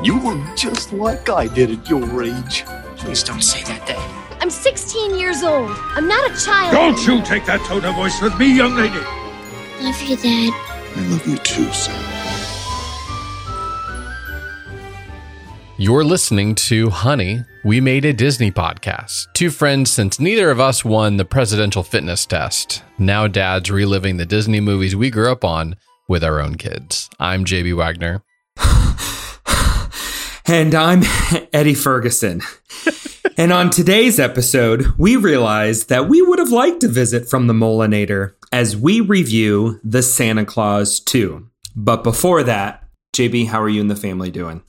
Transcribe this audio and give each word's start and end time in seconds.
You 0.00 0.20
look 0.20 0.56
just 0.56 0.92
like 0.92 1.28
I 1.28 1.48
did 1.48 1.72
at 1.72 1.90
your 1.90 2.22
age. 2.22 2.64
Please 2.98 3.24
don't 3.24 3.42
say 3.42 3.64
that, 3.64 3.84
Dad. 3.84 4.40
I'm 4.40 4.48
16 4.48 5.18
years 5.18 5.42
old. 5.42 5.72
I'm 5.76 6.06
not 6.06 6.30
a 6.30 6.40
child. 6.40 6.72
Don't 6.72 7.04
you 7.04 7.20
take 7.24 7.44
that 7.46 7.60
tone 7.66 7.84
of 7.84 7.96
voice 7.96 8.22
with 8.22 8.38
me, 8.38 8.56
young 8.56 8.76
lady. 8.76 8.94
Love 9.80 10.00
you, 10.02 10.16
Dad. 10.16 10.52
I 10.94 11.00
love 11.08 11.26
you 11.26 11.36
too, 11.38 11.72
son. 11.72 11.96
You're 15.78 16.04
listening 16.04 16.54
to 16.54 16.90
Honey, 16.90 17.44
We 17.64 17.80
Made 17.80 18.04
a 18.04 18.12
Disney 18.12 18.52
podcast. 18.52 19.26
Two 19.32 19.50
friends 19.50 19.90
since 19.90 20.20
neither 20.20 20.52
of 20.52 20.60
us 20.60 20.84
won 20.84 21.16
the 21.16 21.24
presidential 21.24 21.82
fitness 21.82 22.24
test. 22.24 22.84
Now 22.98 23.26
dads 23.26 23.68
reliving 23.68 24.16
the 24.16 24.26
Disney 24.26 24.60
movies 24.60 24.94
we 24.94 25.10
grew 25.10 25.32
up 25.32 25.44
on 25.44 25.74
with 26.06 26.22
our 26.22 26.40
own 26.40 26.54
kids. 26.54 27.10
I'm 27.18 27.44
JB 27.44 27.76
Wagner. 27.76 28.22
And 30.50 30.74
I'm 30.74 31.02
Eddie 31.52 31.74
Ferguson. 31.74 32.40
and 33.36 33.52
on 33.52 33.68
today's 33.68 34.18
episode, 34.18 34.86
we 34.96 35.14
realized 35.14 35.90
that 35.90 36.08
we 36.08 36.22
would 36.22 36.38
have 36.38 36.50
liked 36.50 36.80
to 36.80 36.88
visit 36.88 37.28
from 37.28 37.48
the 37.48 37.52
Molinator 37.52 38.32
as 38.50 38.74
we 38.74 39.02
review 39.02 39.78
The 39.84 40.02
Santa 40.02 40.46
Clause 40.46 41.00
2. 41.00 41.46
But 41.76 42.02
before 42.02 42.42
that, 42.44 42.82
JB, 43.14 43.48
how 43.48 43.60
are 43.60 43.68
you 43.68 43.82
and 43.82 43.90
the 43.90 43.96
family 43.96 44.30
doing? 44.30 44.62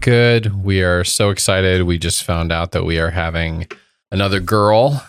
Good. 0.00 0.64
We 0.64 0.82
are 0.82 1.04
so 1.04 1.30
excited. 1.30 1.84
We 1.84 1.96
just 1.96 2.24
found 2.24 2.50
out 2.50 2.72
that 2.72 2.84
we 2.84 2.98
are 2.98 3.10
having 3.10 3.68
another 4.10 4.40
girl. 4.40 5.00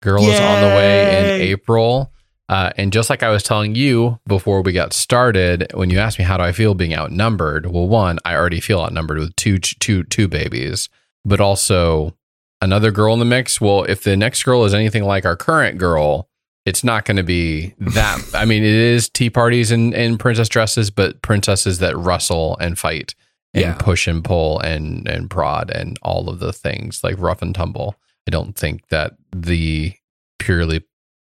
Girl 0.00 0.22
is 0.22 0.38
on 0.38 0.60
the 0.60 0.68
way 0.68 1.24
in 1.24 1.40
April. 1.48 2.12
Uh, 2.50 2.72
and 2.76 2.92
just 2.92 3.08
like 3.08 3.22
I 3.22 3.30
was 3.30 3.44
telling 3.44 3.76
you 3.76 4.18
before 4.26 4.60
we 4.60 4.72
got 4.72 4.92
started, 4.92 5.70
when 5.72 5.88
you 5.88 6.00
asked 6.00 6.18
me 6.18 6.24
how 6.24 6.36
do 6.36 6.42
I 6.42 6.50
feel 6.50 6.74
being 6.74 6.94
outnumbered, 6.96 7.66
well, 7.66 7.86
one, 7.86 8.18
I 8.24 8.34
already 8.34 8.58
feel 8.58 8.80
outnumbered 8.80 9.18
with 9.18 9.36
two, 9.36 9.58
two, 9.58 10.02
two 10.02 10.26
babies, 10.26 10.88
but 11.24 11.40
also 11.40 12.16
another 12.60 12.90
girl 12.90 13.12
in 13.12 13.20
the 13.20 13.24
mix. 13.24 13.60
Well, 13.60 13.84
if 13.84 14.02
the 14.02 14.16
next 14.16 14.42
girl 14.42 14.64
is 14.64 14.74
anything 14.74 15.04
like 15.04 15.24
our 15.24 15.36
current 15.36 15.78
girl, 15.78 16.28
it's 16.66 16.82
not 16.82 17.04
going 17.04 17.18
to 17.18 17.22
be 17.22 17.72
that. 17.78 18.18
I 18.34 18.44
mean, 18.46 18.64
it 18.64 18.74
is 18.74 19.08
tea 19.08 19.30
parties 19.30 19.70
and, 19.70 19.94
and 19.94 20.18
princess 20.18 20.48
dresses, 20.48 20.90
but 20.90 21.22
princesses 21.22 21.78
that 21.78 21.96
rustle 21.96 22.56
and 22.60 22.76
fight 22.76 23.14
and 23.54 23.62
Yeah. 23.62 23.74
push 23.74 24.08
and 24.08 24.24
pull 24.24 24.58
and 24.58 25.06
and 25.08 25.30
prod 25.30 25.70
and 25.70 25.98
all 26.02 26.28
of 26.28 26.40
the 26.40 26.52
things 26.52 27.04
like 27.04 27.14
rough 27.16 27.42
and 27.42 27.54
tumble. 27.54 27.94
I 28.26 28.32
don't 28.32 28.56
think 28.56 28.88
that 28.88 29.14
the 29.34 29.94
purely 30.40 30.82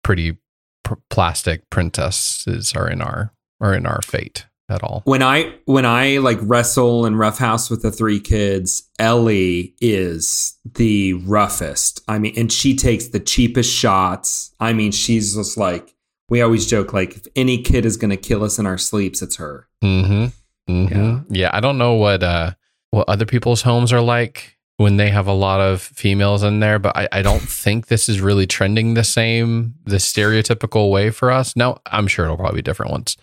pretty 0.03 0.37
pr- 0.85 0.93
plastic 1.09 1.69
princesses 1.69 2.73
are 2.73 2.89
in 2.89 3.01
our 3.01 3.33
are 3.59 3.73
in 3.73 3.85
our 3.85 4.01
fate 4.01 4.45
at 4.69 4.81
all. 4.83 5.01
When 5.05 5.21
I 5.21 5.53
when 5.65 5.85
I 5.85 6.17
like 6.17 6.37
wrestle 6.41 7.05
and 7.05 7.19
roughhouse 7.19 7.69
with 7.69 7.81
the 7.81 7.91
three 7.91 8.19
kids, 8.19 8.89
Ellie 8.97 9.75
is 9.81 10.57
the 10.63 11.13
roughest. 11.13 12.01
I 12.07 12.19
mean, 12.19 12.33
and 12.37 12.51
she 12.51 12.75
takes 12.75 13.09
the 13.09 13.19
cheapest 13.19 13.73
shots. 13.73 14.55
I 14.59 14.71
mean, 14.73 14.91
she's 14.91 15.35
just 15.35 15.57
like 15.57 15.93
we 16.29 16.41
always 16.41 16.67
joke 16.67 16.93
like 16.93 17.15
if 17.17 17.27
any 17.35 17.61
kid 17.61 17.85
is 17.85 17.97
going 17.97 18.11
to 18.11 18.17
kill 18.17 18.43
us 18.43 18.57
in 18.57 18.65
our 18.65 18.77
sleeps, 18.77 19.21
it's 19.21 19.35
her. 19.35 19.67
Mm-hmm. 19.83 20.71
Mm-hmm. 20.71 20.93
Yeah. 20.93 21.19
Yeah. 21.29 21.49
I 21.53 21.59
don't 21.59 21.77
know 21.77 21.93
what 21.93 22.23
uh 22.23 22.51
what 22.91 23.09
other 23.09 23.25
people's 23.25 23.61
homes 23.61 23.91
are 23.91 24.01
like 24.01 24.54
when 24.77 24.97
they 24.97 25.09
have 25.09 25.27
a 25.27 25.33
lot 25.33 25.61
of 25.61 25.81
females 25.81 26.43
in 26.43 26.59
there, 26.59 26.79
but 26.79 26.95
I, 26.97 27.07
I 27.11 27.21
don't 27.21 27.41
think 27.41 27.87
this 27.87 28.09
is 28.09 28.19
really 28.19 28.45
trending 28.45 28.93
the 28.93 29.03
same, 29.03 29.75
the 29.85 29.97
stereotypical 29.97 30.91
way 30.91 31.11
for 31.11 31.31
us. 31.31 31.55
No, 31.55 31.77
I'm 31.85 32.07
sure 32.07 32.25
it'll 32.25 32.37
probably 32.37 32.57
be 32.57 32.61
different 32.63 32.91
once 32.91 33.17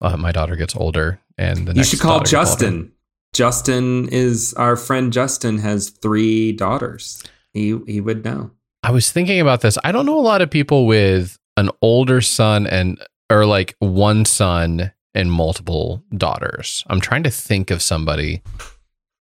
uh, 0.00 0.16
my 0.16 0.32
daughter 0.32 0.56
gets 0.56 0.76
older 0.76 1.20
and 1.38 1.66
the 1.66 1.74
you 1.74 1.84
should 1.84 2.00
call 2.00 2.18
daughter 2.18 2.24
gets 2.24 2.34
older. 2.34 2.46
Justin. 2.46 2.92
Justin 3.32 4.08
is 4.10 4.54
our 4.54 4.76
friend. 4.76 5.12
Justin 5.12 5.58
has 5.58 5.90
three 5.90 6.52
daughters. 6.52 7.22
He 7.52 7.78
he 7.86 8.00
would 8.00 8.24
know. 8.24 8.50
I 8.82 8.92
was 8.92 9.10
thinking 9.10 9.40
about 9.40 9.60
this. 9.60 9.76
I 9.84 9.92
don't 9.92 10.06
know 10.06 10.18
a 10.18 10.20
lot 10.20 10.42
of 10.42 10.50
people 10.50 10.86
with 10.86 11.38
an 11.56 11.70
older 11.82 12.20
son 12.20 12.66
and 12.66 12.98
or 13.30 13.44
like 13.44 13.74
one 13.80 14.24
son 14.24 14.92
and 15.14 15.32
multiple 15.32 16.02
daughters. 16.16 16.84
I'm 16.86 17.00
trying 17.00 17.24
to 17.24 17.30
think 17.30 17.70
of 17.70 17.82
somebody 17.82 18.42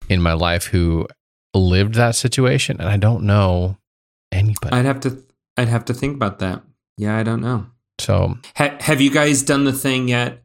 in 0.08 0.22
my 0.22 0.32
life 0.32 0.64
who 0.66 1.06
lived 1.54 1.94
that 1.94 2.14
situation 2.14 2.76
and 2.80 2.88
I 2.88 2.96
don't 2.96 3.24
know 3.24 3.76
anybody. 4.32 4.74
I'd 4.74 4.84
have 4.84 5.00
to 5.00 5.22
I'd 5.56 5.68
have 5.68 5.84
to 5.86 5.94
think 5.94 6.14
about 6.14 6.38
that. 6.38 6.62
Yeah, 6.96 7.16
I 7.16 7.22
don't 7.22 7.40
know. 7.40 7.66
so 7.98 8.38
Ha- 8.56 8.76
have 8.80 9.00
you 9.00 9.10
guys 9.10 9.42
done 9.42 9.64
the 9.64 9.72
thing 9.72 10.08
yet? 10.08 10.42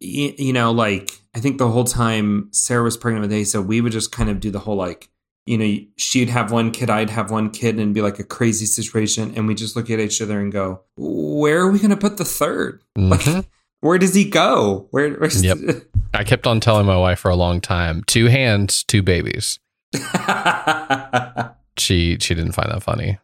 Y- 0.00 0.34
you 0.38 0.52
know, 0.52 0.72
like 0.72 1.10
I 1.34 1.40
think 1.40 1.58
the 1.58 1.68
whole 1.70 1.84
time 1.84 2.48
Sarah 2.52 2.82
was 2.82 2.96
pregnant 2.96 3.28
with 3.28 3.40
Asa, 3.40 3.62
we 3.62 3.80
would 3.80 3.92
just 3.92 4.12
kind 4.12 4.28
of 4.28 4.40
do 4.40 4.50
the 4.50 4.58
whole 4.58 4.76
like, 4.76 5.08
you 5.46 5.56
know, 5.58 5.76
she'd 5.96 6.28
have 6.28 6.52
one 6.52 6.70
kid, 6.70 6.90
I'd 6.90 7.10
have 7.10 7.30
one 7.30 7.50
kid, 7.50 7.70
and 7.70 7.80
it'd 7.80 7.94
be 7.94 8.02
like 8.02 8.18
a 8.18 8.24
crazy 8.24 8.66
situation, 8.66 9.32
and 9.34 9.48
we 9.48 9.54
just 9.54 9.74
look 9.74 9.90
at 9.90 9.98
each 9.98 10.20
other 10.22 10.38
and 10.38 10.52
go, 10.52 10.82
"Where 10.96 11.60
are 11.62 11.70
we 11.70 11.78
going 11.78 11.90
to 11.90 11.96
put 11.96 12.16
the 12.16 12.24
third? 12.24 12.82
Like, 12.96 13.20
mhm. 13.22 13.44
where 13.80 13.98
does 13.98 14.14
he 14.14 14.28
go? 14.28 14.86
Where? 14.90 15.14
Where's 15.14 15.42
Yep. 15.42 15.58
I 16.14 16.22
kept 16.24 16.46
on 16.46 16.60
telling 16.60 16.86
my 16.86 16.96
wife 16.96 17.18
for 17.20 17.30
a 17.30 17.34
long 17.36 17.60
time, 17.60 18.04
two 18.06 18.26
hands, 18.26 18.84
two 18.84 19.02
babies. 19.02 19.58
She 21.78 22.18
she 22.20 22.34
didn't 22.34 22.52
find 22.52 22.70
that 22.70 22.82
funny. 22.82 23.18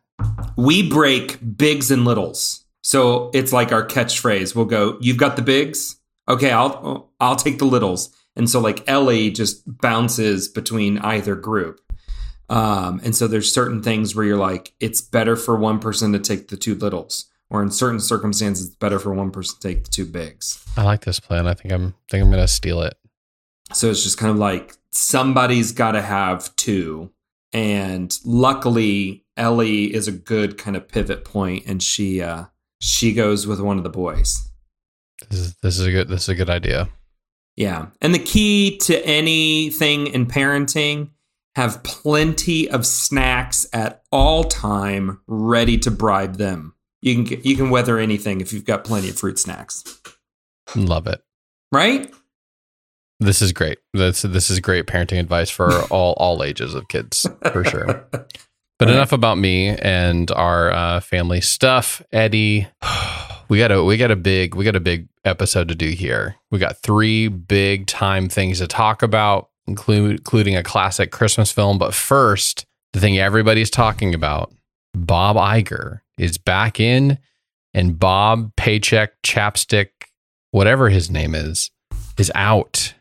we 0.57 0.89
break 0.89 1.39
bigs 1.57 1.91
and 1.91 2.05
littles. 2.07 2.65
So 2.83 3.31
it's 3.35 3.53
like 3.53 3.73
our 3.73 3.87
catchphrase. 3.87 4.55
We'll 4.57 4.65
go, 4.65 4.97
"You've 5.01 5.19
got 5.19 5.37
the 5.37 5.43
bigs, 5.43 5.97
okay? 6.29 6.51
I'll 6.51 7.13
I'll 7.21 7.37
take 7.37 7.59
the 7.59 7.67
littles." 7.67 8.11
And 8.37 8.49
so 8.49 8.59
like 8.61 8.89
Ellie 8.89 9.31
just 9.31 9.63
bounces 9.67 10.49
between 10.49 10.99
either 10.99 11.35
group. 11.35 11.81
Um, 12.49 13.01
and 13.05 13.15
so 13.15 13.29
there's 13.29 13.53
certain 13.53 13.83
things 13.83 14.15
where 14.15 14.25
you're 14.25 14.39
like, 14.39 14.73
it's 14.81 15.03
better 15.03 15.37
for 15.37 15.55
one 15.57 15.79
person 15.79 16.13
to 16.13 16.19
take 16.19 16.49
the 16.49 16.57
two 16.57 16.75
littles, 16.75 17.27
or 17.51 17.63
in 17.63 17.71
certain 17.71 18.01
circumstances, 18.01 18.69
it's 18.69 18.77
better 18.77 18.99
for 18.99 19.13
one 19.13 19.31
person 19.31 19.59
to 19.61 19.69
take 19.69 19.85
the 19.85 19.91
two 19.91 20.07
bigs. 20.07 20.65
I 20.75 20.85
like 20.85 21.05
this 21.05 21.21
plan. 21.21 21.47
I 21.47 21.53
think 21.53 21.75
I'm 21.75 21.95
think 22.11 22.25
I'm 22.25 22.31
gonna 22.31 22.49
steal 22.49 22.81
it. 22.81 22.95
So 23.75 23.91
it's 23.91 24.03
just 24.03 24.17
kind 24.17 24.31
of 24.33 24.39
like 24.39 24.75
somebody's 24.93 25.73
got 25.73 25.93
to 25.93 26.03
have 26.03 26.55
two. 26.57 27.11
And 27.53 28.17
luckily, 28.25 29.25
Ellie 29.37 29.95
is 29.95 30.07
a 30.09 30.13
good 30.13 30.59
kind 30.59 30.77
of 30.77 30.87
pivot 30.89 31.25
point, 31.25 31.65
and 31.67 31.83
she 31.83 32.21
uh, 32.21 32.45
she 32.81 33.13
goes 33.15 33.47
with 33.47 33.61
one 33.61 33.79
of 33.79 33.85
the 33.85 33.91
boys. 33.91 34.51
This 35.31 35.41
is 35.41 35.57
this 35.63 35.79
is 35.79 35.87
a 35.87 35.91
good 35.91 36.09
this 36.09 36.23
is 36.25 36.29
a 36.29 36.35
good 36.35 36.51
idea. 36.51 36.89
Yeah, 37.57 37.87
and 38.01 38.15
the 38.15 38.19
key 38.19 38.77
to 38.83 39.05
anything 39.05 40.07
in 40.09 40.27
parenting 40.27 41.09
have 41.57 41.83
plenty 41.83 42.71
of 42.71 42.87
snacks 42.87 43.67
at 43.73 44.03
all 44.13 44.45
time 44.45 45.21
ready 45.27 45.77
to 45.79 45.91
bribe 45.91 46.37
them. 46.37 46.75
You 47.01 47.25
can 47.25 47.41
you 47.43 47.57
can 47.57 47.71
weather 47.71 47.99
anything 47.99 48.41
if 48.41 48.53
you've 48.53 48.65
got 48.67 48.85
plenty 48.85 49.09
of 49.09 49.19
fruit 49.19 49.39
snacks, 49.39 49.83
Love 50.77 51.07
it. 51.07 51.23
right? 51.73 52.13
This 53.21 53.43
is 53.43 53.53
great. 53.53 53.79
This 53.95 54.23
this 54.23 54.51
is 54.51 54.61
great 54.61 54.87
parenting 54.87 55.19
advice 55.19 55.51
for 55.51 55.83
all 55.91 56.15
all 56.19 56.43
ages 56.43 56.75
of 56.75 56.89
kids 56.89 57.27
for 57.53 57.65
sure. 57.65 58.07
But 58.79 58.87
All 58.87 58.95
right. 58.95 58.99
enough 58.99 59.13
about 59.13 59.39
me 59.39 59.71
and 59.71 60.31
our 60.31 60.71
uh, 60.71 61.01
family 61.01 61.41
stuff. 61.41 62.01
Eddie, 62.13 62.69
we 63.49 63.59
got 63.59 63.73
a 63.73 63.83
we 63.83 63.97
got 63.97 64.13
a 64.13 64.17
big 64.17 64.55
we 64.55 64.65
got 64.65 64.77
a 64.77 64.81
big 64.81 65.09
episode 65.25 65.67
to 65.67 65.75
do 65.75 65.89
here. 65.89 66.37
We 66.53 66.61
got 66.61 66.79
three 66.79 67.27
big 67.27 67.89
time 67.89 68.29
things 68.29 68.59
to 68.61 68.69
talk 68.69 69.03
about, 69.03 69.49
include, 69.67 70.19
including 70.19 70.55
a 70.55 70.63
classic 70.63 71.11
Christmas 71.11 71.51
film. 71.51 71.79
But 71.79 71.93
first, 71.93 72.67
the 72.93 73.01
thing 73.01 73.19
everybody's 73.19 73.69
talking 73.69 74.15
about: 74.15 74.55
Bob 74.95 75.35
Iger 75.35 76.03
is 76.17 76.39
back 76.39 76.79
in, 76.79 77.19
and 77.75 77.99
Bob 77.99 78.55
Paycheck 78.55 79.21
Chapstick, 79.27 79.89
whatever 80.53 80.89
his 80.89 81.11
name 81.11 81.35
is, 81.35 81.73
is 82.17 82.31
out. 82.37 82.95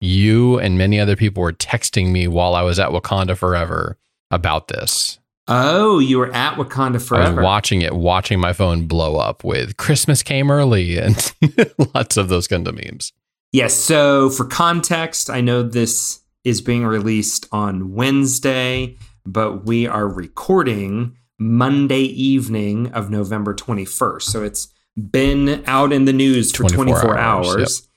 You 0.00 0.58
and 0.58 0.78
many 0.78 0.98
other 0.98 1.16
people 1.16 1.42
were 1.42 1.52
texting 1.52 2.10
me 2.10 2.26
while 2.26 2.54
I 2.54 2.62
was 2.62 2.78
at 2.78 2.90
Wakanda 2.90 3.36
Forever 3.36 3.98
about 4.30 4.68
this. 4.68 5.18
Oh, 5.52 5.98
you 5.98 6.18
were 6.18 6.32
at 6.32 6.54
Wakanda 6.54 6.90
I 6.90 6.92
was 6.94 7.08
forever. 7.08 7.42
watching 7.42 7.82
it, 7.82 7.94
watching 7.94 8.38
my 8.38 8.52
phone 8.52 8.86
blow 8.86 9.16
up 9.16 9.42
with 9.42 9.76
Christmas 9.76 10.22
came 10.22 10.50
early 10.50 10.96
and 10.96 11.32
lots 11.94 12.16
of 12.16 12.28
those 12.28 12.46
kind 12.46 12.66
of 12.68 12.74
memes. 12.76 13.12
Yes. 13.52 13.74
So, 13.74 14.30
for 14.30 14.44
context, 14.44 15.28
I 15.28 15.40
know 15.40 15.64
this 15.64 16.20
is 16.44 16.60
being 16.60 16.86
released 16.86 17.46
on 17.50 17.94
Wednesday, 17.94 18.96
but 19.26 19.66
we 19.66 19.88
are 19.88 20.06
recording 20.06 21.16
Monday 21.38 22.02
evening 22.02 22.92
of 22.92 23.10
November 23.10 23.52
21st. 23.52 24.22
So, 24.22 24.44
it's 24.44 24.68
been 24.96 25.64
out 25.66 25.92
in 25.92 26.04
the 26.04 26.12
news 26.12 26.52
for 26.52 26.62
24 26.62 26.84
24, 26.84 27.18
hours, 27.18 27.48
hours. 27.48 27.88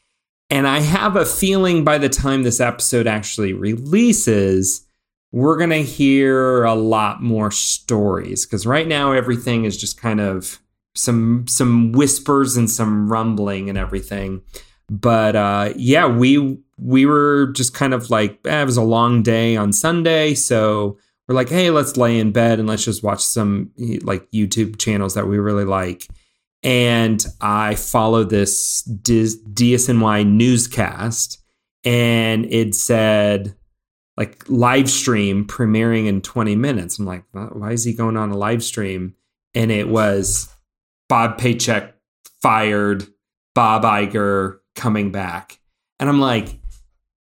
And 0.54 0.68
I 0.68 0.82
have 0.82 1.16
a 1.16 1.26
feeling 1.26 1.84
by 1.84 1.98
the 1.98 2.10
time 2.10 2.44
this 2.44 2.60
episode 2.60 3.08
actually 3.08 3.54
releases, 3.54 4.86
we're 5.32 5.58
going 5.58 5.72
to 5.72 5.82
hear 5.82 6.64
a 6.64 6.76
lot 6.76 7.24
more 7.24 7.50
stories 7.50 8.46
because 8.46 8.68
right 8.68 8.88
now 8.88 9.14
everything 9.14 9.66
is 9.66 9.76
just 9.76 10.00
kind 10.00 10.22
of 10.22 10.60
some 10.94 11.48
some 11.48 11.92
whispers 11.92 12.56
and 12.56 12.70
some 12.70 13.12
rumbling 13.12 13.68
and 13.68 13.80
everything. 13.80 14.44
But 14.92 15.36
uh, 15.36 15.74
yeah, 15.76 16.06
we 16.06 16.60
we 16.78 17.08
were 17.08 17.48
just 17.54 17.74
kind 17.74 17.96
of 17.96 18.12
like 18.12 18.40
eh, 18.46 18.62
it 18.62 18.66
was 18.66 18.78
a 18.78 18.84
long 18.84 19.24
day 19.24 19.56
on 19.56 19.74
Sunday, 19.74 20.36
so 20.36 21.00
we're 21.28 21.34
like, 21.34 21.50
hey, 21.50 21.72
let's 21.72 21.98
lay 21.98 22.20
in 22.20 22.32
bed 22.32 22.60
and 22.60 22.70
let's 22.70 22.86
just 22.86 23.02
watch 23.02 23.24
some 23.24 23.72
like 24.04 24.30
YouTube 24.30 24.78
channels 24.78 25.16
that 25.16 25.28
we 25.28 25.40
really 25.40 25.66
like. 25.66 26.08
And 26.64 27.24
I 27.42 27.76
followed 27.76 28.30
this 28.30 28.84
DSNY 28.88 30.26
newscast, 30.26 31.44
and 31.84 32.46
it 32.46 32.74
said 32.74 33.56
like 34.16 34.44
live 34.48 34.90
stream 34.90 35.46
premiering 35.46 36.06
in 36.08 36.22
20 36.22 36.56
minutes. 36.56 37.00
I'm 37.00 37.06
like, 37.06 37.26
why 37.32 37.72
is 37.72 37.84
he 37.84 37.94
going 37.94 38.16
on 38.16 38.32
a 38.32 38.38
live 38.38 38.64
stream? 38.64 39.16
And 39.56 39.72
it 39.72 39.90
was 39.90 40.50
Bob 41.10 41.38
Paycheck 41.38 41.96
fired, 42.42 43.08
Bob 43.56 43.84
Iger 43.84 44.60
coming 44.76 45.12
back. 45.12 45.60
And 46.00 46.10
I'm 46.10 46.20
like, 46.20 46.60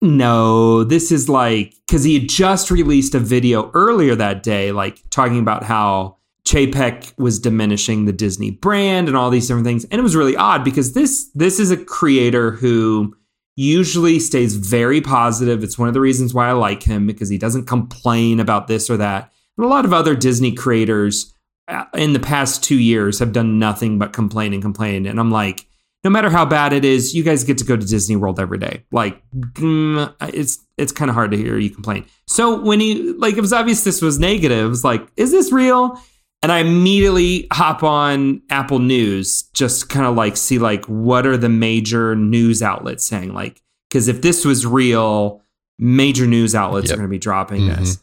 no, 0.02 0.84
this 0.84 1.10
is 1.12 1.28
like, 1.28 1.74
because 1.86 2.04
he 2.04 2.18
had 2.18 2.28
just 2.28 2.70
released 2.70 3.14
a 3.14 3.20
video 3.20 3.70
earlier 3.72 4.14
that 4.16 4.42
day, 4.42 4.72
like 4.72 5.00
talking 5.10 5.38
about 5.38 5.62
how 5.62 6.18
Chapek 6.46 7.16
was 7.18 7.38
diminishing 7.38 8.04
the 8.04 8.12
Disney 8.12 8.50
brand 8.50 9.08
and 9.08 9.16
all 9.16 9.30
these 9.30 9.48
different 9.48 9.66
things. 9.66 9.84
And 9.86 9.98
it 9.98 10.02
was 10.02 10.16
really 10.16 10.36
odd 10.36 10.64
because 10.64 10.92
this 10.92 11.30
this 11.34 11.58
is 11.58 11.70
a 11.70 11.76
creator 11.76 12.50
who 12.52 13.16
usually 13.56 14.18
stays 14.18 14.56
very 14.56 15.00
positive. 15.00 15.62
It's 15.62 15.78
one 15.78 15.88
of 15.88 15.94
the 15.94 16.00
reasons 16.00 16.34
why 16.34 16.48
I 16.48 16.52
like 16.52 16.82
him 16.82 17.06
because 17.06 17.28
he 17.28 17.38
doesn't 17.38 17.66
complain 17.66 18.40
about 18.40 18.66
this 18.66 18.90
or 18.90 18.96
that. 18.98 19.32
And 19.56 19.64
a 19.64 19.68
lot 19.68 19.84
of 19.84 19.92
other 19.92 20.14
Disney 20.14 20.52
creators 20.52 21.32
uh, 21.68 21.84
in 21.94 22.12
the 22.12 22.20
past 22.20 22.62
two 22.62 22.78
years 22.78 23.20
have 23.20 23.32
done 23.32 23.58
nothing 23.58 23.98
but 23.98 24.12
complain 24.12 24.52
and 24.52 24.60
complain. 24.60 25.06
And 25.06 25.18
I'm 25.20 25.30
like, 25.30 25.66
no 26.02 26.10
matter 26.10 26.28
how 26.28 26.44
bad 26.44 26.74
it 26.74 26.84
is, 26.84 27.14
you 27.14 27.22
guys 27.22 27.44
get 27.44 27.56
to 27.58 27.64
go 27.64 27.76
to 27.76 27.86
Disney 27.86 28.16
World 28.16 28.38
every 28.38 28.58
day. 28.58 28.84
Like, 28.92 29.22
mm, 29.32 30.14
it's 30.20 30.58
it's 30.76 30.92
kind 30.92 31.08
of 31.08 31.14
hard 31.14 31.30
to 31.30 31.36
hear 31.38 31.56
you 31.56 31.70
complain. 31.70 32.04
So 32.26 32.60
when 32.60 32.80
he 32.80 33.14
like, 33.14 33.36
it 33.36 33.40
was 33.40 33.54
obvious 33.54 33.84
this 33.84 34.02
was 34.02 34.18
negative. 34.18 34.66
It 34.66 34.68
was 34.68 34.84
like, 34.84 35.06
is 35.16 35.30
this 35.30 35.50
real? 35.50 35.98
And 36.44 36.52
I 36.52 36.58
immediately 36.58 37.46
hop 37.50 37.82
on 37.82 38.42
Apple 38.50 38.78
News 38.78 39.44
just 39.54 39.88
kind 39.88 40.04
of 40.04 40.14
like 40.14 40.36
see 40.36 40.58
like 40.58 40.84
what 40.84 41.26
are 41.26 41.38
the 41.38 41.48
major 41.48 42.14
news 42.14 42.60
outlets 42.60 43.02
saying 43.02 43.32
like 43.32 43.62
because 43.88 44.08
if 44.08 44.20
this 44.20 44.44
was 44.44 44.66
real, 44.66 45.40
major 45.78 46.26
news 46.26 46.54
outlets 46.54 46.88
yep. 46.88 46.92
are 46.92 46.98
going 46.98 47.08
to 47.08 47.10
be 47.10 47.18
dropping 47.18 47.62
mm-hmm. 47.62 47.80
this. 47.80 48.02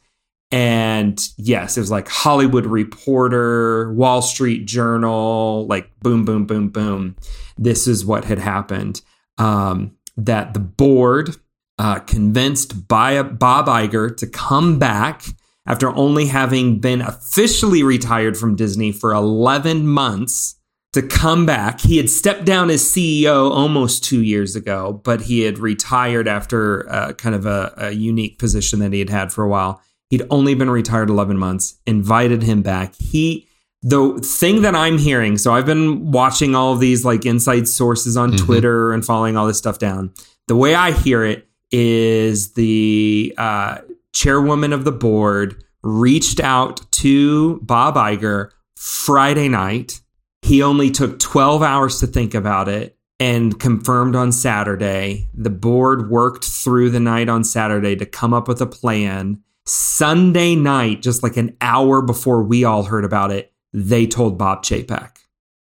And 0.49 1.21
yes, 1.37 1.77
it 1.77 1.81
was 1.81 1.91
like 1.91 2.09
Hollywood 2.09 2.65
Reporter, 2.65 3.93
Wall 3.93 4.23
Street 4.23 4.65
Journal, 4.65 5.67
like 5.67 5.91
boom, 5.99 6.25
boom, 6.25 6.47
boom, 6.47 6.69
boom. 6.69 7.17
This 7.59 7.85
is 7.85 8.03
what 8.03 8.25
had 8.25 8.39
happened. 8.39 9.03
Um, 9.37 9.91
that 10.17 10.55
the 10.55 10.59
board 10.59 11.35
uh, 11.77 11.99
convinced 11.99 12.87
Bob 12.87 13.37
Iger 13.37 14.17
to 14.17 14.25
come 14.25 14.79
back 14.79 15.25
after 15.65 15.95
only 15.95 16.27
having 16.27 16.79
been 16.79 17.01
officially 17.01 17.83
retired 17.83 18.37
from 18.37 18.55
Disney 18.55 18.91
for 18.91 19.13
11 19.13 19.87
months 19.87 20.55
to 20.93 21.01
come 21.01 21.45
back. 21.45 21.79
He 21.79 21.97
had 21.97 22.09
stepped 22.09 22.45
down 22.45 22.69
as 22.69 22.81
CEO 22.81 23.49
almost 23.49 24.03
two 24.03 24.21
years 24.21 24.55
ago, 24.55 25.01
but 25.03 25.21
he 25.21 25.41
had 25.41 25.57
retired 25.59 26.27
after 26.27 26.89
uh, 26.89 27.13
kind 27.13 27.35
of 27.35 27.45
a, 27.45 27.73
a 27.77 27.91
unique 27.91 28.39
position 28.39 28.79
that 28.79 28.91
he 28.91 28.99
had 28.99 29.09
had 29.09 29.31
for 29.31 29.43
a 29.43 29.47
while. 29.47 29.81
He'd 30.09 30.23
only 30.29 30.53
been 30.55 30.69
retired 30.69 31.09
11 31.09 31.37
months, 31.37 31.79
invited 31.87 32.43
him 32.43 32.61
back. 32.61 32.93
He, 32.95 33.47
the 33.81 34.19
thing 34.19 34.63
that 34.63 34.75
I'm 34.75 34.97
hearing, 34.97 35.37
so 35.37 35.53
I've 35.53 35.65
been 35.65 36.11
watching 36.11 36.55
all 36.55 36.73
of 36.73 36.81
these 36.81 37.05
like 37.05 37.25
inside 37.25 37.69
sources 37.69 38.17
on 38.17 38.31
mm-hmm. 38.31 38.45
Twitter 38.45 38.91
and 38.91 39.05
following 39.05 39.37
all 39.37 39.47
this 39.47 39.57
stuff 39.57 39.79
down. 39.79 40.13
The 40.49 40.57
way 40.57 40.75
I 40.75 40.91
hear 40.91 41.23
it 41.23 41.47
is 41.71 42.51
the 42.53 43.33
uh, 43.37 43.77
chairwoman 44.13 44.73
of 44.73 44.83
the 44.83 44.91
board, 44.91 45.63
reached 45.83 46.39
out 46.39 46.91
to 46.91 47.59
Bob 47.61 47.95
Iger 47.95 48.51
Friday 48.75 49.49
night. 49.49 50.01
He 50.41 50.61
only 50.61 50.91
took 50.91 51.19
12 51.19 51.61
hours 51.61 51.99
to 51.99 52.07
think 52.07 52.33
about 52.33 52.67
it 52.67 52.97
and 53.19 53.59
confirmed 53.59 54.15
on 54.15 54.31
Saturday. 54.31 55.29
The 55.33 55.51
board 55.51 56.09
worked 56.09 56.45
through 56.45 56.89
the 56.89 56.99
night 56.99 57.29
on 57.29 57.43
Saturday 57.43 57.95
to 57.95 58.05
come 58.05 58.33
up 58.33 58.47
with 58.47 58.61
a 58.61 58.65
plan. 58.65 59.43
Sunday 59.65 60.55
night, 60.55 61.03
just 61.03 61.21
like 61.21 61.37
an 61.37 61.55
hour 61.61 62.01
before 62.01 62.41
we 62.41 62.63
all 62.63 62.83
heard 62.83 63.05
about 63.05 63.31
it, 63.31 63.53
they 63.73 64.07
told 64.07 64.37
Bob 64.37 64.63
Chapek. 64.63 65.11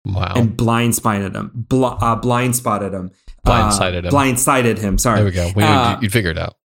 Wow. 0.04 0.34
And 0.36 0.56
blindsided 0.56 1.34
him. 1.34 1.50
Bl- 1.54 1.84
uh, 1.86 2.16
blind 2.16 2.56
spotted 2.56 2.92
him. 2.92 3.10
Blindsided 3.46 4.04
uh, 4.04 4.08
him. 4.08 4.12
Blindsided 4.12 4.78
him. 4.78 4.98
Sorry. 4.98 5.16
There 5.16 5.24
we 5.24 5.30
go. 5.30 5.50
We, 5.54 5.62
uh, 5.62 6.00
you 6.00 6.10
figured 6.10 6.36
it 6.36 6.42
out. 6.42 6.56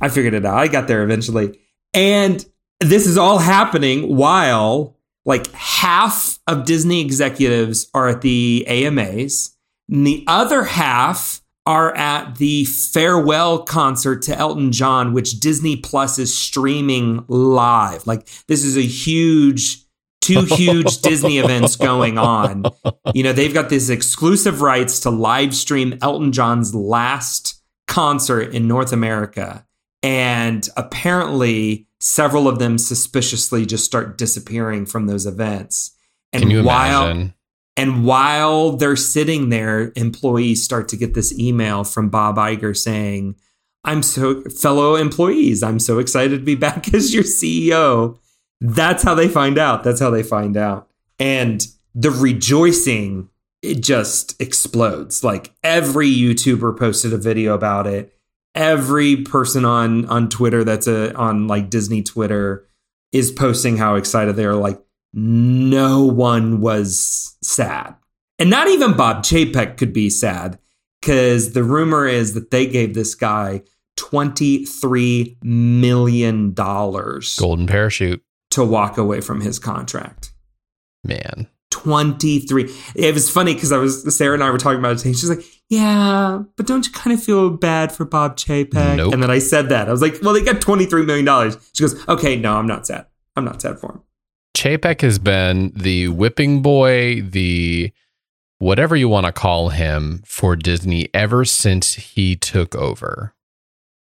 I 0.00 0.08
figured 0.08 0.34
it 0.34 0.44
out. 0.44 0.56
I 0.56 0.68
got 0.68 0.88
there 0.88 1.02
eventually. 1.02 1.58
And 1.94 2.44
this 2.80 3.06
is 3.06 3.18
all 3.18 3.38
happening 3.38 4.16
while 4.16 4.96
like 5.24 5.50
half 5.52 6.38
of 6.46 6.64
Disney 6.64 7.00
executives 7.00 7.88
are 7.92 8.08
at 8.08 8.22
the 8.22 8.64
AMAs, 8.66 9.54
and 9.90 10.06
the 10.06 10.24
other 10.26 10.64
half 10.64 11.42
are 11.66 11.94
at 11.96 12.36
the 12.36 12.64
farewell 12.64 13.58
concert 13.62 14.22
to 14.22 14.36
Elton 14.36 14.72
John, 14.72 15.12
which 15.12 15.38
Disney 15.38 15.76
Plus 15.76 16.18
is 16.18 16.36
streaming 16.36 17.24
live. 17.28 18.06
Like 18.06 18.26
this 18.46 18.64
is 18.64 18.76
a 18.76 18.82
huge 18.82 19.84
two 20.22 20.44
huge 20.44 20.98
Disney 21.02 21.38
events 21.38 21.76
going 21.76 22.16
on. 22.16 22.64
You 23.14 23.22
know, 23.22 23.34
they've 23.34 23.52
got 23.52 23.68
this 23.68 23.90
exclusive 23.90 24.62
rights 24.62 25.00
to 25.00 25.10
live 25.10 25.54
stream 25.54 25.98
Elton 26.00 26.32
John's 26.32 26.74
last 26.74 27.62
concert 27.86 28.54
in 28.54 28.66
North 28.66 28.94
America. 28.94 29.66
And 30.02 30.68
apparently, 30.76 31.86
several 32.00 32.48
of 32.48 32.58
them 32.58 32.78
suspiciously 32.78 33.66
just 33.66 33.84
start 33.84 34.18
disappearing 34.18 34.86
from 34.86 35.06
those 35.06 35.26
events. 35.26 35.92
And 36.32 36.42
Can 36.42 36.50
you 36.50 36.62
while, 36.62 37.06
imagine? 37.06 37.34
And 37.76 38.04
while 38.04 38.72
they're 38.72 38.96
sitting 38.96 39.48
there, 39.48 39.92
employees 39.96 40.62
start 40.62 40.88
to 40.88 40.96
get 40.96 41.14
this 41.14 41.36
email 41.38 41.84
from 41.84 42.08
Bob 42.08 42.36
Iger 42.36 42.76
saying, 42.76 43.36
I'm 43.84 44.02
so, 44.02 44.42
fellow 44.42 44.96
employees, 44.96 45.62
I'm 45.62 45.78
so 45.78 45.98
excited 45.98 46.38
to 46.38 46.44
be 46.44 46.56
back 46.56 46.92
as 46.94 47.14
your 47.14 47.22
CEO. 47.22 48.18
That's 48.60 49.02
how 49.02 49.14
they 49.14 49.28
find 49.28 49.58
out. 49.58 49.84
That's 49.84 50.00
how 50.00 50.10
they 50.10 50.22
find 50.24 50.56
out. 50.56 50.90
And 51.18 51.64
the 51.94 52.10
rejoicing, 52.10 53.28
it 53.62 53.80
just 53.80 54.40
explodes. 54.40 55.22
Like 55.22 55.52
every 55.62 56.10
YouTuber 56.10 56.78
posted 56.78 57.12
a 57.12 57.18
video 57.18 57.54
about 57.54 57.86
it 57.86 58.17
every 58.54 59.22
person 59.22 59.64
on 59.64 60.06
on 60.06 60.28
Twitter 60.28 60.64
that's 60.64 60.86
a 60.86 61.14
on 61.14 61.46
like 61.46 61.70
Disney 61.70 62.02
Twitter 62.02 62.66
is 63.12 63.32
posting 63.32 63.76
how 63.76 63.94
excited 63.94 64.36
they 64.36 64.44
are. 64.44 64.54
Like 64.54 64.80
no 65.12 66.04
one 66.04 66.60
was 66.60 67.36
sad, 67.42 67.94
and 68.38 68.50
not 68.50 68.68
even 68.68 68.96
Bob 68.96 69.22
Chapek 69.22 69.76
could 69.76 69.92
be 69.92 70.10
sad 70.10 70.58
because 71.00 71.52
the 71.52 71.64
rumor 71.64 72.06
is 72.06 72.34
that 72.34 72.50
they 72.50 72.66
gave 72.66 72.94
this 72.94 73.14
guy 73.14 73.62
twenty 73.96 74.64
three 74.64 75.36
million 75.42 76.52
dollars 76.54 77.36
golden 77.38 77.66
parachute 77.66 78.22
to 78.50 78.64
walk 78.64 78.98
away 78.98 79.20
from 79.20 79.40
his 79.40 79.58
contract. 79.58 80.32
Man, 81.04 81.48
23. 81.70 82.70
It 82.94 83.14
was 83.14 83.30
funny 83.30 83.54
because 83.54 83.72
I 83.72 83.78
was 83.78 84.16
Sarah 84.16 84.34
and 84.34 84.42
I 84.42 84.50
were 84.50 84.58
talking 84.58 84.78
about 84.78 85.04
it. 85.04 85.16
She's 85.16 85.28
like, 85.28 85.44
"Yeah, 85.68 86.42
but 86.56 86.66
don't 86.66 86.86
you 86.86 86.92
kind 86.92 87.16
of 87.16 87.22
feel 87.22 87.50
bad 87.50 87.92
for 87.92 88.04
Bob 88.04 88.36
Chapek?" 88.36 88.96
Nope. 88.96 89.12
And 89.12 89.22
then 89.22 89.30
I 89.30 89.38
said 89.38 89.68
that 89.68 89.88
I 89.88 89.92
was 89.92 90.02
like, 90.02 90.18
"Well, 90.22 90.34
they 90.34 90.42
got 90.42 90.60
23 90.60 91.04
million 91.04 91.24
dollars." 91.24 91.56
She 91.74 91.82
goes, 91.82 92.08
"Okay, 92.08 92.36
no, 92.36 92.56
I'm 92.56 92.66
not 92.66 92.86
sad. 92.86 93.06
I'm 93.36 93.44
not 93.44 93.60
sad 93.60 93.78
for 93.78 93.92
him." 93.92 94.02
Chapek 94.56 95.02
has 95.02 95.18
been 95.18 95.72
the 95.74 96.08
whipping 96.08 96.62
boy, 96.62 97.22
the 97.22 97.92
whatever 98.58 98.96
you 98.96 99.08
want 99.08 99.26
to 99.26 99.32
call 99.32 99.68
him 99.68 100.22
for 100.26 100.56
Disney 100.56 101.08
ever 101.14 101.44
since 101.44 101.94
he 101.94 102.34
took 102.34 102.74
over. 102.74 103.34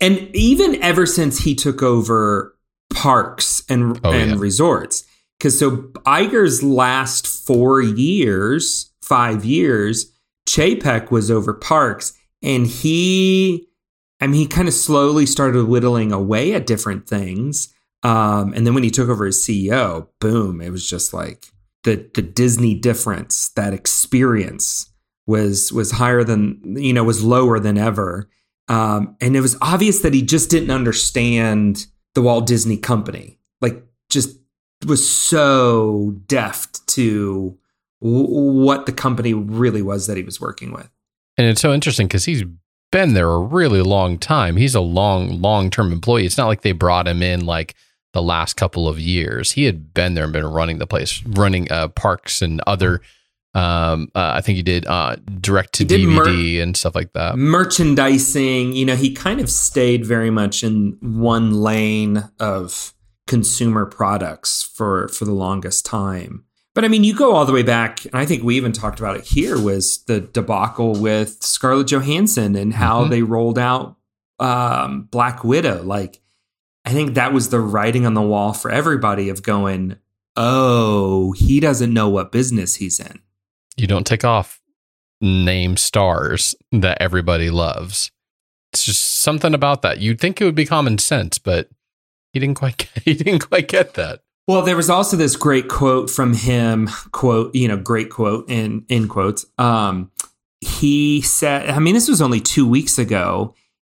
And 0.00 0.30
even 0.34 0.82
ever 0.82 1.06
since 1.06 1.40
he 1.40 1.54
took 1.54 1.82
over 1.82 2.56
parks 2.90 3.62
and 3.68 4.00
oh, 4.04 4.12
and 4.12 4.32
yeah. 4.32 4.36
resorts 4.38 5.04
because 5.38 5.58
so 5.58 5.76
Iger's 6.06 6.62
last 6.62 7.26
four 7.46 7.80
years, 7.80 8.92
five 9.00 9.44
years, 9.44 10.12
Chapek 10.48 11.10
was 11.10 11.30
over 11.30 11.54
Parks, 11.54 12.12
and 12.42 12.66
he, 12.66 13.68
I 14.20 14.26
mean, 14.26 14.40
he 14.40 14.46
kind 14.46 14.68
of 14.68 14.74
slowly 14.74 15.26
started 15.26 15.66
whittling 15.66 16.12
away 16.12 16.54
at 16.54 16.66
different 16.66 17.08
things. 17.08 17.72
Um, 18.02 18.52
and 18.52 18.66
then 18.66 18.74
when 18.74 18.82
he 18.82 18.90
took 18.90 19.08
over 19.08 19.26
as 19.26 19.38
CEO, 19.38 20.08
boom, 20.20 20.60
it 20.60 20.70
was 20.70 20.88
just 20.88 21.12
like 21.12 21.46
the 21.84 22.08
the 22.14 22.22
Disney 22.22 22.74
difference, 22.74 23.50
that 23.50 23.72
experience 23.72 24.92
was 25.26 25.72
was 25.72 25.92
higher 25.92 26.22
than 26.22 26.76
you 26.76 26.92
know 26.92 27.04
was 27.04 27.24
lower 27.24 27.58
than 27.58 27.78
ever. 27.78 28.28
Um, 28.68 29.16
and 29.20 29.36
it 29.36 29.40
was 29.40 29.56
obvious 29.60 30.00
that 30.00 30.14
he 30.14 30.22
just 30.22 30.50
didn't 30.50 30.70
understand 30.70 31.86
the 32.14 32.22
Walt 32.22 32.46
Disney 32.46 32.76
Company. 32.76 33.38
Like 33.60 33.82
just 34.10 34.38
was 34.86 35.08
so 35.08 36.14
deft 36.26 36.86
to 36.88 37.56
w- 38.00 38.26
what 38.26 38.86
the 38.86 38.92
company 38.92 39.34
really 39.34 39.82
was 39.82 40.06
that 40.06 40.16
he 40.16 40.22
was 40.22 40.40
working 40.40 40.72
with. 40.72 40.88
And 41.36 41.46
it's 41.46 41.60
so 41.60 41.72
interesting 41.72 42.06
because 42.06 42.24
he's 42.24 42.44
been 42.92 43.14
there 43.14 43.28
a 43.28 43.38
really 43.38 43.82
long 43.82 44.18
time. 44.18 44.56
He's 44.56 44.74
a 44.74 44.80
long, 44.80 45.40
long 45.42 45.70
term 45.70 45.92
employee. 45.92 46.24
It's 46.24 46.38
not 46.38 46.46
like 46.46 46.62
they 46.62 46.72
brought 46.72 47.06
him 47.08 47.22
in 47.22 47.44
like 47.44 47.74
the 48.12 48.22
last 48.22 48.54
couple 48.54 48.88
of 48.88 48.98
years. 48.98 49.52
He 49.52 49.64
had 49.64 49.92
been 49.92 50.14
there 50.14 50.24
and 50.24 50.32
been 50.32 50.46
running 50.46 50.78
the 50.78 50.86
place, 50.86 51.22
running 51.26 51.70
uh, 51.70 51.88
parks 51.88 52.40
and 52.40 52.62
other. 52.66 53.02
Um, 53.54 54.10
uh, 54.14 54.32
I 54.34 54.40
think 54.42 54.56
he 54.56 54.62
did 54.62 54.86
uh, 54.86 55.16
direct 55.40 55.72
to 55.74 55.84
DVD 55.84 56.56
mer- 56.56 56.62
and 56.62 56.76
stuff 56.76 56.94
like 56.94 57.14
that. 57.14 57.36
merchandising 57.38 58.72
you 58.74 58.84
know 58.84 58.96
he 58.96 59.14
kind 59.14 59.40
of 59.40 59.48
stayed 59.50 60.04
very 60.04 60.28
much 60.30 60.62
in 60.62 60.98
one 61.00 61.54
lane 61.54 62.28
of 62.38 62.92
consumer 63.26 63.86
products 63.86 64.62
for 64.62 65.08
for 65.08 65.24
the 65.24 65.32
longest 65.32 65.84
time 65.84 66.44
but 66.74 66.84
i 66.84 66.88
mean 66.88 67.02
you 67.04 67.14
go 67.16 67.34
all 67.34 67.44
the 67.44 67.52
way 67.52 67.62
back 67.62 68.04
and 68.04 68.14
i 68.14 68.24
think 68.24 68.42
we 68.42 68.56
even 68.56 68.72
talked 68.72 68.98
about 69.00 69.16
it 69.16 69.24
here 69.24 69.60
was 69.60 70.04
the 70.04 70.20
debacle 70.20 70.92
with 70.94 71.42
scarlett 71.42 71.88
johansson 71.90 72.54
and 72.54 72.74
how 72.74 73.04
Mhm. 73.04 73.10
they 73.10 73.22
rolled 73.22 73.58
out 73.58 73.96
um 74.38 75.02
black 75.10 75.42
widow 75.44 75.82
like 75.82 76.20
i 76.84 76.90
think 76.92 77.14
that 77.14 77.32
was 77.32 77.48
the 77.48 77.60
writing 77.60 78.06
on 78.06 78.14
the 78.14 78.22
wall 78.22 78.52
for 78.52 78.70
everybody 78.70 79.28
of 79.28 79.42
going 79.42 79.96
oh 80.36 81.32
he 81.32 81.58
doesn't 81.60 81.92
know 81.92 82.08
what 82.08 82.30
business 82.32 82.76
he's 82.76 83.00
in 83.00 83.20
You 83.76 83.86
don't 83.86 84.06
take 84.06 84.24
off 84.24 84.60
name 85.20 85.76
stars 85.78 86.54
that 86.72 86.98
everybody 87.00 87.48
loves. 87.50 88.10
It's 88.72 88.84
just 88.84 89.02
something 89.22 89.54
about 89.54 89.80
that. 89.82 89.98
You'd 89.98 90.20
think 90.20 90.40
it 90.40 90.44
would 90.44 90.54
be 90.54 90.66
common 90.66 90.98
sense, 90.98 91.38
but 91.38 91.70
he 92.36 92.40
didn't 92.40 92.56
quite 92.56 92.76
get, 92.76 92.90
he 93.04 93.14
didn't 93.14 93.48
quite 93.48 93.68
get 93.68 93.94
that. 93.94 94.20
Well, 94.46 94.62
there 94.62 94.76
was 94.76 94.90
also 94.90 95.16
this 95.16 95.34
great 95.34 95.68
quote 95.68 96.10
from 96.10 96.34
him, 96.34 96.88
quote, 97.10 97.54
you 97.54 97.66
know, 97.66 97.76
great 97.76 98.10
quote 98.10 98.48
in 98.48 98.84
in 98.88 99.08
quotes. 99.08 99.46
Um, 99.58 100.10
he 100.60 101.22
said, 101.22 101.70
I 101.70 101.78
mean, 101.78 101.94
this 101.94 102.08
was 102.08 102.22
only 102.22 102.40
two 102.40 102.68
weeks 102.68 102.98
ago. 102.98 103.54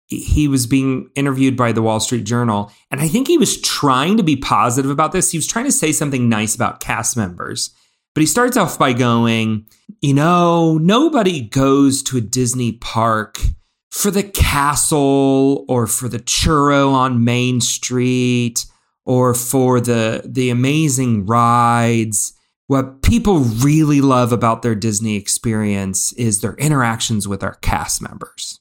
He 0.08 0.48
was 0.48 0.66
being 0.66 1.10
interviewed 1.16 1.56
by 1.56 1.72
the 1.72 1.84
Wall 1.84 2.00
Street 2.00 2.24
Journal, 2.24 2.72
and 2.90 3.00
I 3.00 3.08
think 3.08 3.28
he 3.28 3.38
was 3.38 3.62
trying 3.62 4.18
to 4.18 4.24
be 4.24 4.38
positive 4.38 4.90
about 4.90 5.12
this. 5.12 5.32
He 5.32 5.38
was 5.38 5.46
trying 5.46 5.66
to 5.66 5.72
say 5.72 5.92
something 5.92 6.30
nice 6.30 6.56
about 6.56 6.80
cast 6.80 7.16
members, 7.16 7.72
but 8.16 8.22
he 8.22 8.26
starts 8.26 8.58
off 8.58 8.80
by 8.80 8.94
going, 8.94 9.68
you 10.02 10.14
know, 10.16 10.80
nobody 10.80 11.42
goes 11.42 12.02
to 12.04 12.18
a 12.18 12.22
Disney 12.22 12.72
park 12.72 13.40
for 13.92 14.12
the 14.12 14.24
castle 14.24 15.66
or 15.68 15.88
for 15.88 16.08
the 16.08 16.20
churro 16.20 16.92
on 16.94 17.24
Main 17.24 17.60
Street 17.62 18.66
or 19.06 19.34
for 19.34 19.80
the 19.82 20.22
the 20.26 20.50
amazing 20.50 21.26
rides. 21.26 22.34
What 22.68 23.02
people 23.02 23.40
really 23.40 24.00
love 24.00 24.32
about 24.32 24.62
their 24.62 24.76
Disney 24.76 25.16
experience 25.16 26.14
is 26.14 26.42
their 26.42 26.54
interactions 26.54 27.28
with 27.28 27.42
our 27.44 27.56
cast 27.56 28.00
members. 28.02 28.60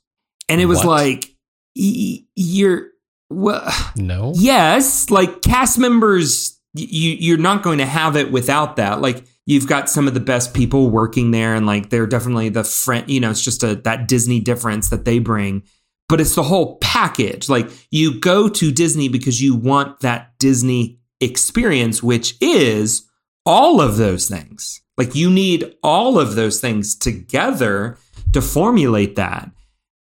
And 0.48 0.62
it 0.62 0.66
was 0.66 0.78
What? 0.78 0.86
like 0.86 1.34
you're 1.74 2.88
well 3.30 3.70
No. 3.96 4.32
yes 4.36 5.10
like 5.10 5.42
cast 5.42 5.78
members 5.78 6.58
you 6.74 7.12
you're 7.20 7.36
not 7.38 7.62
going 7.62 7.78
to 7.78 7.86
have 7.86 8.16
it 8.16 8.32
without 8.32 8.76
that 8.76 9.00
like 9.00 9.24
you've 9.48 9.66
got 9.66 9.88
some 9.88 10.06
of 10.06 10.12
the 10.12 10.20
best 10.20 10.52
people 10.52 10.90
working 10.90 11.30
there 11.30 11.54
and 11.54 11.66
like 11.66 11.88
they're 11.88 12.06
definitely 12.06 12.50
the 12.50 12.62
friend 12.62 13.08
you 13.08 13.18
know 13.18 13.30
it's 13.30 13.42
just 13.42 13.64
a 13.64 13.76
that 13.76 14.06
disney 14.06 14.38
difference 14.38 14.90
that 14.90 15.04
they 15.04 15.18
bring. 15.18 15.62
But 16.08 16.22
it's 16.22 16.36
the 16.36 16.42
whole 16.42 16.76
package. 16.76 17.48
Like 17.48 17.68
you 17.90 18.20
go 18.20 18.48
to 18.48 18.70
disney 18.70 19.08
because 19.08 19.42
you 19.42 19.56
want 19.56 20.00
that 20.00 20.38
disney 20.38 21.00
experience 21.20 22.02
which 22.02 22.36
is 22.40 23.08
all 23.44 23.80
of 23.80 23.96
those 23.96 24.28
things. 24.28 24.82
Like 24.96 25.14
you 25.14 25.30
need 25.30 25.74
all 25.82 26.18
of 26.18 26.34
those 26.34 26.60
things 26.60 26.94
together 26.94 27.96
to 28.32 28.42
formulate 28.42 29.16
that. 29.16 29.50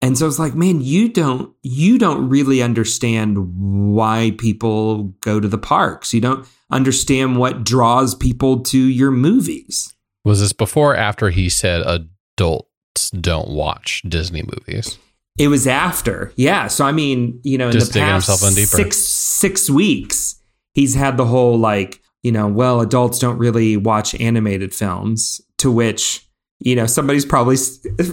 And 0.03 0.17
so 0.17 0.27
it's 0.27 0.39
like, 0.39 0.55
man, 0.55 0.81
you 0.81 1.09
don't 1.09 1.53
you 1.63 1.97
don't 1.97 2.29
really 2.29 2.61
understand 2.61 3.93
why 3.93 4.35
people 4.37 5.15
go 5.21 5.39
to 5.39 5.47
the 5.47 5.57
parks. 5.57 6.13
You 6.13 6.21
don't 6.21 6.47
understand 6.71 7.37
what 7.37 7.63
draws 7.63 8.15
people 8.15 8.61
to 8.61 8.77
your 8.77 9.11
movies. 9.11 9.93
Was 10.23 10.39
this 10.39 10.53
before 10.53 10.93
or 10.93 10.97
after 10.97 11.29
he 11.29 11.49
said 11.49 11.81
adults 11.81 13.09
don't 13.11 13.49
watch 13.49 14.03
Disney 14.07 14.43
movies? 14.43 14.97
It 15.37 15.47
was 15.47 15.65
after. 15.65 16.33
Yeah. 16.35 16.67
So 16.67 16.85
I 16.85 16.91
mean, 16.91 17.39
you 17.43 17.57
know, 17.57 17.67
in 17.67 17.73
Just 17.73 17.93
the 17.93 17.99
past 17.99 18.43
in 18.43 18.65
six 18.65 18.97
six 18.97 19.69
weeks, 19.69 20.41
he's 20.73 20.93
had 20.93 21.17
the 21.17 21.25
whole 21.25 21.57
like, 21.57 22.01
you 22.21 22.31
know, 22.31 22.47
well, 22.47 22.81
adults 22.81 23.19
don't 23.19 23.37
really 23.37 23.77
watch 23.77 24.13
animated 24.19 24.73
films, 24.73 25.41
to 25.57 25.71
which 25.71 26.27
you 26.63 26.75
know, 26.75 26.85
somebody's 26.85 27.25
probably 27.25 27.55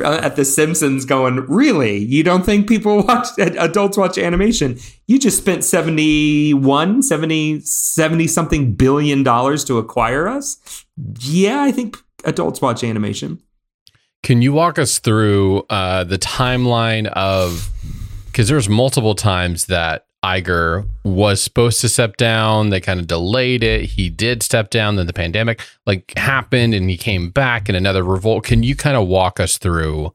at 0.03 0.37
The 0.37 0.45
Simpsons 0.45 1.05
going, 1.05 1.45
Really? 1.47 1.99
You 1.99 2.23
don't 2.23 2.45
think 2.45 2.67
people 2.67 3.03
watch, 3.07 3.29
adults 3.39 3.99
watch 3.99 4.17
animation? 4.17 4.79
You 5.07 5.19
just 5.19 5.37
spent 5.39 5.65
71, 5.65 7.03
70, 7.03 7.61
70 7.61 8.27
something 8.27 8.73
billion 8.73 9.23
dollars 9.23 9.65
to 9.67 9.79
acquire 9.79 10.27
us? 10.27 10.85
Yeah, 11.21 11.63
I 11.63 11.73
think 11.73 11.99
adults 12.25 12.63
watch 12.63 12.83
animation. 12.83 13.43
Can 14.23 14.43
you 14.43 14.53
walk 14.53 14.79
us 14.79 14.99
through 14.99 15.65
uh, 15.71 16.05
the 16.05 16.19
timeline 16.19 17.07
of 17.09 17.71
because 18.27 18.49
there's 18.49 18.69
multiple 18.69 19.15
times 19.15 19.67
that 19.67 20.07
Iger 20.25 20.89
was 21.05 21.43
supposed 21.43 21.81
to 21.81 21.89
step 21.89 22.17
down. 22.17 22.71
They 22.71 22.81
kind 22.81 22.99
of 22.99 23.07
delayed 23.07 23.63
it. 23.63 23.85
He 23.85 24.11
did 24.11 24.43
step 24.43 24.71
down. 24.71 24.97
Then 24.97 25.07
the 25.07 25.13
pandemic 25.13 25.61
like 25.87 26.13
happened, 26.17 26.75
and 26.75 26.91
he 26.91 26.97
came 26.97 27.31
back 27.31 27.69
in 27.69 27.75
another 27.75 28.03
revolt. 28.03 28.45
Can 28.45 28.63
you 28.63 28.75
kind 28.75 28.97
of 28.97 29.07
walk 29.07 29.39
us 29.39 29.59
through 29.59 30.13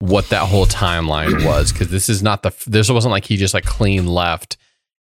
what 0.00 0.28
that 0.28 0.48
whole 0.48 0.66
timeline 0.66 1.44
was? 1.46 1.72
Because 1.72 1.88
this 1.88 2.08
is 2.08 2.22
not 2.22 2.42
the 2.42 2.52
this 2.66 2.90
wasn't 2.90 3.12
like 3.12 3.24
he 3.24 3.36
just 3.36 3.54
like 3.54 3.64
clean 3.64 4.06
left 4.06 4.56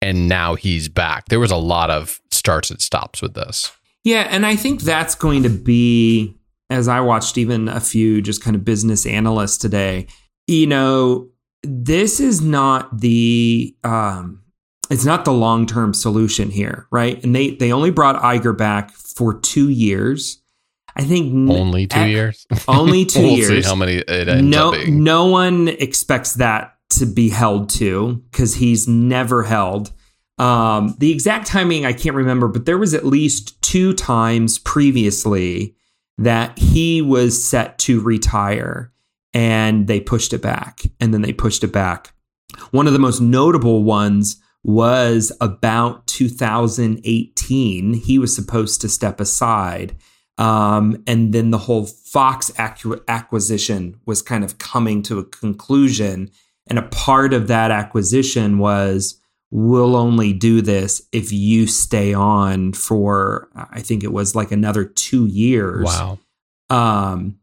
and 0.01 0.27
now 0.27 0.55
he's 0.55 0.89
back. 0.89 1.25
There 1.29 1.39
was 1.39 1.51
a 1.51 1.57
lot 1.57 1.91
of 1.91 2.19
starts 2.31 2.71
and 2.71 2.81
stops 2.81 3.21
with 3.21 3.33
this. 3.35 3.71
Yeah, 4.03 4.27
and 4.29 4.45
I 4.45 4.55
think 4.55 4.81
that's 4.81 5.13
going 5.13 5.43
to 5.43 5.49
be, 5.49 6.35
as 6.69 6.87
I 6.87 7.01
watched 7.01 7.37
even 7.37 7.67
a 7.67 7.79
few 7.79 8.21
just 8.21 8.43
kind 8.43 8.55
of 8.55 8.65
business 8.65 9.05
analysts 9.05 9.57
today, 9.57 10.07
you 10.47 10.65
know, 10.65 11.29
this 11.63 12.19
is 12.19 12.41
not 12.41 12.99
the 12.99 13.75
um 13.83 14.41
it's 14.89 15.05
not 15.05 15.23
the 15.23 15.31
long-term 15.31 15.93
solution 15.93 16.49
here, 16.51 16.87
right? 16.91 17.23
And 17.23 17.33
they 17.33 17.51
they 17.51 17.71
only 17.71 17.91
brought 17.91 18.21
Iger 18.21 18.57
back 18.57 18.91
for 18.91 19.39
2 19.39 19.69
years. 19.69 20.41
I 20.95 21.03
think 21.05 21.49
Only 21.49 21.87
two 21.87 21.99
eh, 21.99 22.05
years. 22.07 22.45
Only 22.67 23.05
2 23.07 23.19
we'll 23.19 23.31
years. 23.37 23.49
see 23.49 23.61
how 23.69 23.75
many 23.75 23.97
it 23.97 24.27
ends 24.27 24.43
no, 24.43 24.69
up 24.69 24.75
being. 24.75 25.03
no 25.03 25.25
one 25.27 25.69
expects 25.69 26.33
that 26.35 26.75
to 26.91 27.05
be 27.05 27.29
held 27.29 27.69
to 27.69 28.21
because 28.31 28.55
he's 28.55 28.87
never 28.87 29.43
held. 29.43 29.93
Um, 30.37 30.95
the 30.97 31.11
exact 31.11 31.47
timing 31.47 31.85
I 31.85 31.93
can't 31.93 32.15
remember, 32.15 32.47
but 32.47 32.65
there 32.65 32.77
was 32.77 32.93
at 32.93 33.05
least 33.05 33.61
two 33.61 33.93
times 33.93 34.57
previously 34.59 35.75
that 36.17 36.57
he 36.57 37.01
was 37.01 37.41
set 37.41 37.77
to 37.79 38.01
retire 38.01 38.91
and 39.33 39.87
they 39.87 39.99
pushed 39.99 40.33
it 40.33 40.41
back 40.41 40.81
and 40.99 41.13
then 41.13 41.21
they 41.21 41.33
pushed 41.33 41.63
it 41.63 41.71
back. 41.71 42.13
One 42.71 42.87
of 42.87 42.93
the 42.93 42.99
most 42.99 43.21
notable 43.21 43.83
ones 43.83 44.41
was 44.63 45.31
about 45.41 46.05
2018. 46.07 47.93
He 47.93 48.19
was 48.19 48.35
supposed 48.35 48.81
to 48.81 48.89
step 48.89 49.19
aside. 49.19 49.95
Um, 50.37 51.03
and 51.07 51.33
then 51.33 51.51
the 51.51 51.57
whole 51.57 51.85
Fox 51.85 52.51
acqu- 52.51 53.01
acquisition 53.07 53.99
was 54.05 54.21
kind 54.21 54.43
of 54.43 54.57
coming 54.57 55.01
to 55.03 55.19
a 55.19 55.25
conclusion. 55.25 56.29
And 56.67 56.77
a 56.79 56.83
part 56.83 57.33
of 57.33 57.47
that 57.47 57.71
acquisition 57.71 58.57
was 58.57 59.19
we'll 59.51 59.95
only 59.95 60.31
do 60.31 60.61
this 60.61 61.01
if 61.11 61.31
you 61.31 61.67
stay 61.67 62.13
on 62.13 62.73
for, 62.73 63.49
I 63.55 63.81
think 63.81 64.03
it 64.03 64.13
was 64.13 64.35
like 64.35 64.51
another 64.51 64.85
two 64.85 65.27
years. 65.27 65.85
Wow. 65.85 66.19
Um, 66.69 67.37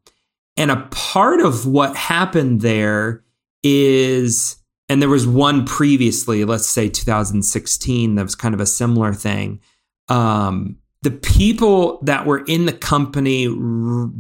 and 0.58 0.72
a 0.72 0.88
part 0.90 1.40
of 1.40 1.66
what 1.66 1.94
happened 1.94 2.62
there 2.62 3.22
is, 3.62 4.56
and 4.88 5.00
there 5.00 5.08
was 5.08 5.24
one 5.24 5.64
previously, 5.64 6.44
let's 6.44 6.66
say 6.66 6.88
2016, 6.88 8.16
that 8.16 8.22
was 8.24 8.34
kind 8.34 8.54
of 8.54 8.60
a 8.60 8.66
similar 8.66 9.14
thing. 9.14 9.60
Um, 10.08 10.78
the 11.02 11.12
people 11.12 12.00
that 12.02 12.26
were 12.26 12.44
in 12.46 12.66
the 12.66 12.72
company, 12.72 13.46
r- 13.46 14.10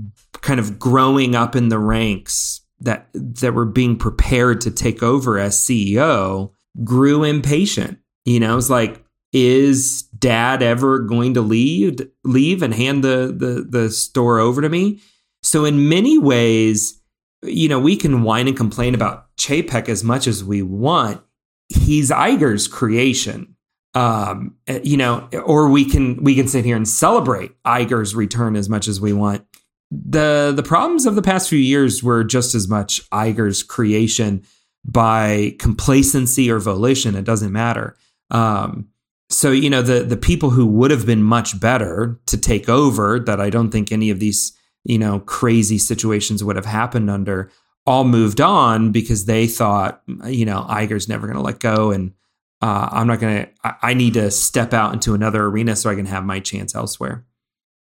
kind 0.40 0.60
of 0.60 0.78
growing 0.78 1.34
up 1.34 1.56
in 1.56 1.70
the 1.70 1.78
ranks 1.78 2.60
that 2.80 3.08
that 3.14 3.52
were 3.52 3.64
being 3.64 3.96
prepared 3.96 4.60
to 4.60 4.70
take 4.70 5.02
over 5.02 5.38
as 5.38 5.60
CEO, 5.60 6.52
grew 6.84 7.24
impatient. 7.24 7.98
You 8.24 8.38
know, 8.38 8.56
it's 8.56 8.70
like, 8.70 9.04
is 9.32 10.02
Dad 10.16 10.62
ever 10.62 11.00
going 11.00 11.34
to 11.34 11.40
leave 11.40 11.98
leave 12.22 12.62
and 12.62 12.72
hand 12.72 13.02
the 13.02 13.34
the 13.36 13.66
the 13.68 13.90
store 13.90 14.38
over 14.38 14.62
to 14.62 14.68
me? 14.68 15.00
So 15.42 15.64
in 15.64 15.88
many 15.88 16.18
ways, 16.18 17.00
you 17.42 17.68
know, 17.68 17.78
we 17.78 17.96
can 17.96 18.22
whine 18.22 18.48
and 18.48 18.56
complain 18.56 18.94
about 18.94 19.34
Chapek 19.36 19.88
as 19.88 20.02
much 20.02 20.26
as 20.26 20.42
we 20.42 20.62
want. 20.62 21.20
He's 21.68 22.10
Iger's 22.10 22.66
creation. 22.66 23.54
Um, 23.94 24.56
you 24.82 24.96
know, 24.96 25.28
or 25.44 25.68
we 25.68 25.84
can 25.84 26.22
we 26.22 26.34
can 26.34 26.46
sit 26.48 26.64
here 26.64 26.76
and 26.76 26.86
celebrate 26.88 27.52
Iger's 27.64 28.14
return 28.14 28.56
as 28.56 28.68
much 28.68 28.86
as 28.88 29.00
we 29.00 29.12
want. 29.12 29.44
the 29.90 30.52
the 30.54 30.62
problems 30.62 31.06
of 31.06 31.14
the 31.14 31.22
past 31.22 31.48
few 31.48 31.58
years 31.58 32.02
were 32.02 32.24
just 32.24 32.54
as 32.54 32.68
much 32.68 33.08
Iger's 33.10 33.62
creation 33.62 34.42
by 34.84 35.56
complacency 35.58 36.50
or 36.50 36.58
volition. 36.58 37.14
It 37.14 37.24
doesn't 37.24 37.52
matter. 37.52 37.96
Um, 38.30 38.88
so 39.30 39.50
you 39.50 39.70
know 39.70 39.82
the 39.82 40.02
the 40.04 40.16
people 40.16 40.50
who 40.50 40.66
would 40.66 40.90
have 40.90 41.06
been 41.06 41.22
much 41.22 41.58
better 41.58 42.20
to 42.26 42.36
take 42.36 42.68
over 42.68 43.18
that 43.20 43.40
I 43.40 43.50
don't 43.50 43.70
think 43.70 43.90
any 43.92 44.10
of 44.10 44.20
these 44.20 44.52
you 44.84 44.98
know 44.98 45.20
crazy 45.20 45.78
situations 45.78 46.42
would 46.42 46.56
have 46.56 46.66
happened 46.66 47.10
under 47.10 47.50
all 47.86 48.04
moved 48.04 48.40
on 48.40 48.92
because 48.92 49.24
they 49.24 49.46
thought 49.46 50.02
you 50.26 50.44
know 50.44 50.66
Iger's 50.68 51.08
never 51.08 51.26
going 51.26 51.36
to 51.36 51.42
let 51.42 51.60
go 51.60 51.90
and 51.90 52.12
uh, 52.60 52.88
I'm 52.90 53.06
not 53.06 53.20
going 53.20 53.46
to 53.46 53.76
I 53.82 53.94
need 53.94 54.14
to 54.14 54.30
step 54.30 54.74
out 54.74 54.92
into 54.92 55.14
another 55.14 55.44
arena 55.44 55.76
so 55.76 55.90
I 55.90 55.94
can 55.94 56.06
have 56.06 56.24
my 56.24 56.40
chance 56.40 56.74
elsewhere. 56.74 57.24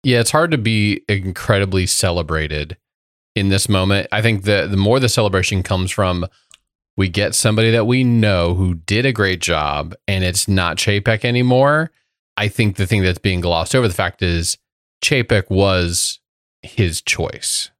Yeah, 0.02 0.20
it's 0.20 0.30
hard 0.30 0.52
to 0.52 0.58
be 0.58 1.04
incredibly 1.08 1.86
celebrated 1.86 2.76
in 3.34 3.48
this 3.48 3.68
moment. 3.68 4.08
I 4.12 4.22
think 4.22 4.44
the 4.44 4.66
the 4.70 4.76
more 4.76 5.00
the 5.00 5.08
celebration 5.08 5.62
comes 5.62 5.90
from 5.90 6.26
we 6.96 7.08
get 7.08 7.34
somebody 7.34 7.70
that 7.70 7.86
we 7.86 8.04
know 8.04 8.54
who 8.54 8.74
did 8.74 9.06
a 9.06 9.12
great 9.12 9.40
job 9.40 9.94
and 10.06 10.22
it's 10.22 10.46
not 10.46 10.76
Chapek 10.76 11.24
anymore. 11.24 11.90
I 12.36 12.48
think 12.48 12.76
the 12.76 12.86
thing 12.86 13.02
that's 13.02 13.18
being 13.18 13.40
glossed 13.40 13.74
over 13.74 13.88
the 13.88 13.94
fact 13.94 14.22
is 14.22 14.56
Chapek 15.02 15.50
was 15.50 16.19
his 16.62 17.00
choice. 17.02 17.70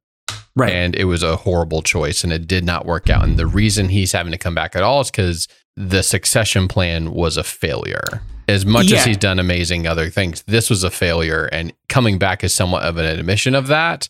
Right. 0.55 0.71
And 0.73 0.95
it 0.95 1.05
was 1.05 1.23
a 1.23 1.37
horrible 1.37 1.81
choice 1.81 2.23
and 2.23 2.31
it 2.33 2.47
did 2.47 2.63
not 2.65 2.85
work 2.85 3.09
out. 3.09 3.23
And 3.23 3.37
the 3.37 3.47
reason 3.47 3.89
he's 3.89 4.11
having 4.11 4.31
to 4.31 4.37
come 4.37 4.55
back 4.55 4.75
at 4.75 4.83
all 4.83 5.01
is 5.01 5.09
because 5.11 5.47
the 5.77 6.01
succession 6.03 6.67
plan 6.67 7.11
was 7.11 7.37
a 7.37 7.43
failure. 7.43 8.21
As 8.47 8.65
much 8.65 8.91
Yeah. 8.91 8.99
as 8.99 9.05
he's 9.05 9.17
done 9.17 9.39
amazing 9.39 9.87
other 9.87 10.09
things, 10.09 10.43
this 10.47 10.69
was 10.69 10.83
a 10.83 10.91
failure. 10.91 11.45
And 11.45 11.73
coming 11.87 12.17
back 12.17 12.43
is 12.43 12.53
somewhat 12.53 12.83
of 12.83 12.97
an 12.97 13.05
admission 13.05 13.55
of 13.55 13.67
that, 13.67 14.09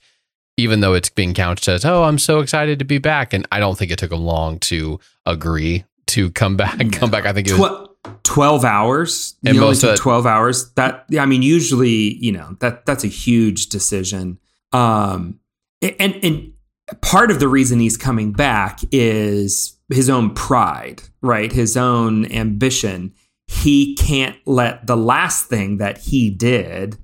even 0.57 0.79
though 0.79 0.93
it's 0.95 1.09
being 1.09 1.33
couched 1.35 1.67
as, 1.67 1.85
oh, 1.85 2.03
I'm 2.03 2.17
so 2.17 2.39
excited 2.39 2.79
to 2.79 2.85
be 2.85 2.97
back. 2.97 3.33
And 3.33 3.47
I 3.51 3.59
don't 3.59 3.77
think 3.77 3.91
it 3.91 3.99
took 3.99 4.11
him 4.11 4.23
long 4.23 4.57
to 4.59 4.99
agree 5.27 5.83
to 6.07 6.31
come 6.31 6.57
back. 6.57 6.79
Come 6.91 7.11
back. 7.11 7.25
I 7.27 7.33
think 7.33 7.47
it 7.47 7.57
was. 7.57 7.87
Tw- 7.87 7.91
12 8.23 8.65
hours 8.65 9.35
And 9.45 9.53
you 9.53 9.61
only 9.61 9.71
most 9.73 9.83
of 9.83 9.91
took 9.91 10.01
12 10.01 10.25
hours 10.25 10.71
that 10.73 11.05
yeah, 11.09 11.21
i 11.21 11.27
mean 11.27 11.43
usually 11.43 12.15
you 12.15 12.31
know 12.31 12.57
that 12.59 12.83
that's 12.87 13.03
a 13.03 13.07
huge 13.07 13.67
decision 13.69 14.39
um 14.73 15.39
and 15.81 16.19
and 16.23 16.53
part 17.01 17.31
of 17.31 17.39
the 17.39 17.47
reason 17.47 17.79
he's 17.79 17.97
coming 17.97 18.31
back 18.31 18.79
is 18.91 19.77
his 19.89 20.09
own 20.09 20.33
pride 20.33 21.01
right? 21.21 21.51
His 21.51 21.77
own 21.77 22.31
ambition. 22.31 23.13
He 23.47 23.95
can't 23.95 24.37
let 24.45 24.87
the 24.87 24.97
last 24.97 25.47
thing 25.47 25.77
that 25.77 25.99
he 25.99 26.29
did 26.29 26.97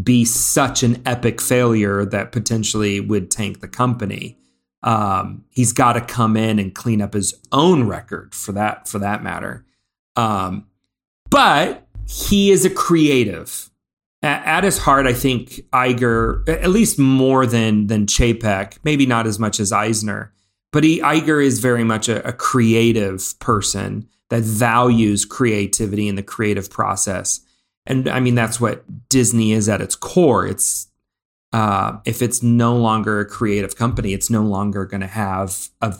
be 0.00 0.24
such 0.24 0.82
an 0.82 1.02
epic 1.06 1.40
failure 1.40 2.04
that 2.04 2.32
potentially 2.32 3.00
would 3.00 3.30
tank 3.30 3.60
the 3.60 3.68
company. 3.68 4.38
Um, 4.82 5.44
he's 5.50 5.72
got 5.72 5.92
to 5.92 6.00
come 6.00 6.36
in 6.36 6.58
and 6.58 6.74
clean 6.74 7.00
up 7.00 7.14
his 7.14 7.34
own 7.52 7.84
record 7.84 8.34
for 8.34 8.52
that 8.52 8.88
for 8.88 8.98
that 8.98 9.22
matter. 9.22 9.64
Um, 10.16 10.66
but 11.30 11.86
he 12.06 12.50
is 12.50 12.64
a 12.64 12.70
creative. 12.70 13.70
At 14.24 14.62
his 14.62 14.78
heart, 14.78 15.06
I 15.06 15.14
think 15.14 15.62
Iger, 15.72 16.48
at 16.48 16.70
least 16.70 16.96
more 16.96 17.44
than 17.44 17.88
than 17.88 18.06
Chapek, 18.06 18.78
maybe 18.84 19.04
not 19.04 19.26
as 19.26 19.40
much 19.40 19.58
as 19.58 19.72
Eisner, 19.72 20.32
but 20.70 20.84
he, 20.84 21.00
Iger 21.00 21.44
is 21.44 21.58
very 21.58 21.82
much 21.82 22.08
a, 22.08 22.26
a 22.26 22.32
creative 22.32 23.34
person 23.40 24.08
that 24.30 24.42
values 24.42 25.24
creativity 25.24 26.08
and 26.08 26.16
the 26.16 26.22
creative 26.22 26.70
process. 26.70 27.40
And 27.84 28.08
I 28.08 28.20
mean, 28.20 28.36
that's 28.36 28.60
what 28.60 28.84
Disney 29.08 29.52
is 29.52 29.68
at 29.68 29.80
its 29.80 29.96
core. 29.96 30.46
It's 30.46 30.86
uh, 31.52 31.98
if 32.04 32.22
it's 32.22 32.42
no 32.42 32.76
longer 32.76 33.20
a 33.20 33.26
creative 33.26 33.76
company, 33.76 34.14
it's 34.14 34.30
no 34.30 34.42
longer 34.42 34.86
going 34.86 35.02
to 35.02 35.06
have 35.06 35.68
a, 35.80 35.94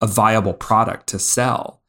a 0.00 0.06
viable 0.06 0.52
product 0.52 1.06
to 1.08 1.18
sell. 1.18 1.80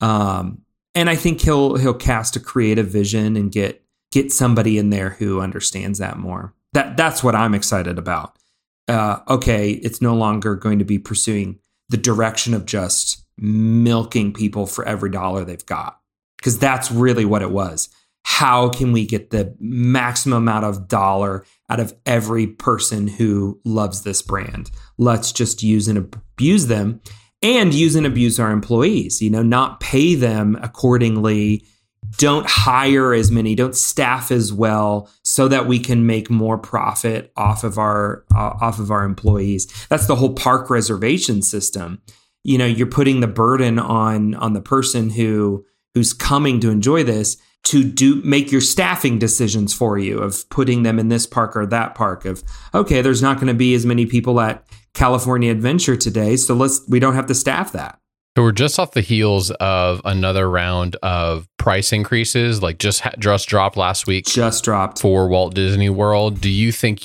Um, 0.00 0.62
and 0.94 1.08
I 1.08 1.14
think 1.14 1.42
he'll 1.42 1.76
he'll 1.76 1.94
cast 1.94 2.36
a 2.36 2.40
creative 2.40 2.88
vision 2.88 3.36
and 3.36 3.52
get 3.52 3.84
get 4.12 4.32
somebody 4.32 4.78
in 4.78 4.90
there 4.90 5.10
who 5.10 5.40
understands 5.40 5.98
that 5.98 6.18
more. 6.18 6.54
That 6.72 6.96
that's 6.96 7.22
what 7.22 7.34
I'm 7.34 7.54
excited 7.54 7.98
about. 7.98 8.36
Uh, 8.88 9.20
okay, 9.28 9.72
it's 9.72 10.00
no 10.00 10.14
longer 10.14 10.56
going 10.56 10.78
to 10.78 10.84
be 10.84 10.98
pursuing 10.98 11.58
the 11.88 11.96
direction 11.96 12.54
of 12.54 12.66
just 12.66 13.24
milking 13.38 14.32
people 14.32 14.66
for 14.66 14.84
every 14.84 15.10
dollar 15.10 15.44
they've 15.44 15.66
got 15.66 16.00
because 16.38 16.58
that's 16.58 16.90
really 16.90 17.24
what 17.24 17.42
it 17.42 17.50
was. 17.50 17.88
How 18.22 18.68
can 18.68 18.92
we 18.92 19.06
get 19.06 19.30
the 19.30 19.54
maximum 19.58 20.38
amount 20.42 20.64
of 20.64 20.88
dollar 20.88 21.44
out 21.68 21.80
of 21.80 21.94
every 22.04 22.46
person 22.46 23.08
who 23.08 23.60
loves 23.64 24.02
this 24.02 24.22
brand? 24.22 24.70
Let's 24.98 25.32
just 25.32 25.62
use 25.62 25.88
and 25.88 25.98
abuse 25.98 26.66
them 26.66 27.00
and 27.42 27.72
use 27.72 27.96
and 27.96 28.06
abuse 28.06 28.38
our 28.38 28.50
employees, 28.50 29.22
you 29.22 29.30
know, 29.30 29.42
not 29.42 29.80
pay 29.80 30.14
them 30.14 30.58
accordingly. 30.62 31.64
Don't 32.16 32.46
hire 32.46 33.12
as 33.14 33.30
many, 33.30 33.54
don't 33.54 33.76
staff 33.76 34.30
as 34.30 34.52
well 34.52 35.10
so 35.22 35.48
that 35.48 35.66
we 35.66 35.78
can 35.78 36.06
make 36.06 36.30
more 36.30 36.58
profit 36.58 37.32
off 37.36 37.64
of 37.64 37.78
our 37.78 38.24
uh, 38.34 38.56
off 38.60 38.78
of 38.78 38.90
our 38.90 39.04
employees. 39.04 39.66
That's 39.88 40.06
the 40.06 40.16
whole 40.16 40.34
park 40.34 40.70
reservation 40.70 41.42
system. 41.42 42.02
You 42.42 42.58
know, 42.58 42.66
you're 42.66 42.86
putting 42.86 43.20
the 43.20 43.26
burden 43.26 43.78
on 43.78 44.34
on 44.34 44.54
the 44.54 44.60
person 44.60 45.10
who 45.10 45.64
who's 45.94 46.12
coming 46.12 46.60
to 46.60 46.70
enjoy 46.70 47.04
this 47.04 47.36
to 47.62 47.84
do 47.84 48.22
make 48.22 48.50
your 48.50 48.60
staffing 48.60 49.18
decisions 49.18 49.74
for 49.74 49.98
you 49.98 50.18
of 50.18 50.48
putting 50.48 50.82
them 50.82 50.98
in 50.98 51.08
this 51.08 51.26
park 51.26 51.56
or 51.56 51.66
that 51.66 51.94
park 51.94 52.24
of 52.24 52.42
okay 52.72 53.02
there's 53.02 53.22
not 53.22 53.36
going 53.36 53.48
to 53.48 53.54
be 53.54 53.74
as 53.74 53.84
many 53.84 54.06
people 54.06 54.40
at 54.40 54.64
California 54.94 55.50
Adventure 55.50 55.96
today 55.96 56.36
so 56.36 56.54
let's 56.54 56.80
we 56.88 56.98
don't 56.98 57.14
have 57.14 57.26
to 57.26 57.34
staff 57.34 57.72
that 57.72 57.99
So 58.36 58.44
we're 58.44 58.52
just 58.52 58.78
off 58.78 58.92
the 58.92 59.00
heels 59.00 59.50
of 59.50 60.00
another 60.04 60.48
round 60.48 60.96
of 61.02 61.48
price 61.58 61.92
increases, 61.92 62.62
like 62.62 62.78
just 62.78 63.00
ha- 63.00 63.12
just 63.18 63.48
dropped 63.48 63.76
last 63.76 64.06
week 64.06 64.26
just 64.26 64.62
dropped 64.64 65.00
for 65.00 65.28
Walt 65.28 65.54
Disney 65.54 65.90
World. 65.90 66.40
Do 66.40 66.48
you 66.48 66.70
think? 66.72 67.02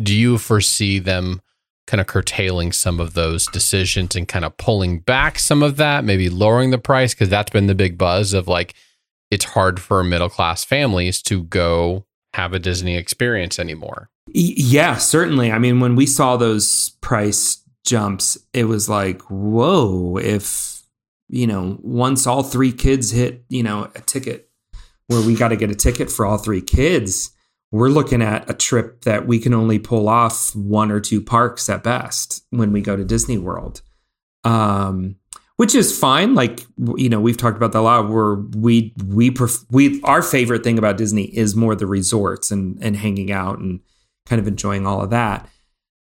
Do 0.00 0.14
you 0.14 0.38
foresee 0.38 1.00
them 1.00 1.42
kind 1.88 2.00
of 2.00 2.06
curtailing 2.06 2.70
some 2.70 3.00
of 3.00 3.14
those 3.14 3.46
decisions 3.46 4.14
and 4.14 4.28
kind 4.28 4.44
of 4.44 4.56
pulling 4.56 5.00
back 5.00 5.40
some 5.40 5.64
of 5.64 5.76
that, 5.78 6.04
maybe 6.04 6.28
lowering 6.28 6.70
the 6.70 6.78
price? 6.78 7.12
Because 7.12 7.28
that's 7.28 7.50
been 7.50 7.66
the 7.66 7.74
big 7.74 7.98
buzz 7.98 8.32
of 8.32 8.46
like 8.46 8.74
it's 9.32 9.44
hard 9.46 9.80
for 9.80 10.04
middle 10.04 10.30
class 10.30 10.64
families 10.64 11.20
to 11.22 11.42
go 11.44 12.06
have 12.34 12.52
a 12.52 12.58
Disney 12.60 12.96
experience 12.96 13.58
anymore. 13.58 14.10
Yeah, 14.32 14.96
certainly. 14.96 15.50
I 15.50 15.58
mean, 15.58 15.80
when 15.80 15.96
we 15.96 16.06
saw 16.06 16.36
those 16.36 16.90
price 17.00 17.64
jumps, 17.84 18.38
it 18.52 18.64
was 18.64 18.88
like, 18.88 19.22
whoa, 19.22 20.16
if, 20.18 20.82
you 21.28 21.46
know, 21.46 21.78
once 21.82 22.26
all 22.26 22.42
three 22.42 22.72
kids 22.72 23.10
hit, 23.10 23.44
you 23.48 23.62
know, 23.62 23.90
a 23.94 24.00
ticket 24.00 24.50
where 25.06 25.24
we 25.26 25.34
got 25.34 25.48
to 25.48 25.56
get 25.56 25.70
a 25.70 25.74
ticket 25.74 26.10
for 26.10 26.26
all 26.26 26.38
three 26.38 26.60
kids, 26.60 27.30
we're 27.70 27.88
looking 27.88 28.22
at 28.22 28.48
a 28.48 28.54
trip 28.54 29.02
that 29.02 29.26
we 29.26 29.38
can 29.38 29.52
only 29.52 29.78
pull 29.78 30.08
off 30.08 30.54
one 30.54 30.90
or 30.90 31.00
two 31.00 31.22
parks 31.22 31.68
at 31.68 31.82
best 31.82 32.44
when 32.50 32.72
we 32.72 32.80
go 32.80 32.96
to 32.96 33.04
Disney 33.04 33.38
World. 33.38 33.82
Um, 34.44 35.16
which 35.58 35.74
is 35.74 35.98
fine. 35.98 36.34
Like 36.34 36.64
you 36.96 37.08
know, 37.08 37.20
we've 37.20 37.36
talked 37.36 37.56
about 37.56 37.72
that 37.72 37.80
a 37.80 37.82
lot. 37.82 38.08
Where 38.08 38.36
we 38.36 38.94
we 39.04 39.30
pref- 39.30 39.64
we 39.70 40.00
our 40.02 40.22
favorite 40.22 40.62
thing 40.62 40.78
about 40.78 40.96
Disney 40.96 41.24
is 41.24 41.56
more 41.56 41.74
the 41.74 41.86
resorts 41.86 42.50
and 42.50 42.78
and 42.80 42.96
hanging 42.96 43.32
out 43.32 43.58
and 43.58 43.80
kind 44.24 44.40
of 44.40 44.46
enjoying 44.46 44.86
all 44.86 45.02
of 45.02 45.10
that. 45.10 45.48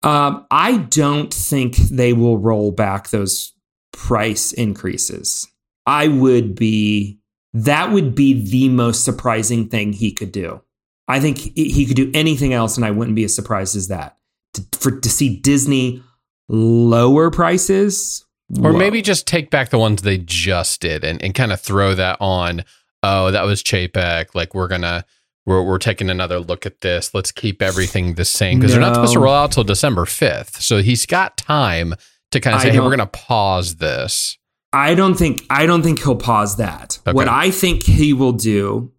Um, 0.04 0.46
I 0.50 0.78
don't 0.78 1.34
think 1.34 1.76
they 1.76 2.14
will 2.14 2.38
roll 2.38 2.72
back 2.72 3.10
those 3.10 3.54
price 3.94 4.52
increases. 4.54 5.48
I 5.86 6.08
would 6.08 6.56
be 6.56 7.20
that 7.54 7.92
would 7.92 8.16
be 8.16 8.50
the 8.50 8.70
most 8.70 9.04
surprising 9.04 9.68
thing 9.68 9.94
he 9.94 10.12
could 10.12 10.32
do. 10.32 10.62
I 11.08 11.20
think 11.20 11.38
he 11.38 11.86
could 11.86 11.98
do 11.98 12.10
anything 12.14 12.54
else, 12.54 12.78
and 12.78 12.86
I 12.86 12.92
wouldn't 12.92 13.16
be 13.16 13.26
as 13.26 13.36
surprised 13.36 13.76
as 13.76 13.90
that. 13.90 14.18
To, 14.54 14.66
for 14.74 14.92
to 15.00 15.10
see 15.10 15.38
Disney 15.38 16.02
lower 16.48 17.30
prices, 17.30 18.26
Or 18.64 18.72
whoa. 18.72 18.78
maybe 18.80 19.02
just 19.02 19.28
take 19.28 19.50
back 19.50 19.70
the 19.70 19.78
ones 19.80 20.02
they 20.02 20.18
just 20.18 20.82
did 20.82 21.04
and, 21.04 21.22
and 21.22 21.36
kind 21.36 21.52
of 21.52 21.60
throw 21.60 21.96
that 21.96 22.18
on. 22.22 22.64
Oh, 23.04 23.32
that 23.32 23.44
was 23.44 23.62
Chapek. 23.64 24.34
Like 24.34 24.54
we're 24.56 24.68
gonna 24.70 25.06
we're 25.45 25.63
we're 25.63 25.80
taking 25.80 26.10
another 26.10 26.39
look 26.39 26.65
at 26.65 26.82
this. 26.82 27.13
Let's 27.13 27.32
keep 27.32 27.62
everything 27.62 28.15
the 28.15 28.25
same 28.25 28.60
because 28.60 28.71
they're 28.71 28.82
not 28.82 28.95
supposed 28.95 29.13
to 29.13 29.19
roll 29.19 29.34
out 29.34 29.51
till 29.51 29.63
December 29.63 30.06
fifth. 30.06 30.62
So 30.62 30.82
he's 30.82 31.06
got 31.06 31.38
time 31.38 31.95
to 32.32 32.39
kind 32.39 32.56
of 32.56 32.62
say, 32.62 32.71
"Hey, 32.71 32.80
we're 32.80 32.91
gonna 32.91 33.08
pause 33.08 33.75
this." 33.77 34.38
I 34.73 34.95
don't 34.95 35.15
think 35.15 35.45
I 35.49 35.65
don't 35.65 35.82
think 35.82 36.01
he'll 36.01 36.15
pause 36.15 36.58
that. 36.58 36.99
Okay. 37.06 37.13
What 37.13 37.27
I 37.27 37.51
think 37.51 37.84
he 37.84 38.13
will 38.13 38.32
do 38.32 38.91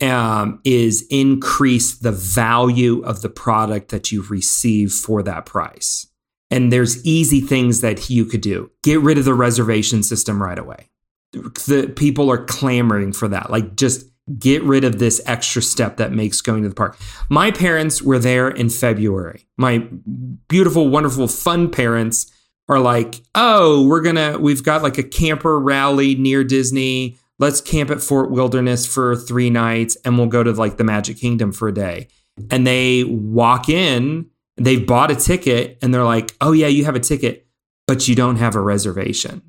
um, 0.00 0.60
is 0.64 1.06
increase 1.10 1.98
the 1.98 2.12
value 2.12 3.02
of 3.02 3.22
the 3.22 3.28
product 3.28 3.90
that 3.90 4.10
you 4.10 4.22
receive 4.22 4.92
for 4.92 5.22
that 5.22 5.46
price. 5.46 6.06
And 6.50 6.72
there's 6.72 7.04
easy 7.04 7.40
things 7.40 7.80
that 7.80 8.10
you 8.10 8.24
could 8.26 8.40
do. 8.40 8.70
Get 8.82 9.00
rid 9.00 9.16
of 9.16 9.24
the 9.24 9.32
reservation 9.32 10.02
system 10.02 10.42
right 10.42 10.58
away. 10.58 10.88
The 11.32 11.90
people 11.96 12.30
are 12.30 12.44
clamoring 12.44 13.12
for 13.12 13.28
that. 13.28 13.50
Like 13.50 13.76
just 13.76 14.04
get 14.38 14.62
rid 14.62 14.84
of 14.84 14.98
this 14.98 15.20
extra 15.26 15.60
step 15.60 15.96
that 15.96 16.12
makes 16.12 16.40
going 16.40 16.62
to 16.62 16.68
the 16.68 16.74
park. 16.74 16.96
My 17.28 17.50
parents 17.50 18.00
were 18.00 18.18
there 18.18 18.48
in 18.48 18.68
February. 18.68 19.46
My 19.56 19.78
beautiful, 20.48 20.88
wonderful, 20.88 21.28
fun 21.28 21.70
parents 21.70 22.30
are 22.68 22.78
like, 22.78 23.22
oh, 23.34 23.86
we're 23.86 24.00
gonna, 24.00 24.38
we've 24.38 24.62
got 24.62 24.82
like 24.82 24.98
a 24.98 25.02
camper 25.02 25.58
rally 25.58 26.14
near 26.14 26.44
Disney. 26.44 27.18
Let's 27.38 27.60
camp 27.60 27.90
at 27.90 28.00
Fort 28.00 28.30
Wilderness 28.30 28.86
for 28.86 29.16
three 29.16 29.50
nights 29.50 29.96
and 30.04 30.16
we'll 30.16 30.28
go 30.28 30.42
to 30.42 30.52
like 30.52 30.76
the 30.76 30.84
Magic 30.84 31.16
Kingdom 31.16 31.50
for 31.52 31.68
a 31.68 31.74
day. 31.74 32.08
And 32.50 32.66
they 32.66 33.04
walk 33.04 33.68
in, 33.68 34.30
they've 34.56 34.86
bought 34.86 35.10
a 35.10 35.16
ticket 35.16 35.78
and 35.82 35.92
they're 35.92 36.04
like, 36.04 36.34
oh, 36.40 36.52
yeah, 36.52 36.68
you 36.68 36.84
have 36.84 36.94
a 36.94 37.00
ticket, 37.00 37.46
but 37.86 38.06
you 38.06 38.14
don't 38.14 38.36
have 38.36 38.54
a 38.54 38.60
reservation. 38.60 39.42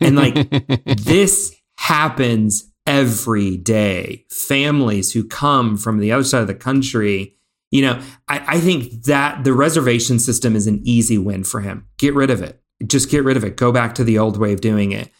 And 0.00 0.16
like, 0.16 0.34
this 0.84 1.54
happens 1.78 2.67
every 2.88 3.58
day. 3.58 4.24
Families 4.30 5.12
who 5.12 5.22
come 5.22 5.76
from 5.76 5.98
the 5.98 6.10
other 6.10 6.24
side 6.24 6.40
of 6.40 6.46
the 6.46 6.54
country, 6.54 7.36
you 7.70 7.82
know, 7.82 8.00
I, 8.28 8.56
I, 8.56 8.60
think 8.60 9.04
that 9.04 9.44
the 9.44 9.52
reservation 9.52 10.18
system 10.18 10.56
is 10.56 10.66
an 10.66 10.80
easy 10.84 11.18
win 11.18 11.44
for 11.44 11.60
him. 11.60 11.86
Get 11.98 12.14
rid 12.14 12.30
of 12.30 12.40
it. 12.40 12.62
Just 12.86 13.10
get 13.10 13.24
rid 13.24 13.36
of 13.36 13.44
it. 13.44 13.58
Go 13.58 13.72
back 13.72 13.94
to 13.96 14.04
the 14.04 14.18
old 14.18 14.38
way 14.38 14.54
of 14.54 14.62
doing 14.62 14.92
it. 14.92 15.10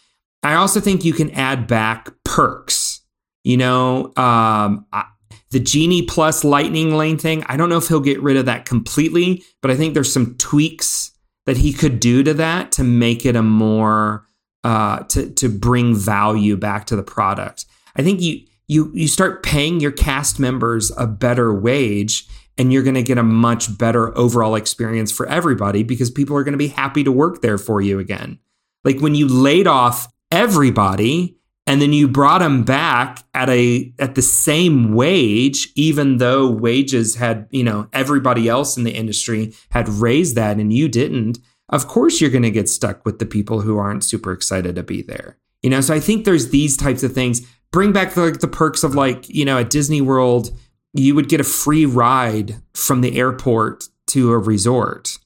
I 0.41 0.55
also 0.55 0.79
think 0.79 1.05
you 1.05 1.13
can 1.13 1.29
add 1.31 1.67
back 1.67 2.09
perks. 2.23 3.01
You 3.43 3.57
know, 3.57 4.05
um, 4.17 4.87
I, 4.91 5.05
the 5.51 5.59
Genie 5.59 6.01
Plus 6.01 6.43
Lightning 6.43 6.95
Lane 6.95 7.19
thing, 7.19 7.43
I 7.47 7.55
don't 7.55 7.69
know 7.69 7.77
if 7.77 7.87
he'll 7.87 7.99
get 7.99 8.21
rid 8.23 8.37
of 8.37 8.47
that 8.47 8.65
completely, 8.65 9.43
but 9.61 9.69
I 9.69 9.75
think 9.75 9.93
there's 9.93 10.11
some 10.11 10.35
tweaks 10.37 11.11
that 11.45 11.57
he 11.57 11.71
could 11.71 11.99
do 11.99 12.23
to 12.23 12.33
that 12.33 12.71
to 12.73 12.83
make 12.83 13.27
it 13.27 13.35
a 13.35 13.43
more 13.43 14.25
uh, 14.63 14.99
to 15.03 15.29
to 15.31 15.49
bring 15.49 15.95
value 15.95 16.57
back 16.57 16.85
to 16.87 16.95
the 16.95 17.03
product. 17.03 17.65
I 17.95 18.03
think 18.03 18.21
you 18.21 18.41
you 18.67 18.91
you 18.93 19.07
start 19.07 19.43
paying 19.43 19.79
your 19.79 19.91
cast 19.91 20.39
members 20.39 20.91
a 20.97 21.07
better 21.07 21.53
wage 21.53 22.27
and 22.57 22.73
you're 22.73 22.83
going 22.83 22.95
to 22.95 23.03
get 23.03 23.17
a 23.17 23.23
much 23.23 23.77
better 23.77 24.15
overall 24.17 24.55
experience 24.55 25.11
for 25.11 25.25
everybody 25.27 25.81
because 25.81 26.11
people 26.11 26.35
are 26.35 26.43
going 26.43 26.53
to 26.53 26.57
be 26.57 26.67
happy 26.67 27.03
to 27.05 27.11
work 27.11 27.41
there 27.41 27.57
for 27.57 27.79
you 27.79 27.99
again. 27.99 28.37
Like 28.83 28.99
when 28.99 29.15
you 29.15 29.27
laid 29.27 29.65
off 29.65 30.11
everybody 30.29 31.37
and 31.65 31.81
then 31.81 31.93
you 31.93 32.07
brought 32.07 32.39
them 32.39 32.63
back 32.63 33.23
at 33.33 33.49
a 33.49 33.93
at 33.97 34.15
the 34.15 34.21
same 34.21 34.93
wage 34.93 35.69
even 35.75 36.17
though 36.17 36.49
wages 36.49 37.15
had, 37.15 37.47
you 37.49 37.63
know, 37.63 37.87
everybody 37.93 38.49
else 38.49 38.75
in 38.75 38.83
the 38.83 38.91
industry 38.91 39.53
had 39.69 39.87
raised 39.87 40.35
that 40.35 40.57
and 40.57 40.73
you 40.73 40.89
didn't 40.89 41.39
of 41.69 41.87
course 41.87 42.19
you're 42.19 42.29
going 42.29 42.43
to 42.43 42.51
get 42.51 42.67
stuck 42.67 43.05
with 43.05 43.19
the 43.19 43.25
people 43.25 43.61
who 43.61 43.77
aren't 43.77 44.03
super 44.03 44.31
excited 44.31 44.75
to 44.75 44.83
be 44.83 45.01
there. 45.01 45.37
You 45.61 45.69
know, 45.69 45.81
so 45.81 45.93
I 45.93 45.99
think 45.99 46.25
there's 46.25 46.49
these 46.49 46.77
types 46.77 47.03
of 47.03 47.13
things. 47.13 47.41
Bring 47.71 47.91
back 47.91 48.13
the, 48.13 48.21
like 48.21 48.39
the 48.39 48.47
perks 48.47 48.83
of 48.83 48.95
like, 48.95 49.29
you 49.29 49.45
know, 49.45 49.59
at 49.59 49.69
Disney 49.69 50.01
World, 50.01 50.51
you 50.93 51.13
would 51.15 51.29
get 51.29 51.41
a 51.41 51.45
free 51.45 51.85
ride 51.85 52.55
from 52.73 53.01
the 53.01 53.17
airport 53.17 53.85
to 54.07 54.31
a 54.31 54.37
resort. 54.37 55.17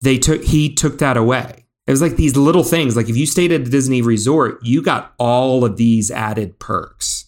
They 0.00 0.18
took 0.18 0.44
he 0.44 0.72
took 0.72 0.98
that 0.98 1.16
away. 1.16 1.66
It 1.86 1.90
was 1.90 2.02
like 2.02 2.16
these 2.16 2.36
little 2.36 2.62
things. 2.62 2.96
Like 2.96 3.08
if 3.08 3.16
you 3.16 3.26
stayed 3.26 3.50
at 3.50 3.62
a 3.62 3.64
Disney 3.64 4.02
resort, 4.02 4.60
you 4.62 4.82
got 4.82 5.14
all 5.18 5.64
of 5.64 5.76
these 5.76 6.10
added 6.10 6.58
perks. 6.60 7.24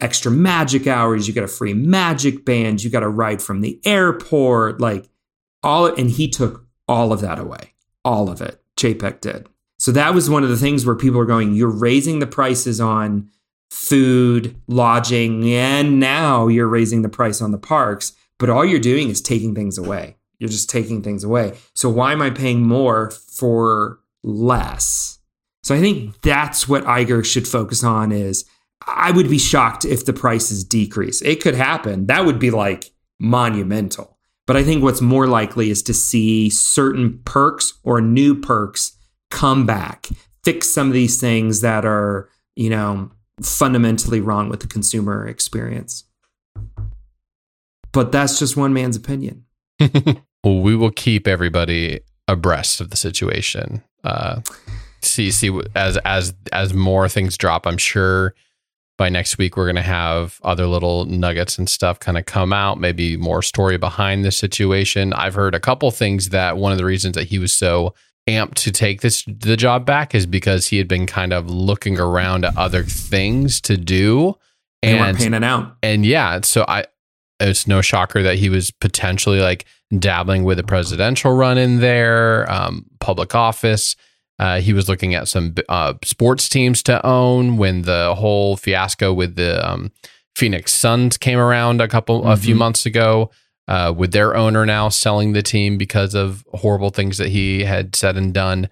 Extra 0.00 0.32
magic 0.32 0.86
hours, 0.86 1.28
you 1.28 1.34
got 1.34 1.44
a 1.44 1.48
free 1.48 1.74
magic 1.74 2.44
band, 2.44 2.82
you 2.82 2.90
got 2.90 3.02
a 3.02 3.08
ride 3.08 3.42
from 3.42 3.60
the 3.60 3.80
airport, 3.84 4.80
like 4.80 5.08
all 5.62 5.86
and 5.86 6.10
he 6.10 6.28
took 6.28 6.66
all 6.88 7.12
of 7.12 7.20
that 7.20 7.38
away 7.38 7.74
all 8.08 8.30
of 8.30 8.40
it. 8.40 8.60
Chapek 8.76 9.20
did. 9.20 9.46
So 9.78 9.92
that 9.92 10.14
was 10.14 10.30
one 10.30 10.42
of 10.42 10.48
the 10.48 10.56
things 10.56 10.84
where 10.84 10.96
people 10.96 11.20
are 11.20 11.26
going, 11.26 11.54
you're 11.54 11.68
raising 11.68 12.18
the 12.18 12.26
prices 12.26 12.80
on 12.80 13.30
food, 13.70 14.56
lodging, 14.66 15.48
and 15.52 16.00
now 16.00 16.48
you're 16.48 16.66
raising 16.68 17.02
the 17.02 17.08
price 17.08 17.42
on 17.42 17.52
the 17.52 17.58
parks, 17.58 18.12
but 18.38 18.48
all 18.48 18.64
you're 18.64 18.80
doing 18.80 19.08
is 19.08 19.20
taking 19.20 19.54
things 19.54 19.76
away. 19.78 20.16
You're 20.38 20.48
just 20.48 20.70
taking 20.70 21.02
things 21.02 21.22
away. 21.22 21.58
So 21.74 21.90
why 21.90 22.12
am 22.12 22.22
I 22.22 22.30
paying 22.30 22.62
more 22.62 23.10
for 23.10 24.00
less? 24.22 25.18
So 25.62 25.74
I 25.74 25.80
think 25.80 26.20
that's 26.22 26.66
what 26.68 26.84
Iger 26.84 27.24
should 27.24 27.46
focus 27.46 27.84
on 27.84 28.10
is 28.10 28.46
I 28.86 29.10
would 29.10 29.28
be 29.28 29.38
shocked 29.38 29.84
if 29.84 30.06
the 30.06 30.12
prices 30.12 30.64
decrease. 30.64 31.20
It 31.22 31.42
could 31.42 31.54
happen. 31.54 32.06
That 32.06 32.24
would 32.24 32.38
be 32.38 32.50
like 32.50 32.92
monumental. 33.20 34.17
But 34.48 34.56
I 34.56 34.64
think 34.64 34.82
what's 34.82 35.02
more 35.02 35.26
likely 35.26 35.68
is 35.68 35.82
to 35.82 35.94
see 35.94 36.48
certain 36.48 37.20
perks 37.26 37.74
or 37.84 38.00
new 38.00 38.34
perks 38.34 38.96
come 39.30 39.66
back, 39.66 40.08
fix 40.42 40.70
some 40.70 40.86
of 40.86 40.94
these 40.94 41.20
things 41.20 41.60
that 41.60 41.84
are, 41.84 42.30
you 42.56 42.70
know, 42.70 43.10
fundamentally 43.42 44.22
wrong 44.22 44.48
with 44.48 44.60
the 44.60 44.66
consumer 44.66 45.28
experience. 45.28 46.04
But 47.92 48.10
that's 48.10 48.38
just 48.38 48.56
one 48.56 48.72
man's 48.72 48.96
opinion. 48.96 49.44
well, 50.42 50.60
we 50.60 50.74
will 50.74 50.92
keep 50.92 51.28
everybody 51.28 52.00
abreast 52.26 52.80
of 52.80 52.88
the 52.88 52.96
situation. 52.96 53.84
Uh, 54.02 54.40
see, 55.02 55.30
see, 55.30 55.60
as 55.76 55.98
as 56.06 56.32
as 56.54 56.72
more 56.72 57.06
things 57.06 57.36
drop, 57.36 57.66
I'm 57.66 57.76
sure 57.76 58.34
by 58.98 59.08
next 59.08 59.38
week 59.38 59.56
we're 59.56 59.64
going 59.64 59.76
to 59.76 59.82
have 59.82 60.38
other 60.42 60.66
little 60.66 61.06
nuggets 61.06 61.56
and 61.56 61.70
stuff 61.70 61.98
kind 61.98 62.18
of 62.18 62.26
come 62.26 62.52
out 62.52 62.78
maybe 62.78 63.16
more 63.16 63.40
story 63.40 63.78
behind 63.78 64.24
the 64.24 64.32
situation. 64.32 65.14
I've 65.14 65.34
heard 65.34 65.54
a 65.54 65.60
couple 65.60 65.90
things 65.90 66.28
that 66.28 66.58
one 66.58 66.72
of 66.72 66.78
the 66.78 66.84
reasons 66.84 67.14
that 67.14 67.28
he 67.28 67.38
was 67.38 67.52
so 67.52 67.94
amped 68.28 68.54
to 68.54 68.70
take 68.70 69.00
this 69.00 69.24
the 69.26 69.56
job 69.56 69.86
back 69.86 70.14
is 70.14 70.26
because 70.26 70.66
he 70.66 70.76
had 70.76 70.86
been 70.86 71.06
kind 71.06 71.32
of 71.32 71.48
looking 71.48 71.98
around 71.98 72.44
at 72.44 72.56
other 72.58 72.82
things 72.82 73.60
to 73.62 73.76
do 73.78 74.34
and 74.82 75.00
weren't 75.00 75.18
panning 75.18 75.42
out. 75.42 75.76
and 75.82 76.04
yeah 76.04 76.38
so 76.42 76.62
i 76.68 76.84
it's 77.40 77.66
no 77.66 77.80
shocker 77.80 78.22
that 78.22 78.36
he 78.36 78.50
was 78.50 78.70
potentially 78.70 79.40
like 79.40 79.64
dabbling 79.98 80.44
with 80.44 80.58
a 80.58 80.62
presidential 80.62 81.32
run 81.32 81.56
in 81.56 81.80
there 81.80 82.50
um, 82.52 82.84
public 83.00 83.34
office 83.34 83.96
uh, 84.38 84.60
he 84.60 84.72
was 84.72 84.88
looking 84.88 85.14
at 85.14 85.28
some 85.28 85.54
uh, 85.68 85.94
sports 86.04 86.48
teams 86.48 86.82
to 86.84 87.04
own 87.04 87.56
when 87.56 87.82
the 87.82 88.14
whole 88.14 88.56
fiasco 88.56 89.12
with 89.12 89.36
the 89.36 89.68
um, 89.68 89.90
Phoenix 90.36 90.72
Suns 90.72 91.16
came 91.16 91.38
around 91.38 91.80
a 91.80 91.88
couple 91.88 92.20
mm-hmm. 92.20 92.30
a 92.30 92.36
few 92.36 92.54
mm-hmm. 92.54 92.60
months 92.60 92.86
ago. 92.86 93.30
Uh, 93.66 93.92
with 93.94 94.12
their 94.12 94.34
owner 94.34 94.64
now 94.64 94.88
selling 94.88 95.34
the 95.34 95.42
team 95.42 95.76
because 95.76 96.14
of 96.14 96.42
horrible 96.54 96.88
things 96.88 97.18
that 97.18 97.28
he 97.28 97.64
had 97.64 97.94
said 97.94 98.16
and 98.16 98.32
done. 98.32 98.66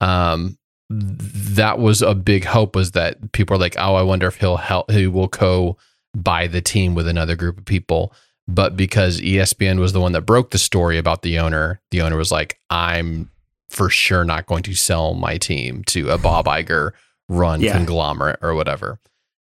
Um, 0.00 0.56
that 0.88 1.78
was 1.78 2.00
a 2.00 2.14
big 2.14 2.44
hope 2.44 2.74
was 2.74 2.92
that 2.92 3.32
people 3.32 3.56
are 3.56 3.60
like, 3.60 3.76
oh, 3.78 3.94
I 3.94 4.00
wonder 4.00 4.26
if 4.26 4.36
he'll 4.36 4.56
help, 4.56 4.90
he 4.90 5.06
will 5.06 5.28
co 5.28 5.76
buy 6.16 6.46
the 6.46 6.62
team 6.62 6.94
with 6.94 7.06
another 7.06 7.36
group 7.36 7.58
of 7.58 7.66
people. 7.66 8.14
But 8.46 8.74
because 8.74 9.20
ESPN 9.20 9.78
was 9.78 9.92
the 9.92 10.00
one 10.00 10.12
that 10.12 10.22
broke 10.22 10.50
the 10.50 10.58
story 10.58 10.96
about 10.96 11.20
the 11.20 11.38
owner, 11.38 11.82
the 11.90 12.00
owner 12.00 12.16
was 12.16 12.32
like, 12.32 12.58
I'm 12.70 13.30
for 13.68 13.90
sure 13.90 14.24
not 14.24 14.46
going 14.46 14.62
to 14.64 14.74
sell 14.74 15.14
my 15.14 15.36
team 15.38 15.84
to 15.84 16.10
a 16.10 16.18
Bob 16.18 16.46
Iger 16.46 16.92
run 17.28 17.60
yeah. 17.60 17.72
conglomerate 17.72 18.38
or 18.42 18.54
whatever. 18.54 18.98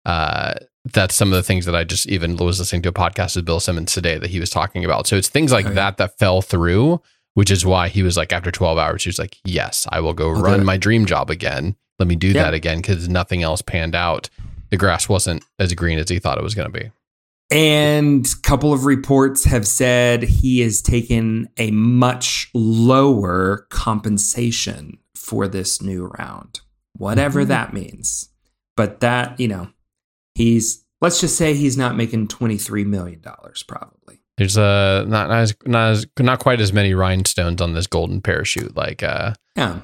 Uh, 0.05 0.55
that's 0.93 1.15
some 1.15 1.33
of 1.33 1.37
the 1.37 1.43
things 1.43 1.65
that 1.65 1.75
I 1.75 1.85
just 1.85 2.07
even 2.09 2.37
was 2.37 2.59
listening 2.59 2.83
to 2.83 2.91
a 2.91 2.93
podcast 2.93 3.37
with 3.37 3.45
Bill 3.45 3.61
Simmons 3.61 3.93
today 3.93 4.19
that 4.19 4.31
he 4.31 4.41
was 4.41 4.51
talking 4.51 4.85
about. 4.85 5.07
So 5.07 5.17
it's 5.17 5.29
things 5.29 5.53
like 5.53 5.67
okay. 5.67 5.75
that 5.75 5.97
that 5.97 6.19
fell 6.19 6.43
through, 6.43 7.01
which 7.35 7.51
is 7.51 7.65
why 7.65 7.89
he 7.89 8.03
was 8.03 8.17
like, 8.17 8.33
after 8.33 8.51
12 8.51 8.77
hours, 8.79 9.05
he 9.05 9.09
was 9.09 9.19
like, 9.19 9.39
yes, 9.45 9.87
I 9.91 10.01
will 10.01 10.13
go 10.13 10.35
I'll 10.35 10.43
run 10.43 10.65
my 10.65 10.77
dream 10.77 11.07
job 11.07 11.31
again. 11.31 11.77
Let 11.99 12.09
me 12.09 12.17
do 12.17 12.29
yeah. 12.29 12.45
that 12.45 12.55
again 12.55 12.79
because 12.79 13.09
nothing 13.09 13.43
else 13.43 13.63
panned 13.63 13.95
out. 13.95 14.29
The 14.71 14.77
grass 14.77 15.09
wasn't 15.09 15.45
as 15.59 15.73
green 15.75 15.99
as 15.99 16.09
he 16.09 16.19
thought 16.19 16.39
it 16.39 16.45
was 16.45 16.55
going 16.55 16.71
to 16.71 16.79
be. 16.79 16.91
And 17.55 18.27
a 18.27 18.41
couple 18.43 18.73
of 18.73 18.85
reports 18.85 19.45
have 19.45 19.65
said 19.65 20.25
he 20.25 20.59
has 20.61 20.83
taken 20.83 21.49
a 21.57 21.71
much 21.71 22.51
lower 22.53 23.69
compensation 23.71 24.99
for 25.15 25.47
this 25.47 25.81
new 25.81 26.07
round, 26.19 26.63
whatever 26.97 27.43
mm-hmm. 27.43 27.51
that 27.51 27.73
means. 27.73 28.29
But 28.77 28.99
that, 29.01 29.39
you 29.39 29.47
know, 29.47 29.69
he's, 30.35 30.85
let's 31.01 31.21
just 31.21 31.37
say 31.37 31.55
he's 31.55 31.77
not 31.77 31.95
making 31.95 32.27
$23 32.27 32.85
million 32.87 33.23
probably. 33.69 34.21
There's 34.37 34.59
uh, 34.59 35.05
not, 35.07 35.29
not 35.29 35.39
as 35.39 35.55
not 35.65 35.91
as 35.91 36.07
not 36.19 36.41
quite 36.41 36.61
as 36.61 36.73
many 36.73 36.93
rhinestones 36.93 37.61
on 37.61 37.73
this 37.73 37.87
golden 37.87 38.21
parachute 38.21 38.77
like 38.77 39.05
uh 39.05 39.35
yeah 39.55 39.79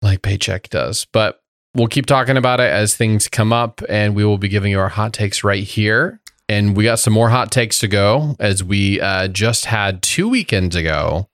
like 0.00 0.22
paycheck 0.22 0.70
does. 0.70 1.06
But 1.12 1.42
we'll 1.74 1.88
keep 1.88 2.06
talking 2.06 2.38
about 2.38 2.60
it 2.60 2.72
as 2.72 2.96
things 2.96 3.28
come 3.28 3.52
up, 3.52 3.82
and 3.86 4.16
we 4.16 4.24
will 4.24 4.38
be 4.38 4.48
giving 4.48 4.70
you 4.70 4.80
our 4.80 4.88
hot 4.88 5.12
takes 5.12 5.44
right 5.44 5.62
here. 5.62 6.22
And 6.48 6.76
we 6.76 6.84
got 6.84 7.00
some 7.00 7.12
more 7.12 7.30
hot 7.30 7.50
takes 7.50 7.78
to 7.80 7.88
go 7.88 8.36
as 8.38 8.62
we 8.62 9.00
uh, 9.00 9.28
just 9.28 9.64
had 9.64 10.02
two 10.02 10.28
weekends 10.28 10.76
ago. 10.76 11.28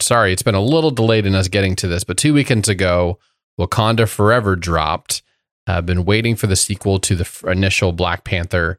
Sorry, 0.00 0.32
it's 0.32 0.42
been 0.42 0.54
a 0.54 0.60
little 0.60 0.90
delayed 0.90 1.26
in 1.26 1.34
us 1.34 1.48
getting 1.48 1.76
to 1.76 1.88
this, 1.88 2.04
but 2.04 2.16
two 2.16 2.34
weekends 2.34 2.68
ago, 2.68 3.18
Wakanda 3.58 4.08
Forever 4.08 4.56
dropped. 4.56 5.22
I've 5.66 5.78
uh, 5.78 5.82
been 5.82 6.04
waiting 6.04 6.34
for 6.34 6.46
the 6.46 6.56
sequel 6.56 6.98
to 7.00 7.14
the 7.14 7.24
f- 7.24 7.44
initial 7.44 7.92
Black 7.92 8.24
Panther 8.24 8.78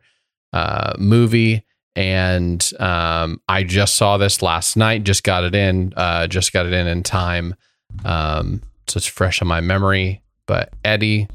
uh, 0.53 0.93
movie. 0.97 1.63
And 1.95 2.67
um, 2.79 3.41
I 3.47 3.63
just 3.63 3.95
saw 3.95 4.17
this 4.17 4.41
last 4.41 4.75
night, 4.77 5.03
just 5.03 5.23
got 5.23 5.43
it 5.43 5.53
in, 5.53 5.93
uh, 5.95 6.27
just 6.27 6.53
got 6.53 6.65
it 6.65 6.73
in 6.73 6.87
in 6.87 7.03
time. 7.03 7.55
Um, 8.05 8.61
so 8.87 8.97
it's 8.97 9.05
fresh 9.05 9.41
in 9.41 9.47
my 9.47 9.61
memory. 9.61 10.21
But 10.45 10.73
Eddie, 10.83 11.27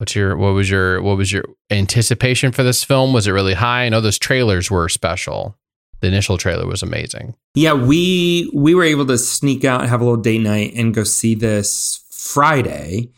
What's 0.00 0.14
your 0.14 0.34
what 0.34 0.54
was 0.54 0.70
your 0.70 1.02
what 1.02 1.18
was 1.18 1.30
your 1.30 1.44
anticipation 1.68 2.52
for 2.52 2.62
this 2.62 2.82
film? 2.82 3.12
Was 3.12 3.26
it 3.26 3.32
really 3.32 3.52
high? 3.52 3.84
I 3.84 3.90
know 3.90 4.00
those 4.00 4.18
trailers 4.18 4.70
were 4.70 4.88
special. 4.88 5.58
The 6.00 6.06
initial 6.06 6.38
trailer 6.38 6.66
was 6.66 6.82
amazing. 6.82 7.34
Yeah, 7.54 7.74
we 7.74 8.50
we 8.54 8.74
were 8.74 8.84
able 8.84 9.04
to 9.04 9.18
sneak 9.18 9.62
out, 9.62 9.86
have 9.86 10.00
a 10.00 10.04
little 10.04 10.22
date 10.22 10.40
night, 10.40 10.72
and 10.74 10.94
go 10.94 11.04
see 11.04 11.34
this 11.34 12.02
Friday. 12.10 13.10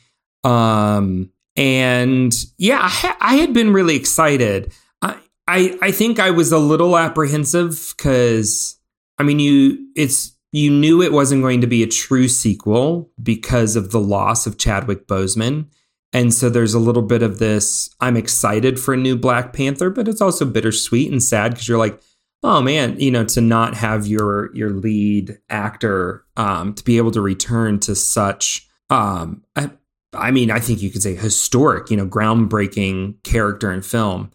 Um, 0.42 1.30
and 1.54 2.34
yeah, 2.58 2.80
I, 2.82 2.88
ha- 2.88 3.16
I 3.20 3.36
had 3.36 3.54
been 3.54 3.72
really 3.72 3.94
excited. 3.94 4.72
I, 5.00 5.18
I 5.46 5.78
I 5.80 5.92
think 5.92 6.18
I 6.18 6.32
was 6.32 6.50
a 6.50 6.58
little 6.58 6.98
apprehensive 6.98 7.94
because 7.96 8.76
I 9.18 9.22
mean, 9.22 9.38
you 9.38 9.86
it's 9.94 10.36
you 10.50 10.68
knew 10.68 11.00
it 11.00 11.12
wasn't 11.12 11.42
going 11.42 11.60
to 11.60 11.68
be 11.68 11.84
a 11.84 11.86
true 11.86 12.26
sequel 12.26 13.08
because 13.22 13.76
of 13.76 13.92
the 13.92 14.00
loss 14.00 14.48
of 14.48 14.58
Chadwick 14.58 15.06
Boseman. 15.06 15.66
And 16.12 16.32
so 16.34 16.50
there's 16.50 16.74
a 16.74 16.78
little 16.78 17.02
bit 17.02 17.22
of 17.22 17.38
this 17.38 17.88
I'm 18.00 18.16
excited 18.16 18.78
for 18.78 18.94
a 18.94 18.98
new 18.98 19.16
Black 19.16 19.52
Panther, 19.52 19.90
but 19.90 20.08
it's 20.08 20.20
also 20.20 20.44
bittersweet 20.44 21.10
and 21.10 21.22
sad 21.22 21.52
because 21.52 21.68
you're 21.68 21.78
like, 21.78 22.00
oh 22.42 22.60
man, 22.60 22.98
you 23.00 23.10
know, 23.10 23.24
to 23.24 23.40
not 23.40 23.74
have 23.74 24.06
your 24.06 24.54
your 24.54 24.70
lead 24.70 25.38
actor 25.48 26.24
um, 26.36 26.74
to 26.74 26.84
be 26.84 26.98
able 26.98 27.12
to 27.12 27.20
return 27.20 27.78
to 27.80 27.94
such 27.94 28.68
um, 28.90 29.42
I, 29.56 29.70
I 30.12 30.30
mean, 30.30 30.50
I 30.50 30.60
think 30.60 30.82
you 30.82 30.90
could 30.90 31.02
say 31.02 31.14
historic, 31.14 31.90
you 31.90 31.96
know, 31.96 32.06
groundbreaking 32.06 33.22
character 33.22 33.72
in 33.72 33.80
film. 33.80 34.30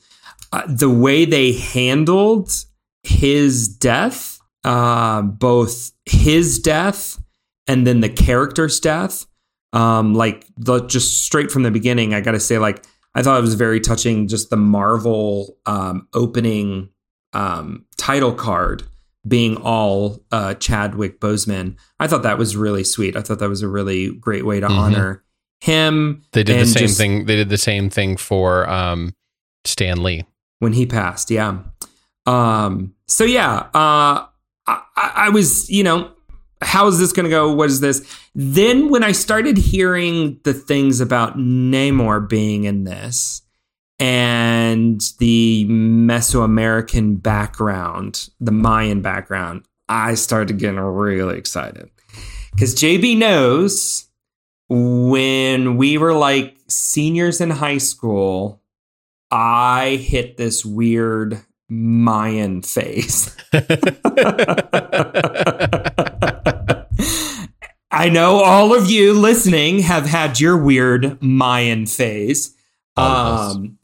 Uh, 0.51 0.63
the 0.67 0.89
way 0.89 1.25
they 1.25 1.53
handled 1.53 2.51
his 3.03 3.67
death, 3.67 4.39
uh, 4.63 5.21
both 5.21 5.91
his 6.05 6.59
death 6.59 7.21
and 7.67 7.85
then 7.85 7.99
the 7.99 8.09
character's 8.09 8.79
death, 8.79 9.27
um, 9.77 10.13
like 10.15 10.45
the, 10.57 10.79
just 10.87 11.23
straight 11.23 11.51
from 11.51 11.63
the 11.63 11.71
beginning, 11.71 12.13
I 12.13 12.21
got 12.21 12.31
to 12.31 12.39
say, 12.39 12.57
like 12.57 12.83
I 13.15 13.21
thought 13.23 13.37
it 13.37 13.41
was 13.41 13.53
very 13.55 13.79
touching. 13.79 14.27
Just 14.27 14.49
the 14.49 14.57
Marvel 14.57 15.55
um, 15.65 16.07
opening 16.13 16.89
um, 17.33 17.85
title 17.97 18.33
card 18.33 18.83
being 19.27 19.57
all 19.57 20.23
uh, 20.31 20.53
Chadwick 20.55 21.19
Boseman. 21.19 21.75
I 21.99 22.07
thought 22.07 22.23
that 22.23 22.37
was 22.37 22.55
really 22.55 22.83
sweet. 22.83 23.15
I 23.15 23.21
thought 23.21 23.39
that 23.39 23.49
was 23.49 23.61
a 23.61 23.67
really 23.67 24.11
great 24.15 24.45
way 24.45 24.59
to 24.59 24.67
Mhm. 24.67 24.77
honor 24.77 25.23
him. 25.59 26.23
They 26.31 26.43
did 26.43 26.59
the 26.61 26.65
same 26.65 26.87
just- 26.87 26.97
thing. 26.97 27.25
They 27.25 27.35
did 27.35 27.49
the 27.49 27.57
same 27.57 27.89
thing 27.89 28.17
for 28.17 28.69
um, 28.69 29.13
Stan 29.65 30.01
Lee. 30.03 30.23
when 30.59 30.73
he 30.73 30.85
passed. 30.85 31.29
Yeah. 31.29 31.59
Um. 32.25 32.93
So 33.07 33.23
yeah. 33.25 33.67
Uh. 33.73 34.25
I 34.67 34.81
I 34.95 35.29
was, 35.29 35.69
you 35.69 35.83
know, 35.83 36.11
how 36.61 36.87
is 36.87 36.99
this 36.99 37.13
going 37.13 37.25
to 37.25 37.29
go? 37.29 37.53
What 37.53 37.69
is 37.69 37.81
this? 37.81 38.05
Then 38.33 38.89
when 38.89 39.03
I 39.03 39.11
started 39.11 39.57
hearing 39.57 40.39
the 40.43 40.53
things 40.53 40.99
about 40.99 41.37
Namor 41.37 42.27
being 42.27 42.63
in 42.63 42.83
this 42.83 43.43
and 43.99 45.01
the 45.19 45.65
Mesoamerican 45.69 47.21
background, 47.21 48.29
the 48.39 48.51
Mayan 48.51 49.01
background, 49.01 49.65
I 49.89 50.15
started 50.15 50.57
getting 50.57 50.79
really 50.79 51.37
excited 51.37 51.89
because 52.51 52.75
JB 52.75 53.17
knows 53.17 54.07
when 54.69 55.77
we 55.77 55.97
were 55.97 56.13
like 56.13 56.57
seniors 56.67 57.39
in 57.39 57.51
high 57.51 57.77
school, 57.77 58.61
I 59.31 59.99
hit 60.01 60.37
this 60.37 60.65
weird 60.65 61.39
Mayan 61.69 62.63
phase. 62.63 63.35
I 67.97 68.09
know 68.09 68.43
all 68.43 68.75
of 68.75 68.91
you 68.91 69.11
listening 69.13 69.79
have 69.79 70.05
had 70.05 70.39
your 70.39 70.55
weird 70.55 71.19
Mayan 71.19 71.87
phase. 71.87 72.55
All 72.95 73.09
of 73.09 73.39
us. 73.39 73.55
Um, 73.55 73.79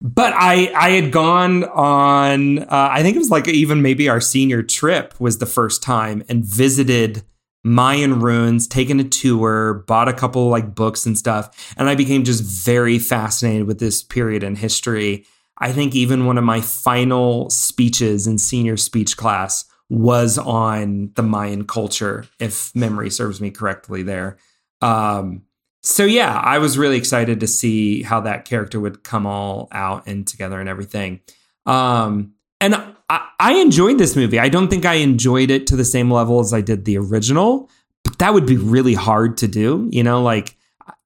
but 0.00 0.32
I 0.32 0.72
I 0.76 0.90
had 0.90 1.10
gone 1.10 1.64
on 1.64 2.60
uh, 2.60 2.66
I 2.70 3.02
think 3.02 3.16
it 3.16 3.18
was 3.18 3.30
like 3.30 3.48
even 3.48 3.82
maybe 3.82 4.08
our 4.08 4.20
senior 4.20 4.62
trip 4.62 5.12
was 5.18 5.38
the 5.38 5.46
first 5.46 5.82
time 5.82 6.22
and 6.28 6.44
visited 6.44 7.24
Mayan 7.64 8.20
ruins, 8.20 8.68
taken 8.68 9.00
a 9.00 9.04
tour, 9.04 9.82
bought 9.88 10.06
a 10.06 10.12
couple 10.12 10.48
like 10.50 10.76
books 10.76 11.04
and 11.04 11.18
stuff, 11.18 11.74
and 11.76 11.88
I 11.88 11.96
became 11.96 12.22
just 12.22 12.44
very 12.44 13.00
fascinated 13.00 13.66
with 13.66 13.80
this 13.80 14.04
period 14.04 14.44
in 14.44 14.54
history. 14.54 15.26
I 15.58 15.72
think 15.72 15.96
even 15.96 16.26
one 16.26 16.38
of 16.38 16.44
my 16.44 16.60
final 16.60 17.50
speeches 17.50 18.28
in 18.28 18.38
senior 18.38 18.76
speech 18.76 19.16
class 19.16 19.64
was 19.90 20.38
on 20.38 21.12
the 21.14 21.22
Mayan 21.22 21.66
culture, 21.66 22.26
if 22.38 22.74
memory 22.74 23.10
serves 23.10 23.40
me 23.40 23.50
correctly 23.50 24.02
there. 24.02 24.36
Um, 24.82 25.42
so 25.82 26.04
yeah, 26.04 26.38
I 26.38 26.58
was 26.58 26.76
really 26.76 26.96
excited 26.96 27.40
to 27.40 27.46
see 27.46 28.02
how 28.02 28.20
that 28.20 28.44
character 28.44 28.78
would 28.80 29.02
come 29.02 29.26
all 29.26 29.68
out 29.72 30.06
and 30.06 30.26
together 30.26 30.60
and 30.60 30.68
everything. 30.68 31.20
Um, 31.66 32.34
and 32.60 32.74
I, 33.08 33.28
I 33.38 33.54
enjoyed 33.54 33.98
this 33.98 34.16
movie. 34.16 34.38
I 34.38 34.48
don't 34.48 34.68
think 34.68 34.84
I 34.84 34.94
enjoyed 34.94 35.50
it 35.50 35.66
to 35.68 35.76
the 35.76 35.84
same 35.84 36.10
level 36.10 36.40
as 36.40 36.52
I 36.52 36.60
did 36.60 36.84
the 36.84 36.98
original, 36.98 37.70
but 38.04 38.18
that 38.18 38.34
would 38.34 38.46
be 38.46 38.56
really 38.56 38.94
hard 38.94 39.36
to 39.38 39.48
do. 39.48 39.88
You 39.90 40.02
know, 40.02 40.22
like 40.22 40.56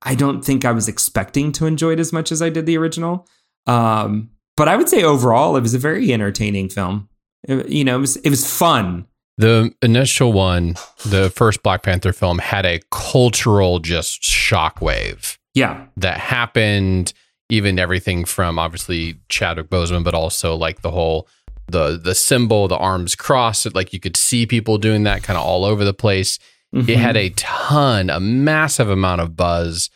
I 0.02 0.14
don't 0.14 0.44
think 0.44 0.64
I 0.64 0.72
was 0.72 0.88
expecting 0.88 1.52
to 1.52 1.66
enjoy 1.66 1.92
it 1.92 2.00
as 2.00 2.12
much 2.12 2.32
as 2.32 2.42
I 2.42 2.48
did 2.48 2.66
the 2.66 2.78
original. 2.78 3.28
Um, 3.66 4.30
but 4.56 4.68
I 4.68 4.76
would 4.76 4.88
say 4.88 5.02
overall, 5.02 5.56
it 5.56 5.60
was 5.60 5.74
a 5.74 5.78
very 5.78 6.12
entertaining 6.12 6.68
film. 6.68 7.08
It- 7.48 7.68
you 7.68 7.84
know, 7.84 7.96
it 7.96 8.00
was 8.00 8.16
it 8.16 8.30
was 8.30 8.46
fun. 8.50 9.06
The 9.38 9.72
initial 9.82 10.32
one, 10.32 10.76
the 11.06 11.30
first 11.30 11.62
Black 11.62 11.82
Panther 11.82 12.12
film, 12.12 12.38
had 12.38 12.66
a 12.66 12.80
cultural 12.90 13.78
just 13.78 14.22
shockwave 14.22 15.38
Yeah, 15.54 15.86
that 15.96 16.18
happened. 16.18 17.12
Even 17.48 17.78
everything 17.78 18.24
from 18.24 18.58
obviously 18.58 19.16
Chadwick 19.28 19.68
Boseman, 19.68 20.04
but 20.04 20.14
also 20.14 20.54
like 20.54 20.82
the 20.82 20.90
whole 20.90 21.28
the 21.68 21.98
the 22.02 22.14
symbol, 22.14 22.68
the 22.68 22.76
arms 22.76 23.14
crossed. 23.14 23.74
Like 23.74 23.92
you 23.92 24.00
could 24.00 24.16
see 24.16 24.46
people 24.46 24.78
doing 24.78 25.02
that 25.04 25.22
kind 25.22 25.38
of 25.38 25.44
all 25.44 25.64
over 25.64 25.84
the 25.84 25.94
place. 25.94 26.38
It 26.72 26.86
Mhm. 26.86 26.96
had 26.96 27.16
a 27.18 27.28
ton, 27.30 28.08
a 28.10 28.18
massive 28.20 28.88
amount 28.88 29.20
of 29.20 29.36
buzz 29.36 29.90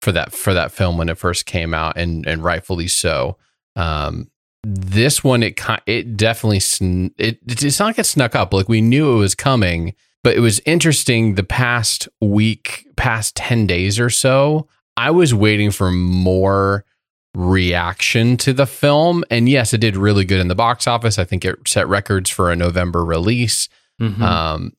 for 0.00 0.12
that 0.12 0.32
for 0.32 0.54
that 0.54 0.70
film 0.72 0.96
when 0.98 1.08
it 1.08 1.18
first 1.18 1.46
came 1.46 1.72
out, 1.74 1.96
and 1.96 2.26
and 2.26 2.42
rightfully 2.44 2.88
so. 2.88 3.36
Um, 3.76 4.28
this 4.64 5.24
one, 5.24 5.42
it 5.42 5.60
it 5.86 6.16
definitely 6.16 6.60
sn- 6.60 7.14
it 7.18 7.38
it's 7.46 7.78
not 7.78 7.86
like 7.86 7.98
it 7.98 8.04
snuck 8.04 8.34
up. 8.34 8.52
Like 8.54 8.68
we 8.68 8.80
knew 8.80 9.12
it 9.12 9.18
was 9.18 9.34
coming, 9.34 9.94
but 10.22 10.36
it 10.36 10.40
was 10.40 10.60
interesting. 10.66 11.34
The 11.34 11.42
past 11.42 12.08
week, 12.20 12.86
past 12.96 13.34
ten 13.36 13.66
days 13.66 13.98
or 13.98 14.10
so, 14.10 14.68
I 14.96 15.10
was 15.10 15.34
waiting 15.34 15.70
for 15.70 15.90
more 15.90 16.84
reaction 17.34 18.36
to 18.36 18.52
the 18.52 18.66
film, 18.66 19.24
and 19.30 19.48
yes, 19.48 19.72
it 19.72 19.78
did 19.78 19.96
really 19.96 20.24
good 20.24 20.40
in 20.40 20.48
the 20.48 20.54
box 20.54 20.86
office. 20.86 21.18
I 21.18 21.24
think 21.24 21.44
it 21.44 21.56
set 21.66 21.88
records 21.88 22.30
for 22.30 22.50
a 22.50 22.56
November 22.56 23.04
release. 23.04 23.68
Mhm. 24.00 24.20
Um, 24.20 24.72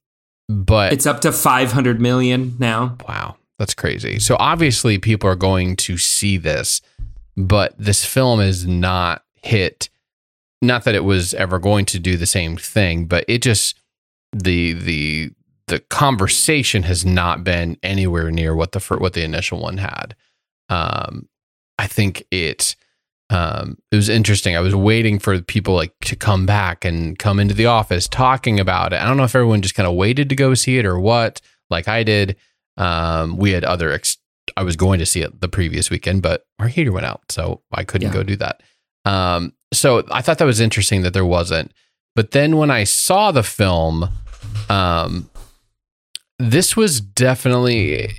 but 0.50 0.94
it's 0.94 1.06
up 1.06 1.22
to 1.22 1.32
500 1.32 2.00
million 2.00 2.56
now. 2.60 2.98
Wow, 3.08 3.38
that's 3.60 3.74
crazy. 3.74 4.20
So 4.20 4.36
obviously 4.40 4.98
people 4.98 5.30
are 5.30 5.36
going 5.36 5.76
to 5.78 5.98
see 5.98 6.38
this, 6.38 6.82
but 7.36 7.74
this 7.78 8.06
film 8.06 8.40
is 8.40 8.68
not 8.68 9.24
hit 9.44 9.90
not 10.62 10.86
that 10.86 10.96
it 10.96 11.04
was 11.04 11.34
ever 11.34 11.60
going 11.60 11.84
to 11.86 12.00
do 12.00 12.16
the 12.16 12.26
same 12.26 12.56
thing, 12.56 13.06
but 13.06 13.26
it 13.28 13.42
just 13.42 13.78
the 14.32 14.74
the 14.74 15.32
the 15.68 15.80
conversation 15.80 16.84
has 16.84 17.06
not 17.06 17.44
been 17.44 17.78
anywhere 17.84 18.32
near 18.32 18.56
what 18.56 18.72
the 18.72 18.80
what 18.98 19.14
the 19.14 19.24
initial 19.24 19.60
one 19.60 19.78
had. 19.78 20.16
Um 20.70 21.28
I 21.78 21.88
think 21.88 22.24
it 22.32 22.76
um 23.30 23.78
it 23.92 23.96
was 23.98 24.10
interesting. 24.10 24.56
I 24.56 24.62
was 24.62 24.76
waiting 24.76 25.20
for 25.20 25.42
people 25.42 25.76
like 25.76 25.94
to 26.06 26.16
come 26.16 26.46
back 26.46 26.86
and 26.86 27.18
come 27.20 27.40
into 27.40 27.54
the 27.54 27.66
office 27.66 28.08
talking 28.08 28.60
about 28.60 28.94
it. 28.94 29.02
I 29.02 29.06
don't 29.06 29.18
know 29.18 29.24
if 29.26 29.36
everyone 29.36 29.62
just 29.62 29.76
kind 29.76 29.88
of 29.88 29.96
waited 29.96 30.30
to 30.30 30.36
go 30.36 30.54
see 30.54 30.78
it 30.78 30.86
or 30.86 31.00
what, 31.00 31.42
like 31.70 31.88
I 31.90 32.04
did. 32.04 32.38
Um 32.78 33.36
we 33.38 33.52
had 33.52 33.66
other 33.66 33.92
ex- 33.92 34.18
I 34.58 34.64
was 34.64 34.76
going 34.76 35.00
to 35.00 35.06
see 35.06 35.22
it 35.22 35.42
the 35.42 35.48
previous 35.50 35.90
weekend, 35.90 36.22
but 36.22 36.46
our 36.60 36.68
heater 36.68 36.92
went 36.92 37.06
out, 37.06 37.22
so 37.32 37.62
I 37.74 37.84
couldn't 37.84 38.10
Yeah. 38.10 38.14
go 38.14 38.24
do 38.24 38.36
that. 38.38 38.62
Um 39.06 39.54
so 39.74 40.04
I 40.12 40.22
thought 40.22 40.38
that 40.38 40.46
was 40.46 40.60
interesting 40.60 41.02
that 41.02 41.14
there 41.14 41.26
wasn't. 41.26 41.72
But 42.16 42.32
then 42.32 42.58
when 42.58 42.70
I 42.70 42.84
saw 42.84 43.32
the 43.32 43.44
film, 43.44 44.10
um 44.70 45.30
this 46.40 46.76
was 46.76 47.00
definitely 47.00 48.12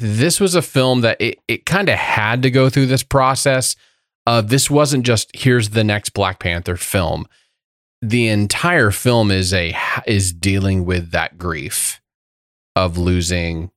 this 0.00 0.40
was 0.40 0.54
a 0.54 0.62
film 0.62 1.02
that 1.02 1.20
it, 1.20 1.38
it 1.48 1.66
kind 1.66 1.88
of 1.88 1.98
had 1.98 2.42
to 2.42 2.50
go 2.50 2.70
through 2.70 2.86
this 2.86 3.02
process 3.02 3.76
of 4.26 4.48
this 4.48 4.70
wasn't 4.70 5.04
just 5.04 5.30
here's 5.34 5.70
the 5.70 5.84
next 5.84 6.10
Black 6.10 6.38
Panther 6.38 6.76
film. 6.76 7.26
The 8.02 8.28
entire 8.28 8.90
film 8.90 9.30
is 9.30 9.52
a 9.52 9.74
is 10.06 10.32
dealing 10.32 10.84
with 10.84 11.10
that 11.10 11.36
grief 11.38 12.00
of 12.76 12.96
losing 12.96 13.70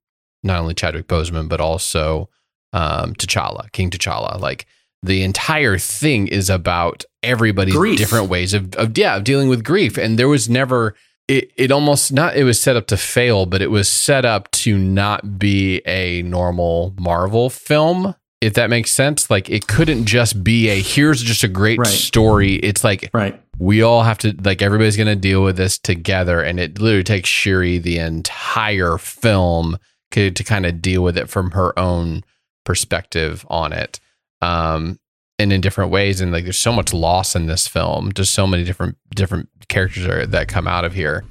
not 0.44 0.60
only 0.60 0.74
Chadwick 0.74 1.08
Boseman 1.08 1.50
but 1.50 1.60
also 1.60 2.30
um, 2.72 3.14
T'Challa, 3.16 3.72
King 3.72 3.90
T'Challa. 3.90 4.40
Like 4.40 4.66
the 5.04 5.22
entire 5.24 5.78
thing 5.78 6.28
is 6.28 6.50
about 6.50 7.04
everybody's 7.22 7.76
Grief. 7.76 7.98
different 7.98 8.30
ways 8.30 8.54
of, 8.54 8.74
of 8.76 8.98
yeah 8.98 9.18
of 9.18 9.24
dealing 9.24 9.50
with 9.50 9.64
grief, 9.64 9.98
and 9.98 10.18
there 10.18 10.30
was 10.30 10.50
never 10.50 10.96
it, 11.28 11.52
it 11.56 11.72
almost 11.72 12.12
not 12.12 12.36
it 12.36 12.44
was 12.44 12.60
set 12.60 12.76
up 12.76 12.88
to 12.88 12.98
fail, 12.98 13.46
but 13.46 13.62
it 13.62 13.72
was 13.72 13.88
set 13.90 14.26
up 14.26 14.50
to 14.52 14.78
not 14.78 15.38
be 15.40 15.82
a 15.86 16.22
normal 16.24 16.94
Marvel 17.00 17.50
film. 17.50 18.16
if 18.42 18.56
that 18.56 18.70
makes 18.70 18.92
sense. 18.92 19.30
Like 19.30 19.50
it 19.50 19.68
couldn't 19.68 20.04
just 20.06 20.44
be 20.44 20.68
a 20.70 20.82
here's 20.82 21.22
just 21.24 21.44
a 21.46 21.48
great 21.48 21.80
Right. 21.80 21.88
story. 21.88 22.56
It's 22.56 22.84
like 22.84 23.10
Right. 23.14 23.40
we 23.58 23.82
all 23.82 24.04
have 24.04 24.18
to 24.20 24.36
like 24.44 24.62
everybody's 24.62 24.98
gonna 24.98 25.16
deal 25.16 25.44
with 25.44 25.56
this 25.56 25.78
together, 25.78 26.42
and 26.42 26.60
it 26.60 26.78
literally 26.80 27.04
takes 27.06 27.30
Shuri 27.30 27.78
the 27.78 28.00
entire 28.00 28.98
film 28.98 29.78
to, 30.12 30.30
to 30.30 30.44
kind 30.44 30.66
of 30.66 30.82
deal 30.82 31.02
with 31.04 31.18
it 31.18 31.30
from 31.30 31.52
her 31.52 31.78
own 31.80 32.24
perspective 32.66 33.46
on 33.50 33.72
it. 33.74 34.00
Um, 34.44 35.00
and 35.40 35.52
in 35.52 35.62
different 35.62 35.92
ways, 35.92 36.22
and 36.22 36.32
like 36.32 36.44
there's 36.44 36.60
so 36.60 36.72
much 36.72 36.94
loss 36.94 37.36
in 37.36 37.48
this 37.48 37.68
film. 37.68 38.12
Just 38.14 38.34
so 38.34 38.46
many 38.46 38.64
different 38.64 38.98
different 39.16 39.50
characters 39.68 40.06
are, 40.06 40.26
that 40.28 40.48
come 40.48 40.68
out 40.68 40.86
of 40.86 40.94
here. 40.94 41.24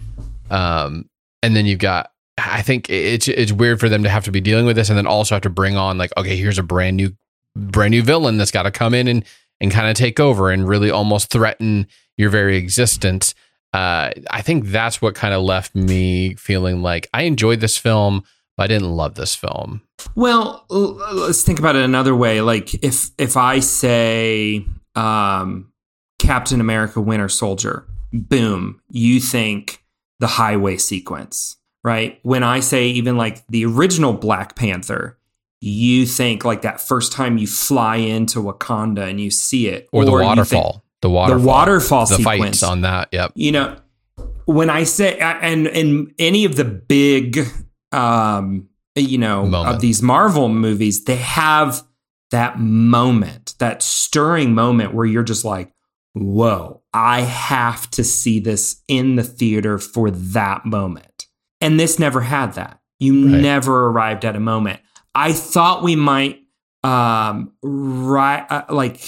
Um, 0.50 1.08
and 1.42 1.54
then 1.54 1.66
you've 1.66 1.78
got 1.78 2.10
I 2.38 2.62
think 2.62 2.88
it's 2.90 3.28
it's 3.28 3.52
weird 3.52 3.80
for 3.80 3.88
them 3.88 4.02
to 4.02 4.08
have 4.08 4.24
to 4.24 4.32
be 4.32 4.40
dealing 4.40 4.66
with 4.66 4.76
this 4.76 4.88
and 4.88 4.98
then 4.98 5.06
also 5.06 5.34
have 5.34 5.42
to 5.42 5.50
bring 5.50 5.76
on 5.76 5.98
like 5.98 6.12
okay 6.16 6.36
here's 6.36 6.58
a 6.58 6.62
brand 6.62 6.96
new 6.96 7.14
brand 7.54 7.90
new 7.90 8.02
villain 8.02 8.38
that's 8.38 8.50
got 8.50 8.62
to 8.62 8.70
come 8.70 8.94
in 8.94 9.06
and 9.06 9.24
and 9.60 9.70
kind 9.70 9.88
of 9.88 9.94
take 9.94 10.18
over 10.18 10.50
and 10.50 10.66
really 10.66 10.90
almost 10.90 11.30
threaten 11.30 11.86
your 12.16 12.30
very 12.30 12.56
existence. 12.56 13.34
Uh, 13.72 14.10
I 14.30 14.42
think 14.42 14.66
that's 14.66 15.00
what 15.00 15.14
kind 15.14 15.32
of 15.32 15.42
left 15.42 15.74
me 15.74 16.34
feeling 16.34 16.82
like 16.82 17.08
I 17.14 17.22
enjoyed 17.22 17.60
this 17.60 17.78
film, 17.78 18.24
I 18.58 18.66
didn't 18.66 18.90
love 18.90 19.14
this 19.14 19.34
film. 19.34 19.82
Well, 20.14 20.64
let's 20.68 21.42
think 21.42 21.58
about 21.58 21.76
it 21.76 21.84
another 21.84 22.14
way. 22.14 22.40
Like 22.42 22.74
if 22.84 23.10
if 23.18 23.36
I 23.36 23.60
say 23.60 24.64
um, 24.94 25.72
Captain 26.18 26.60
America 26.60 27.00
Winter 27.00 27.28
Soldier, 27.28 27.86
boom, 28.12 28.80
you 28.90 29.20
think 29.20 29.82
the 30.20 30.26
highway 30.26 30.76
sequence, 30.76 31.56
right? 31.82 32.18
When 32.22 32.42
I 32.42 32.60
say 32.60 32.88
even 32.88 33.16
like 33.16 33.46
the 33.48 33.64
original 33.64 34.12
Black 34.12 34.54
Panther, 34.54 35.18
you 35.60 36.06
think 36.06 36.44
like 36.44 36.62
that 36.62 36.80
first 36.80 37.12
time 37.12 37.38
you 37.38 37.46
fly 37.46 37.96
into 37.96 38.40
Wakanda 38.40 39.08
and 39.08 39.20
you 39.20 39.30
see 39.30 39.68
it, 39.68 39.88
Or, 39.92 40.04
the 40.04 40.10
you 40.12 40.18
think- 40.18 40.28
waterfall, 40.28 40.84
the 41.00 41.10
waterfall, 41.10 41.46
waterfall 41.46 42.06
the 42.06 42.16
sequence. 42.16 42.40
fights 42.60 42.62
on 42.62 42.82
that. 42.82 43.08
Yep. 43.12 43.32
you 43.34 43.50
know 43.52 43.76
when 44.44 44.68
i 44.70 44.82
say 44.82 45.16
and 45.18 45.68
in 45.68 46.12
any 46.18 46.44
of 46.44 46.56
the 46.56 46.64
big 46.64 47.38
um 47.92 48.68
you 48.94 49.18
know 49.18 49.46
Moment. 49.46 49.74
of 49.76 49.80
these 49.80 50.02
marvel 50.02 50.48
movies 50.48 51.04
they 51.04 51.16
have 51.16 51.82
that 52.30 52.58
moment 52.58 53.54
that 53.58 53.82
stirring 53.82 54.54
moment 54.54 54.94
where 54.94 55.06
you're 55.06 55.22
just 55.22 55.44
like 55.44 55.72
whoa 56.14 56.82
i 56.92 57.20
have 57.22 57.90
to 57.92 58.04
see 58.04 58.38
this 58.40 58.82
in 58.88 59.16
the 59.16 59.22
theater 59.24 59.78
for 59.78 60.10
that 60.10 60.64
moment 60.64 61.26
and 61.60 61.78
this 61.80 61.98
never 61.98 62.20
had 62.22 62.54
that 62.54 62.80
you 62.98 63.26
Right. 63.26 63.40
never 63.40 63.86
arrived 63.88 64.24
at 64.24 64.36
a 64.36 64.40
moment 64.40 64.80
i 65.14 65.32
thought 65.32 65.82
we 65.82 65.96
might 65.96 66.40
um 66.84 67.52
right 67.62 68.44
uh, 68.50 68.64
like 68.70 69.00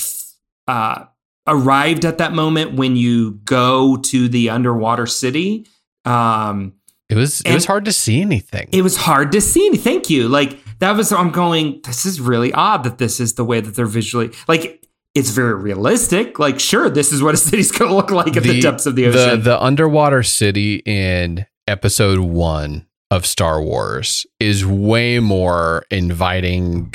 uh 0.69 1.05
arrived 1.47 2.05
at 2.07 2.19
that 2.19 2.33
moment 2.33 2.75
when 2.75 2.97
you 2.97 3.33
go 3.45 3.97
to 3.99 4.29
the 4.29 4.49
underwater 4.49 5.07
city. 5.07 5.67
Um, 6.07 6.73
It 7.09 7.17
was 7.17 7.41
it 7.41 7.47
And- 7.47 7.55
was 7.55 7.67
hard 7.67 7.85
to 7.85 7.93
see 7.93 8.21
anything. 8.21 8.69
it 8.73 8.83
was 8.83 8.97
hard 8.97 9.33
to 9.33 9.41
see. 9.41 9.71
Thank 9.77 10.09
you. 10.11 10.29
Like 10.29 10.59
that 10.79 10.97
was. 10.97 11.13
I'm 11.13 11.31
going. 11.31 11.81
This 11.85 12.05
is 12.07 12.21
really 12.21 12.53
odd 12.53 12.85
that 12.85 12.99
this 12.99 13.21
is 13.21 13.35
the 13.35 13.45
way 13.45 13.61
that 13.61 13.75
they're 13.77 13.87
visually 13.87 14.31
like. 14.49 14.81
It's 15.15 15.31
very 15.31 15.55
realistic. 15.55 16.41
Like, 16.41 16.59
sure, 16.59 16.91
this 16.91 17.13
is 17.13 17.23
what 17.23 17.35
a 17.35 17.37
city's 17.49 17.71
going 17.71 17.89
to 17.89 17.95
look 17.95 18.11
like 18.11 18.37
at 18.37 18.43
the, 18.43 18.61
depths 18.61 18.85
of 18.85 18.97
the 18.97 19.05
The, 19.07 19.27
ocean. 19.27 19.43
the 19.45 19.63
underwater 19.63 20.25
city 20.25 20.83
in 20.85 21.47
episode 21.69 22.19
one 22.19 22.87
of 23.13 23.25
Star 23.25 23.63
Wars 23.63 24.27
is 24.41 24.67
way 24.67 25.21
more 25.21 25.85
inviting, 25.89 26.93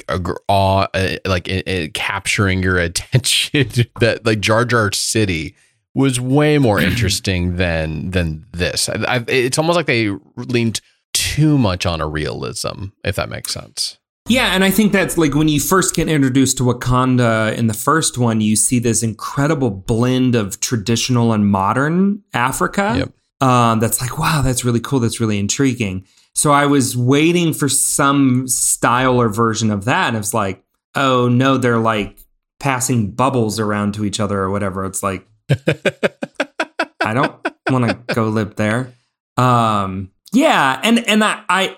awe, 0.50 0.88
uh, 0.94 1.16
like 1.26 1.50
uh, 1.50 1.62
uh, 1.66 1.88
capturing 1.94 2.62
your 2.62 2.78
attention. 2.88 3.70
that 4.02 4.26
like 4.26 4.42
Jar 4.42 4.66
Jar 4.66 4.92
City 4.92 5.56
was 6.00 6.20
way 6.20 6.58
more 6.58 6.80
interesting 6.80 7.58
than 7.58 8.12
than 8.12 8.46
this. 8.54 8.90
I, 8.90 9.18
I, 9.18 9.26
it's 9.28 9.58
almost 9.58 9.76
like 9.76 9.86
they 9.86 10.10
leaned 10.38 10.82
too 11.14 11.58
much 11.58 11.86
on 11.86 12.02
a 12.02 12.08
realism, 12.08 12.86
if 13.04 13.16
that 13.18 13.30
makes 13.30 13.54
sense. 13.54 13.98
Yeah, 14.28 14.54
and 14.54 14.64
I 14.64 14.70
think 14.70 14.92
that's 14.92 15.18
like 15.18 15.34
when 15.34 15.48
you 15.48 15.60
first 15.60 15.96
get 15.96 16.08
introduced 16.08 16.58
to 16.58 16.64
Wakanda 16.64 17.58
in 17.58 17.68
the 17.68 17.74
first 17.74 18.18
one, 18.18 18.42
you 18.42 18.56
see 18.56 18.78
this 18.78 19.02
incredible 19.02 19.72
blend 19.72 20.36
of 20.36 20.60
traditional 20.60 21.34
and 21.34 21.50
modern 21.50 22.24
Africa. 22.34 22.94
Yep. 22.98 23.14
Um, 23.42 23.80
that's 23.80 24.02
like, 24.02 24.20
wow, 24.20 24.42
that's 24.44 24.64
really 24.64 24.82
cool. 24.82 25.00
That's 25.00 25.20
really 25.20 25.40
intriguing. 25.40 26.06
So 26.36 26.52
I 26.52 26.68
was 26.68 26.96
waiting 26.96 27.54
for 27.54 27.68
some 27.68 28.48
style 28.48 29.20
or 29.20 29.30
version 29.30 29.72
of 29.72 29.86
that. 29.86 30.10
And 30.10 30.18
it's 30.18 30.34
like, 30.34 30.64
oh 30.94 31.28
no, 31.28 31.58
they're 31.58 31.80
like 31.80 32.20
passing 32.60 33.12
bubbles 33.12 33.60
around 33.60 33.96
to 33.96 34.06
each 34.06 34.20
other 34.20 34.38
or 34.40 34.52
whatever. 34.52 34.86
It's 34.86 35.02
like, 35.02 35.26
I 37.02 37.14
don't 37.14 37.36
want 37.70 38.08
to 38.08 38.14
go 38.14 38.30
live 38.30 38.56
there. 38.56 38.94
Um, 39.38 40.12
yeah, 40.32 40.80
and 40.84 41.08
and 41.08 41.24
I, 41.24 41.44
I 41.50 41.78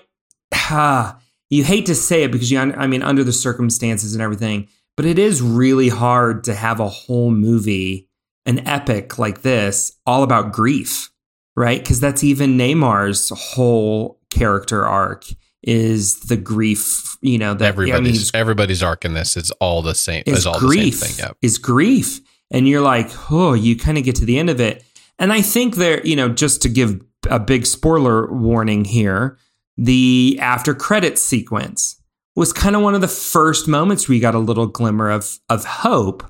ah, 0.54 1.18
you 1.48 1.64
hate 1.64 1.86
to 1.86 1.94
say 1.94 2.24
it 2.24 2.32
because 2.32 2.50
you, 2.50 2.58
I 2.58 2.86
mean, 2.86 3.02
under 3.02 3.24
the 3.24 3.32
circumstances 3.32 4.14
and 4.14 4.22
everything, 4.22 4.68
but 4.96 5.06
it 5.06 5.18
is 5.18 5.40
really 5.40 5.88
hard 5.88 6.44
to 6.44 6.54
have 6.54 6.80
a 6.80 6.88
whole 6.88 7.30
movie, 7.30 8.08
an 8.46 8.66
epic 8.66 9.18
like 9.18 9.42
this, 9.42 9.92
all 10.06 10.22
about 10.22 10.52
grief, 10.52 11.10
right? 11.56 11.80
Because 11.80 12.00
that's 12.00 12.24
even 12.24 12.58
Namor's 12.58 13.30
whole 13.30 14.20
character 14.30 14.84
arc 14.84 15.24
is 15.62 16.20
the 16.20 16.36
grief. 16.36 17.16
You 17.22 17.38
know 17.38 17.54
that 17.54 17.74
I 17.74 17.76
mean, 17.76 17.88
Everybody's 17.92 18.34
everybody's 18.34 18.82
arc 18.82 19.04
in 19.04 19.14
this 19.14 19.36
is 19.36 19.50
all 19.52 19.82
the 19.82 19.94
same. 19.94 20.24
Is, 20.26 20.38
is 20.40 20.46
all 20.46 20.58
grief 20.58 21.00
the 21.00 21.06
same 21.06 21.16
thing. 21.16 21.26
Yep. 21.26 21.36
is 21.42 21.58
grief 21.58 22.20
and 22.52 22.68
you're 22.68 22.80
like 22.80 23.10
oh 23.32 23.54
you 23.54 23.76
kind 23.76 23.98
of 23.98 24.04
get 24.04 24.14
to 24.16 24.24
the 24.24 24.38
end 24.38 24.50
of 24.50 24.60
it. 24.60 24.84
And 25.18 25.32
i 25.32 25.42
think 25.42 25.74
there 25.74 26.04
you 26.06 26.14
know 26.14 26.28
just 26.28 26.62
to 26.62 26.68
give 26.68 27.00
a 27.28 27.40
big 27.40 27.66
spoiler 27.66 28.32
warning 28.32 28.84
here 28.84 29.38
the 29.76 30.38
after 30.40 30.74
credits 30.74 31.22
sequence 31.22 32.00
was 32.36 32.52
kind 32.52 32.76
of 32.76 32.82
one 32.82 32.94
of 32.94 33.00
the 33.00 33.08
first 33.08 33.66
moments 33.66 34.08
we 34.08 34.20
got 34.20 34.34
a 34.34 34.38
little 34.38 34.66
glimmer 34.66 35.10
of 35.10 35.38
of 35.48 35.64
hope 35.64 36.24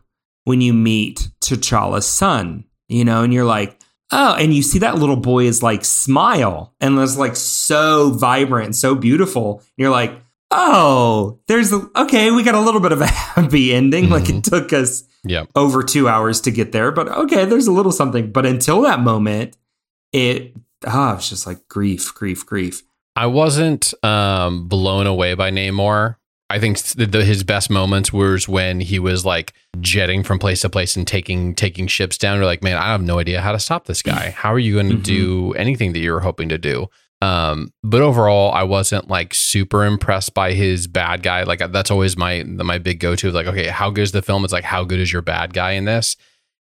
when 0.45 0.61
you 0.61 0.73
meet 0.73 1.29
T'Challa's 1.41 2.07
son 2.07 2.65
you 2.89 3.05
know 3.05 3.23
and 3.23 3.33
you're 3.33 3.45
like 3.45 3.79
oh 4.13 4.35
and 4.35 4.55
you 4.55 4.63
see 4.63 4.79
that 4.79 4.99
little 4.99 5.17
boy 5.17 5.45
is 5.45 5.63
like 5.63 5.85
smile 5.85 6.75
and 6.81 6.99
it's 6.99 7.17
like 7.17 7.35
so 7.35 8.11
vibrant 8.11 8.67
and 8.67 8.77
so 8.77 8.95
beautiful. 8.95 9.59
And 9.59 9.69
you're 9.79 9.91
like 9.91 10.13
oh 10.55 11.41
there's 11.49 11.73
a 11.73 11.88
okay 11.97 12.31
we 12.31 12.43
got 12.43 12.55
a 12.55 12.61
little 12.61 12.81
bit 12.81 12.93
of 12.93 13.01
a 13.01 13.07
happy 13.11 13.73
ending 13.73 14.09
like 14.11 14.29
it 14.29 14.45
took 14.45 14.73
us 14.73 15.05
Yep. 15.25 15.51
over 15.55 15.85
two 15.85 16.09
hours 16.09 16.41
to 16.41 16.51
get 16.51 16.73
there, 16.73 16.91
but 16.91 17.07
okay, 17.07 17.45
there's 17.45 17.69
a 17.69 17.73
little 17.73 17.93
something. 17.93 18.33
But 18.33 18.45
until 18.45 18.81
that 18.83 18.99
moment, 18.99 19.57
it 20.12 20.53
ah, 20.85 21.15
it's 21.15 21.29
just 21.29 21.47
like 21.47 21.69
grief, 21.69 22.12
grief, 22.12 22.45
grief. 22.45 22.83
I 23.15 23.27
wasn't 23.27 23.95
um, 24.05 24.67
blown 24.67 25.07
away 25.07 25.35
by 25.35 25.53
Namor. 25.53 26.17
I 26.51 26.59
think 26.59 26.79
the, 26.81 27.07
the, 27.07 27.25
his 27.25 27.45
best 27.45 27.71
moments 27.71 28.12
was 28.12 28.49
when 28.49 28.81
he 28.81 28.99
was 28.99 29.25
like 29.25 29.53
jetting 29.81 30.25
from 30.25 30.41
place 30.41 30.62
to 30.62 30.69
place 30.69 30.97
and 30.97 31.07
taking 31.07 31.55
taking 31.55 31.87
ships 31.87 32.19
down. 32.19 32.38
You're 32.38 32.45
like, 32.47 32.65
man, 32.65 32.77
I 32.77 32.87
have 32.91 33.01
no 33.01 33.21
idea 33.21 33.41
how 33.41 33.53
to 33.53 33.61
stop 33.61 33.85
this 33.87 34.03
guy. 34.03 34.31
How 34.37 34.53
are 34.53 34.59
you 34.59 34.75
going 34.75 34.91
to 34.91 34.97
Mhm. 34.97 35.03
do 35.05 35.53
anything 35.53 35.93
that 35.93 36.01
you 36.01 36.11
were 36.11 36.19
hoping 36.21 36.49
to 36.49 36.59
do? 36.59 36.88
Um, 37.23 37.73
but 37.85 38.01
overall, 38.03 38.51
I 38.53 38.65
wasn't 38.65 39.09
like 39.09 39.33
super 39.33 39.85
impressed 39.85 40.35
by 40.35 40.53
his 40.53 40.87
bad 40.89 41.23
guy. 41.23 41.45
Like 41.45 41.61
that's 41.71 41.91
always 41.91 42.17
my 42.17 42.43
my 42.43 42.79
big 42.79 42.99
go 42.99 43.15
to. 43.15 43.31
Like, 43.31 43.47
okay, 43.47 43.69
how 43.69 43.91
good 43.91 44.03
is 44.03 44.13
the 44.13 44.23
film? 44.23 44.43
It's 44.45 44.53
like, 44.53 44.65
how 44.65 44.83
good 44.85 44.99
is 44.99 45.13
your 45.13 45.23
bad 45.23 45.53
guy 45.55 45.73
in 45.73 45.85
this? 45.85 46.17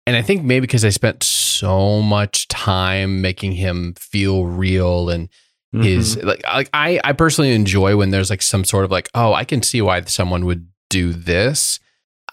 And 0.06 0.16
I 0.16 0.22
think 0.22 0.42
maybe 0.42 0.62
because 0.62 0.84
I 0.84 0.88
spent 0.88 1.22
so 1.22 2.00
much 2.02 2.48
time 2.48 3.20
making 3.20 3.52
him 3.52 3.94
feel 3.94 4.46
real 4.46 5.08
and 5.10 5.28
his 5.72 6.16
Mhm. 6.16 6.24
like 6.24 6.42
like 6.52 6.70
I 6.74 6.98
I 7.04 7.12
personally 7.12 7.54
enjoy 7.54 7.96
when 7.96 8.10
there's 8.10 8.28
like 8.30 8.42
some 8.42 8.64
sort 8.64 8.84
of 8.84 8.90
like 8.90 9.08
oh 9.14 9.32
I 9.34 9.44
can 9.44 9.62
see 9.62 9.80
why 9.80 10.00
someone 10.02 10.44
would 10.46 10.66
do 10.88 11.12
this. 11.12 11.78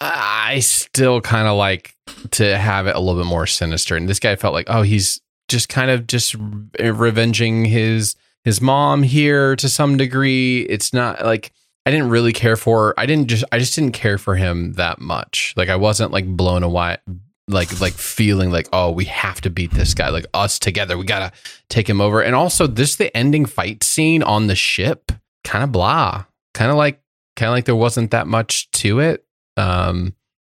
I 0.02 0.60
still 0.62 1.22
kind 1.22 1.48
of 1.48 1.56
like 1.58 1.94
to 2.32 2.58
have 2.58 2.88
it 2.88 2.96
a 2.96 3.00
little 3.00 3.22
bit 3.22 3.28
more 3.30 3.46
sinister. 3.46 3.96
And 3.96 4.10
this 4.10 4.20
guy 4.20 4.36
felt 4.38 4.56
like 4.56 4.66
oh 4.70 4.82
he's 4.82 5.22
just 5.48 5.70
kind 5.70 5.90
of 5.90 6.08
just 6.08 6.36
revenging 6.80 7.66
his 7.66 8.16
his 8.44 8.62
mom 8.62 9.04
here 9.04 9.56
to 9.58 9.68
some 9.68 9.98
degree. 9.98 10.62
It's 10.62 10.94
not 10.94 11.26
like 11.26 11.52
I 11.86 11.92
didn't 11.92 12.10
really 12.10 12.34
care 12.34 12.56
for 12.56 12.94
I 12.98 13.06
didn't 13.06 13.28
just 13.28 13.44
I 13.52 13.60
just 13.60 13.76
didn't 13.76 13.94
care 13.94 14.18
for 14.18 14.36
him 14.36 14.74
that 14.74 15.00
much. 15.00 15.54
Like 15.58 15.70
I 15.70 15.76
wasn't 15.76 16.12
like 16.12 16.26
blown 16.26 16.64
away 16.64 16.98
like 17.50 17.80
like 17.80 17.94
feeling 17.94 18.52
like 18.52 18.68
oh 18.74 18.92
we 18.92 19.06
have 19.06 19.42
to 19.42 19.50
beat 19.50 19.72
this 19.72 19.94
guy. 19.94 20.10
Like 20.10 20.26
us 20.34 20.60
together 20.60 20.98
we 20.98 21.06
gotta 21.06 21.32
take 21.70 21.90
him 21.90 22.02
over. 22.02 22.22
And 22.22 22.36
also 22.36 22.68
this 22.68 22.96
the 22.96 23.16
ending 23.16 23.46
fight 23.46 23.84
scene 23.84 24.24
on 24.24 24.48
the 24.48 24.56
ship 24.56 25.12
kind 25.44 25.64
of 25.64 25.72
blah. 25.72 26.26
Kind 26.54 26.72
of 26.72 26.78
like 26.78 27.02
kind 27.36 27.50
of 27.50 27.54
like 27.54 27.66
there 27.66 27.76
wasn't 27.76 28.12
that 28.12 28.28
much 28.28 28.70
to 28.72 29.00
it. 29.00 29.26
Um 29.56 30.14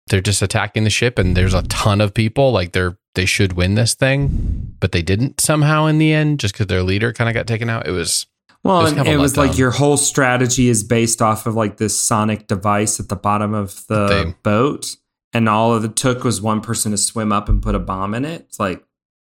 they're 0.08 0.20
just 0.20 0.42
attacking 0.42 0.84
the 0.84 0.90
ship 0.90 1.18
and 1.18 1.36
there's 1.36 1.54
a 1.54 1.62
ton 1.62 2.00
of 2.00 2.12
people. 2.12 2.50
Like 2.50 2.72
they're 2.72 2.98
they 3.14 3.24
should 3.26 3.54
win 3.54 3.74
this 3.74 3.94
thing 3.94 4.74
but 4.80 4.92
they 4.92 5.02
didn't 5.02 5.40
somehow 5.40 5.86
in 5.86 5.98
the 5.98 6.12
end 6.12 6.38
just 6.40 6.54
because 6.54 6.66
their 6.68 6.82
leader 6.82 7.12
kind 7.12 7.28
of 7.28 7.34
got 7.34 7.46
taken 7.46 7.68
out 7.68 7.86
it 7.86 7.90
was 7.92 8.26
Well, 8.62 8.84
kind 8.86 9.00
of 9.00 9.06
it 9.06 9.16
was 9.18 9.36
like 9.36 9.56
your 9.58 9.70
whole 9.70 9.96
strategy 9.96 10.68
is 10.68 10.82
based 10.84 11.20
off 11.22 11.46
of 11.46 11.54
like 11.54 11.76
this 11.78 11.98
sonic 11.98 12.46
device 12.46 13.00
at 13.00 13.08
the 13.08 13.16
bottom 13.16 13.54
of 13.54 13.86
the 13.88 14.06
They- 14.06 14.34
boat, 14.42 14.96
and 15.32 15.48
all 15.48 15.74
of 15.74 15.84
it 15.84 15.96
took 15.96 16.24
was 16.24 16.40
one 16.42 16.60
person 16.60 16.92
to 16.92 16.98
swim 16.98 17.32
up 17.32 17.48
and 17.48 17.62
put 17.62 17.74
a 17.74 17.78
bomb 17.78 18.14
in 18.14 18.24
it. 18.24 18.42
It's 18.48 18.60
like 18.60 18.82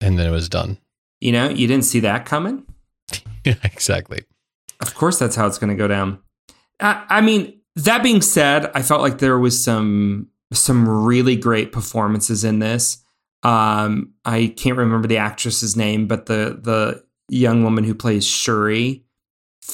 and 0.01 0.17
then 0.19 0.27
it 0.27 0.31
was 0.31 0.47
done. 0.49 0.77
you 1.21 1.31
know 1.31 1.49
you 1.49 1.67
didn't 1.67 1.85
see 1.85 1.99
that 2.01 2.25
coming. 2.25 2.63
Yeah, 3.45 3.55
exactly. 3.63 4.23
Of 4.79 4.95
course, 4.95 5.19
that's 5.19 5.35
how 5.35 5.45
it's 5.45 5.59
going 5.59 5.69
to 5.69 5.75
go 5.75 5.87
down. 5.87 6.17
I, 6.79 7.05
I 7.09 7.21
mean, 7.21 7.59
that 7.75 8.01
being 8.01 8.21
said, 8.23 8.71
I 8.73 8.81
felt 8.81 9.01
like 9.01 9.19
there 9.19 9.37
was 9.37 9.63
some 9.63 10.29
some 10.51 10.89
really 10.89 11.35
great 11.35 11.71
performances 11.71 12.43
in 12.43 12.57
this. 12.57 12.97
Um, 13.45 14.13
I 14.25 14.53
can't 14.57 14.77
remember 14.77 15.07
the 15.07 15.17
actress's 15.17 15.75
name, 15.75 16.07
but 16.07 16.25
the 16.25 16.59
the 16.61 17.03
young 17.29 17.63
woman 17.63 17.83
who 17.83 17.93
plays 17.93 18.25
Shuri, 18.25 19.03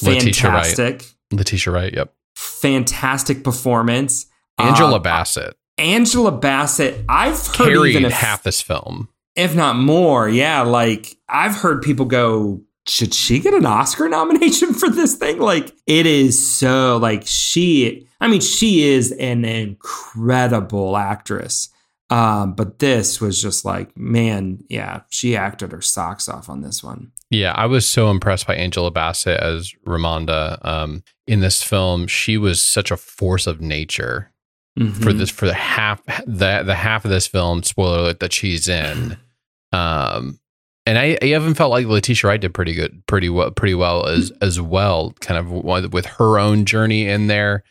Letitia 0.01 0.49
Wright. 0.49 0.65
fantastic, 0.65 1.05
Letitia 1.31 1.73
Wright. 1.73 1.93
Yep. 1.93 2.13
fantastic 2.35 3.43
performance. 3.43 4.25
Angela 4.57 4.95
Uh, 4.97 4.99
Bassett 4.99 5.55
Angela 5.77 6.31
Bassett. 6.31 7.03
I've 7.09 7.47
heard 7.47 7.55
carried 7.73 7.89
even 7.91 8.05
if, 8.05 8.11
half 8.11 8.43
this 8.43 8.61
film. 8.61 9.07
if 9.35 9.55
not 9.55 9.75
more. 9.77 10.29
Yeah, 10.29 10.61
like 10.61 11.15
I've 11.29 11.55
heard 11.55 11.81
people 11.81 12.05
go, 12.05 12.61
should 12.87 13.13
she 13.13 13.39
get 13.39 13.53
an 13.53 13.65
Oscar 13.65 14.07
nomination 14.09 14.73
for 14.81 14.89
this 14.89 15.15
thing? 15.15 15.39
Like 15.39 15.73
it 15.87 16.05
is 16.05 16.35
so 16.57 16.97
like 16.97 17.23
she. 17.25 18.07
I 18.19 18.27
mean, 18.27 18.41
she 18.41 18.83
is 18.83 19.11
an 19.13 19.45
incredible 19.45 20.95
actress. 20.97 21.69
Um, 22.11 22.53
but 22.53 22.79
this 22.79 23.19
was 23.21 23.41
just 23.41 23.63
like, 23.65 23.95
man, 23.97 24.59
yeah, 24.69 25.01
she 25.09 25.35
acted 25.35 25.71
her 25.71 25.81
socks 25.81 26.27
off 26.27 26.49
on 26.49 26.61
this 26.61 26.83
one. 26.83 27.11
Yeah, 27.29 27.53
I 27.55 27.65
was 27.67 27.87
so 27.87 28.11
impressed 28.11 28.45
by 28.45 28.55
Angela 28.55 28.91
Bassett 28.91 29.39
as 29.39 29.73
Ramonda 29.87 30.63
um, 30.65 31.03
in 31.25 31.39
this 31.39 31.63
film. 31.63 32.07
She 32.07 32.37
was 32.37 32.61
such 32.61 32.91
a 32.91 32.97
force 32.97 33.47
of 33.47 33.61
nature 33.61 34.31
for 34.77 34.83
Mhm. 34.83 35.17
this 35.19 35.29
for 35.29 35.45
the 35.47 35.53
half 35.53 36.01
the 36.25 36.63
the 36.65 36.75
half 36.75 37.03
of 37.05 37.11
this 37.11 37.27
film. 37.27 37.63
Spoiler 37.63 37.99
alert 37.99 38.19
that 38.19 38.33
she's 38.33 38.67
in. 38.67 39.17
Um, 39.73 40.37
and 40.85 40.97
I, 40.97 41.17
I 41.21 41.25
even 41.27 41.53
felt 41.53 41.71
like 41.71 41.85
Letitia 41.85 42.27
Wright 42.27 42.41
did 42.41 42.53
pretty 42.53 42.73
good, 42.73 43.03
pretty 43.07 43.29
well, 43.29 43.51
pretty 43.51 43.73
well 43.73 44.05
as 44.05 44.33
as 44.41 44.59
well. 44.59 45.13
Kind 45.21 45.39
of 45.39 45.49
with 45.49 45.93
with 45.93 46.05
her 46.07 46.37
own 46.37 46.65
journey 46.65 47.07
in 47.07 47.27
there. 47.27 47.63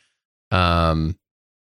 Um, 0.51 1.19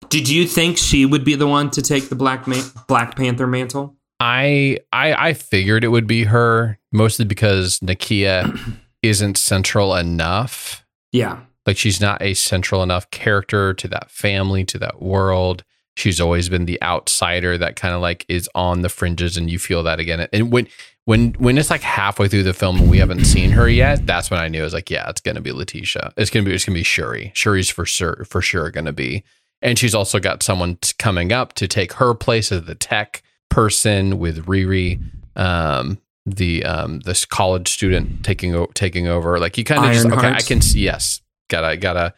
Did 0.08 0.28
you 0.28 0.46
think 0.46 0.78
she 0.78 1.06
would 1.06 1.24
be 1.24 1.34
the 1.34 1.46
one 1.46 1.70
to 1.70 1.82
take 1.82 2.08
the 2.08 2.16
Black 2.16 2.46
Ma- 2.46 2.62
Black 2.86 3.16
Panther 3.16 3.46
mantle? 3.46 3.96
I 4.20 4.78
I 4.92 5.28
I 5.28 5.32
figured 5.34 5.84
it 5.84 5.88
would 5.88 6.06
be 6.06 6.24
her 6.24 6.78
mostly 6.92 7.24
because 7.24 7.80
Nakia 7.80 8.58
isn't 9.02 9.36
central 9.38 9.94
enough. 9.94 10.84
Yeah. 11.12 11.40
Like 11.66 11.76
she's 11.76 12.00
not 12.00 12.22
a 12.22 12.34
central 12.34 12.82
enough 12.82 13.10
character 13.10 13.74
to 13.74 13.88
that 13.88 14.10
family, 14.10 14.64
to 14.66 14.78
that 14.78 15.02
world. 15.02 15.64
She's 15.96 16.20
always 16.20 16.48
been 16.48 16.66
the 16.66 16.80
outsider 16.82 17.58
that 17.58 17.76
kind 17.76 17.94
of 17.94 18.00
like 18.00 18.24
is 18.28 18.48
on 18.54 18.82
the 18.82 18.88
fringes 18.88 19.36
and 19.36 19.50
you 19.50 19.58
feel 19.58 19.82
that 19.82 19.98
again. 19.98 20.28
And 20.32 20.52
when 20.52 20.68
when 21.04 21.32
when 21.34 21.56
it's 21.58 21.70
like 21.70 21.82
halfway 21.82 22.28
through 22.28 22.42
the 22.42 22.52
film 22.52 22.78
and 22.78 22.90
we 22.90 22.98
haven't 22.98 23.24
seen 23.24 23.50
her 23.52 23.68
yet, 23.68 24.06
that's 24.06 24.30
when 24.30 24.40
I 24.40 24.48
knew 24.48 24.60
it 24.60 24.64
was 24.64 24.74
like, 24.74 24.90
yeah, 24.90 25.08
it's 25.08 25.20
gonna 25.20 25.40
be 25.40 25.52
Letitia. 25.52 26.12
It's 26.16 26.30
gonna 26.30 26.44
be 26.44 26.54
it's 26.54 26.64
gonna 26.64 26.74
be 26.78 26.82
Shuri. 26.82 27.32
Shuri's 27.34 27.70
for 27.70 27.84
sure 27.86 28.24
for 28.28 28.40
sure 28.40 28.70
gonna 28.70 28.92
be. 28.92 29.24
And 29.62 29.78
she's 29.78 29.94
also 29.94 30.20
got 30.20 30.42
someone 30.42 30.76
t- 30.76 30.92
coming 30.98 31.32
up 31.32 31.54
to 31.54 31.66
take 31.66 31.94
her 31.94 32.14
place 32.14 32.52
as 32.52 32.64
the 32.64 32.74
tech 32.74 33.22
person 33.48 34.18
with 34.18 34.46
Riri. 34.46 35.00
Um 35.36 35.98
the 36.28 36.64
um 36.64 37.00
this 37.00 37.24
college 37.24 37.68
student 37.68 38.24
taking 38.24 38.52
o- 38.52 38.66
taking 38.74 39.06
over 39.06 39.38
like 39.38 39.56
you 39.56 39.62
kind 39.62 39.86
of 39.86 39.92
just 39.92 40.06
okay 40.06 40.32
I 40.32 40.40
can 40.40 40.60
see 40.60 40.80
yes 40.80 41.20
got 41.48 41.62
a 41.62 41.76
got 41.76 41.96
a 41.96 42.14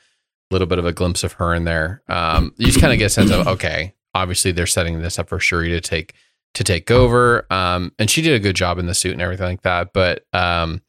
little 0.51 0.67
bit 0.67 0.79
of 0.79 0.87
a 0.87 0.93
glimpse 0.93 1.25
of 1.25 1.33
her 1.35 1.55
in 1.55 1.65
there. 1.65 2.03
Um, 2.09 2.55
you 2.57 2.67
just 2.67 2.81
kind 2.81 2.93
of 2.93 2.99
get 2.99 3.07
a 3.07 3.11
sense 3.11 3.31
of 3.31 3.47
okay, 3.49 3.95
obviously 4.15 4.53
they're 4.53 4.67
setting 4.67 5.01
this 5.01 5.19
up 5.19 5.29
for 5.29 5.39
Shuri 5.39 5.69
to 5.71 5.81
take 5.81 6.15
to 6.55 6.65
take 6.65 6.91
over. 6.91 7.47
Um, 7.53 7.93
and 7.99 8.11
she 8.11 8.23
did 8.23 8.35
a 8.35 8.39
good 8.39 8.57
job 8.57 8.79
in 8.79 8.87
the 8.87 8.95
suit 8.95 9.13
and 9.13 9.23
everything 9.23 9.47
like 9.47 9.63
that. 9.63 9.93
But 9.93 10.25
um, 10.33 10.83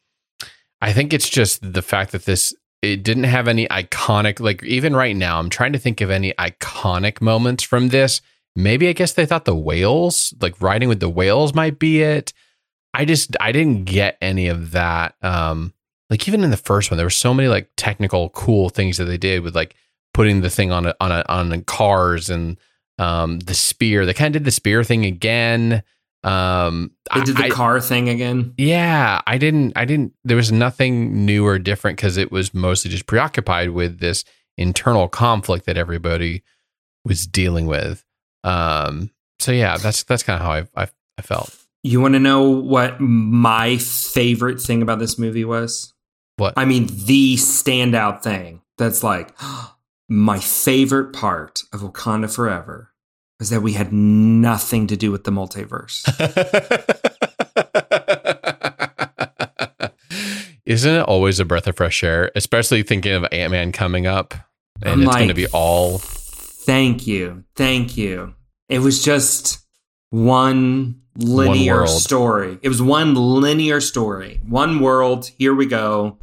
I 0.80 0.92
think 0.92 1.12
it's 1.12 1.28
just 1.28 1.72
the 1.72 1.82
fact 1.82 2.12
that 2.12 2.24
this 2.24 2.54
it 2.82 3.02
didn't 3.02 3.24
have 3.24 3.48
any 3.48 3.68
iconic 3.68 4.40
like 4.40 4.62
even 4.64 4.96
right 4.96 5.16
now. 5.16 5.38
I'm 5.38 5.50
trying 5.50 5.72
to 5.72 5.78
think 5.78 6.00
of 6.00 6.10
any 6.10 6.32
iconic 6.34 7.20
moments 7.20 7.62
from 7.62 7.88
this. 7.88 8.20
Maybe 8.56 8.88
I 8.88 8.92
guess 8.92 9.12
they 9.12 9.26
thought 9.26 9.44
the 9.44 9.54
whales, 9.54 10.34
like 10.40 10.60
riding 10.60 10.88
with 10.88 11.00
the 11.00 11.08
whales, 11.08 11.54
might 11.54 11.78
be 11.78 12.02
it. 12.02 12.32
I 12.94 13.04
just 13.04 13.36
I 13.40 13.52
didn't 13.52 13.84
get 13.84 14.16
any 14.20 14.48
of 14.48 14.72
that. 14.72 15.14
Um, 15.22 15.74
like 16.08 16.26
even 16.26 16.42
in 16.42 16.50
the 16.50 16.56
first 16.56 16.90
one, 16.90 16.96
there 16.96 17.06
were 17.06 17.10
so 17.10 17.34
many 17.34 17.48
like 17.48 17.70
technical 17.76 18.30
cool 18.30 18.68
things 18.68 18.96
that 18.96 19.04
they 19.04 19.18
did 19.18 19.42
with 19.42 19.54
like 19.54 19.76
putting 20.12 20.40
the 20.40 20.50
thing 20.50 20.72
on 20.72 20.86
a, 20.86 20.94
on 21.00 21.12
a, 21.12 21.24
on 21.28 21.62
cars 21.64 22.30
and 22.30 22.56
um 22.98 23.38
the 23.40 23.54
spear. 23.54 24.06
They 24.06 24.14
kind 24.14 24.34
of 24.34 24.42
did 24.42 24.46
the 24.46 24.50
spear 24.50 24.82
thing 24.84 25.04
again. 25.04 25.82
Um, 26.22 26.90
They 27.14 27.22
did 27.22 27.36
the 27.36 27.44
I- 27.46 27.48
car 27.50 27.80
thing 27.80 28.08
again. 28.08 28.52
yeah, 28.58 29.20
I 29.26 29.38
didn't. 29.38 29.72
I 29.76 29.84
didn't. 29.84 30.12
There 30.24 30.36
was 30.36 30.52
nothing 30.52 31.24
new 31.24 31.46
or 31.46 31.58
different 31.58 31.96
because 31.96 32.16
it 32.16 32.30
was 32.30 32.52
mostly 32.52 32.90
just 32.90 33.06
preoccupied 33.06 33.70
with 33.70 34.00
this 34.00 34.24
internal 34.58 35.08
conflict 35.08 35.64
that 35.66 35.78
everybody 35.78 36.42
was 37.04 37.26
dealing 37.26 37.66
with. 37.66 38.04
Um. 38.44 39.10
So 39.38 39.52
yeah, 39.52 39.78
that's 39.78 40.02
that's 40.02 40.22
kind 40.22 40.38
of 40.40 40.46
how 40.46 40.52
I, 40.52 40.82
I 40.84 40.88
I 41.18 41.22
felt. 41.22 41.56
You 41.82 42.00
want 42.02 42.12
to 42.12 42.20
know 42.20 42.42
what 42.50 43.00
my 43.00 43.78
favorite 43.78 44.60
thing 44.60 44.82
about 44.82 44.98
this 44.98 45.18
movie 45.18 45.46
was? 45.46 45.94
What? 46.36 46.52
I 46.58 46.66
mean, 46.66 46.86
the 47.06 47.36
standout 47.36 48.22
thing 48.22 48.60
that's 48.76 49.02
like 49.02 49.34
my 50.10 50.38
favorite 50.38 51.14
part 51.14 51.62
of 51.72 51.80
Wakanda 51.80 52.30
Forever 52.34 52.89
is 53.40 53.50
that 53.50 53.62
we 53.62 53.72
had 53.72 53.92
nothing 53.92 54.86
to 54.86 54.96
do 54.96 55.10
with 55.10 55.24
the 55.24 55.30
multiverse. 55.30 56.06
Isn't 60.66 60.94
it 60.94 61.02
always 61.02 61.40
a 61.40 61.44
breath 61.44 61.66
of 61.66 61.76
fresh 61.76 62.04
air, 62.04 62.30
especially 62.36 62.84
thinking 62.84 63.12
of 63.12 63.26
Ant 63.32 63.50
Man 63.50 63.72
coming 63.72 64.06
up, 64.06 64.34
and 64.82 64.92
I'm 64.92 65.02
it's 65.02 65.16
going 65.16 65.28
to 65.28 65.34
be 65.34 65.48
all 65.48 65.98
Thank 65.98 67.06
you. 67.06 67.44
Thank 67.56 67.96
you. 67.96 68.34
It 68.68 68.78
was 68.80 69.02
just 69.02 69.66
one 70.10 71.00
linear 71.16 71.78
world. 71.78 71.88
story. 71.88 72.58
It 72.62 72.68
was 72.68 72.82
one 72.82 73.14
linear 73.14 73.80
story. 73.80 74.40
One 74.46 74.80
world. 74.80 75.28
Here 75.38 75.54
we 75.54 75.66
go. 75.66 76.18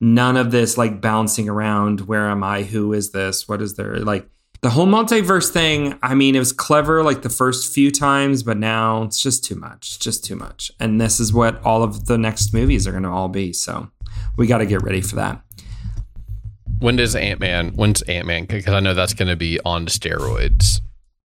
None 0.00 0.36
of 0.36 0.50
this 0.50 0.78
like 0.78 1.00
bouncing 1.00 1.48
around. 1.48 2.02
Where 2.02 2.28
am 2.30 2.42
I? 2.44 2.62
Who 2.62 2.92
is 2.92 3.10
this? 3.10 3.48
What 3.48 3.60
is 3.60 3.74
there? 3.74 3.98
Like 3.98 4.28
the 4.66 4.70
whole 4.70 4.88
multiverse 4.88 5.48
thing. 5.48 5.96
I 6.02 6.16
mean, 6.16 6.34
it 6.34 6.40
was 6.40 6.52
clever 6.52 7.04
like 7.04 7.22
the 7.22 7.28
first 7.28 7.72
few 7.72 7.92
times, 7.92 8.42
but 8.42 8.56
now 8.56 9.04
it's 9.04 9.22
just 9.22 9.44
too 9.44 9.54
much. 9.54 9.90
It's 9.90 9.96
just 9.96 10.24
too 10.24 10.34
much. 10.34 10.72
And 10.80 11.00
this 11.00 11.20
is 11.20 11.32
what 11.32 11.62
all 11.62 11.84
of 11.84 12.06
the 12.06 12.18
next 12.18 12.52
movies 12.52 12.84
are 12.84 12.90
going 12.90 13.04
to 13.04 13.08
all 13.08 13.28
be. 13.28 13.52
So 13.52 13.88
we 14.36 14.48
got 14.48 14.58
to 14.58 14.66
get 14.66 14.82
ready 14.82 15.00
for 15.00 15.14
that. 15.14 15.40
When 16.80 16.96
does 16.96 17.14
Ant 17.14 17.38
Man? 17.38 17.74
When's 17.74 18.02
Ant 18.02 18.26
Man? 18.26 18.44
Because 18.44 18.74
I 18.74 18.80
know 18.80 18.92
that's 18.92 19.14
going 19.14 19.28
to 19.28 19.36
be 19.36 19.60
on 19.64 19.86
steroids. 19.86 20.80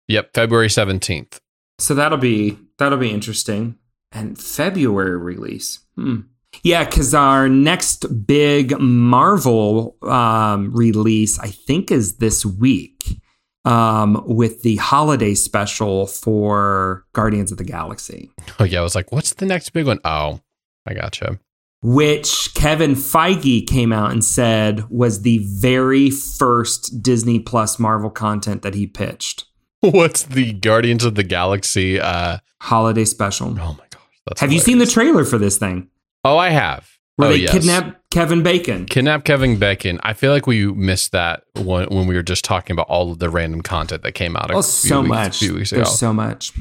Yep, 0.07 0.31
February 0.33 0.71
seventeenth. 0.71 1.39
So 1.79 1.95
that'll 1.95 2.17
be 2.17 2.57
that'll 2.79 2.97
be 2.97 3.11
interesting. 3.11 3.77
And 4.11 4.41
February 4.41 5.19
release. 5.19 5.81
Hmm. 5.97 6.21
Yeah, 6.69 6.85
because 6.85 7.15
our 7.15 7.49
next 7.49 8.27
big 8.27 8.79
Marvel 8.79 9.97
um, 10.03 10.71
release, 10.75 11.39
I 11.39 11.47
think, 11.49 11.91
is 11.91 12.17
this 12.17 12.45
week 12.45 13.23
um, 13.65 14.23
with 14.27 14.61
the 14.61 14.77
holiday 14.77 15.35
special 15.35 16.07
for 16.07 17.07
Guardians 17.15 17.51
of 17.51 17.57
the 17.57 17.65
Galaxy, 17.65 18.31
Oh 18.61 18.65
yeah, 18.65 18.81
I 18.81 18.83
was 18.83 18.95
like, 18.95 19.11
what's 19.13 19.33
the 19.33 19.47
next 19.47 19.71
big 19.71 19.87
one? 19.87 19.99
Oh, 20.05 20.43
I 20.87 20.93
gotcha. 20.93 21.41
which 21.81 22.53
Kevin 22.55 22.95
Feige 22.97 23.67
came 23.67 23.91
out 23.91 24.13
and 24.13 24.23
said 24.23 24.91
was 24.91 25.23
the 25.23 25.39
very 25.39 26.11
first 26.11 27.03
Disney 27.03 27.39
Plus 27.39 27.79
Marvel 27.79 28.11
content 28.11 28.61
that 28.61 28.75
he 28.75 28.87
pitched. 28.87 29.47
What's 29.81 30.23
the 30.23 30.53
Guardians 30.53 31.03
of 31.07 31.15
the 31.15 31.25
Galaxy? 31.25 31.99
Uh, 31.99 32.41
Holiday 32.61 33.07
special. 33.07 33.49
oh 33.59 33.73
my 33.79 33.87
gosh, 33.89 34.21
that's 34.27 34.41
Have 34.43 34.53
you 34.53 34.61
seen 34.61 34.77
the 34.77 34.87
trailer 34.87 35.25
for 35.25 35.39
this 35.39 35.57
thing? 35.57 35.89
Oh, 36.25 36.37
I 36.37 36.51
have. 36.51 36.91
Where 37.17 37.31
oh, 37.31 37.33
they 37.33 37.39
yes. 37.39 37.53
kidnap 37.53 38.01
Kevin 38.13 38.43
Bacon. 38.43 38.87
Kidnap 38.87 39.25
Kevin 39.25 39.59
Bacon. 39.59 39.99
I 40.05 40.13
feel 40.13 40.33
like 40.33 40.47
we 40.47 40.67
missed 40.67 41.13
that 41.13 41.43
when, 41.55 41.89
when 41.89 42.07
we 42.07 42.15
were 42.15 42.23
just 42.23 42.45
talking 42.45 42.75
about 42.75 42.89
all 42.89 43.11
of 43.11 43.19
the 43.19 43.29
random 43.29 43.61
content 43.61 44.03
that 44.03 44.13
came 44.13 44.37
out. 44.37 44.53
Oh, 44.53 44.61
so 44.61 45.01
weeks, 45.01 45.09
much. 45.09 45.39
few 45.41 45.55
weeks 45.55 45.73
ago. 45.73 45.83
There's 45.83 45.99
so 45.99 46.13
much. 46.13 46.53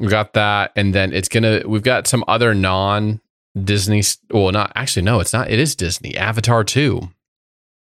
we 0.00 0.08
got 0.08 0.32
that, 0.34 0.72
and 0.74 0.94
then 0.94 1.12
it's 1.12 1.28
gonna. 1.28 1.62
We've 1.64 1.82
got 1.82 2.08
some 2.08 2.24
other 2.26 2.54
non 2.54 3.20
Disney. 3.62 4.02
Well, 4.32 4.50
not 4.50 4.72
actually. 4.74 5.02
No, 5.02 5.20
it's 5.20 5.32
not. 5.32 5.48
It 5.48 5.60
is 5.60 5.76
Disney. 5.76 6.16
Avatar 6.16 6.64
two. 6.64 7.10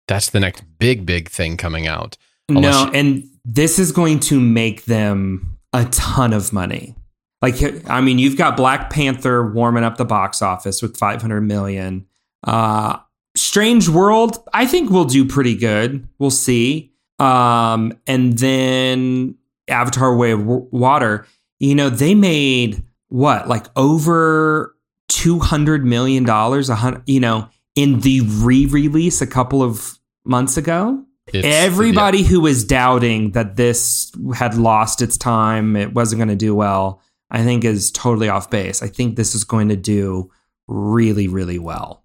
That's 0.07 0.29
the 0.29 0.39
next 0.39 0.63
big 0.79 1.05
big 1.05 1.29
thing 1.29 1.57
coming 1.57 1.87
out. 1.87 2.17
Unless 2.47 2.73
no, 2.73 2.85
you- 2.85 2.99
and 2.99 3.29
this 3.43 3.79
is 3.79 3.91
going 3.91 4.21
to 4.21 4.39
make 4.39 4.85
them 4.85 5.57
a 5.73 5.85
ton 5.85 6.31
of 6.31 6.53
money. 6.53 6.95
Like, 7.43 7.89
I 7.89 8.01
mean, 8.01 8.17
you've 8.19 8.37
got 8.37 8.57
Black 8.57 8.89
Panther 8.89 9.45
warming 9.51 9.83
up 9.83 9.97
the 9.97 10.05
box 10.05 10.41
office 10.41 10.81
with 10.81 10.97
500 10.97 11.41
million. 11.41 12.07
Uh, 12.43 12.97
Strange 13.35 13.89
World, 13.89 14.37
I 14.53 14.65
think 14.65 14.89
we'll 14.89 15.05
do 15.05 15.25
pretty 15.25 15.55
good. 15.55 16.07
We'll 16.19 16.29
see. 16.31 16.93
Um, 17.19 17.97
and 18.07 18.37
then 18.37 19.35
Avatar: 19.67 20.15
Way 20.15 20.31
of 20.31 20.45
Water. 20.45 21.27
You 21.59 21.75
know, 21.75 21.89
they 21.89 22.15
made 22.15 22.81
what 23.09 23.47
like 23.47 23.65
over 23.75 24.75
two 25.09 25.39
hundred 25.39 25.85
million 25.85 26.23
dollars. 26.25 26.69
A 26.69 26.75
hundred, 26.75 27.03
you 27.05 27.19
know, 27.19 27.49
in 27.75 27.99
the 28.01 28.21
re-release 28.21 29.21
a 29.21 29.27
couple 29.27 29.61
of 29.63 29.97
months 30.25 30.57
ago. 30.57 31.03
It's- 31.27 31.43
Everybody 31.45 32.23
who 32.23 32.41
was 32.41 32.65
doubting 32.65 33.31
that 33.31 33.55
this 33.55 34.11
had 34.35 34.55
lost 34.55 35.01
its 35.01 35.17
time, 35.17 35.75
it 35.75 35.93
wasn't 35.93 36.19
going 36.19 36.29
to 36.29 36.35
do 36.35 36.53
well, 36.53 37.01
I 37.31 37.43
think 37.43 37.63
is 37.65 37.91
totally 37.91 38.29
off 38.29 38.49
base. 38.49 38.83
I 38.83 38.87
think 38.87 39.15
this 39.15 39.33
is 39.35 39.43
going 39.43 39.69
to 39.69 39.75
do 39.75 40.31
really, 40.67 41.27
really 41.27 41.59
well. 41.59 42.03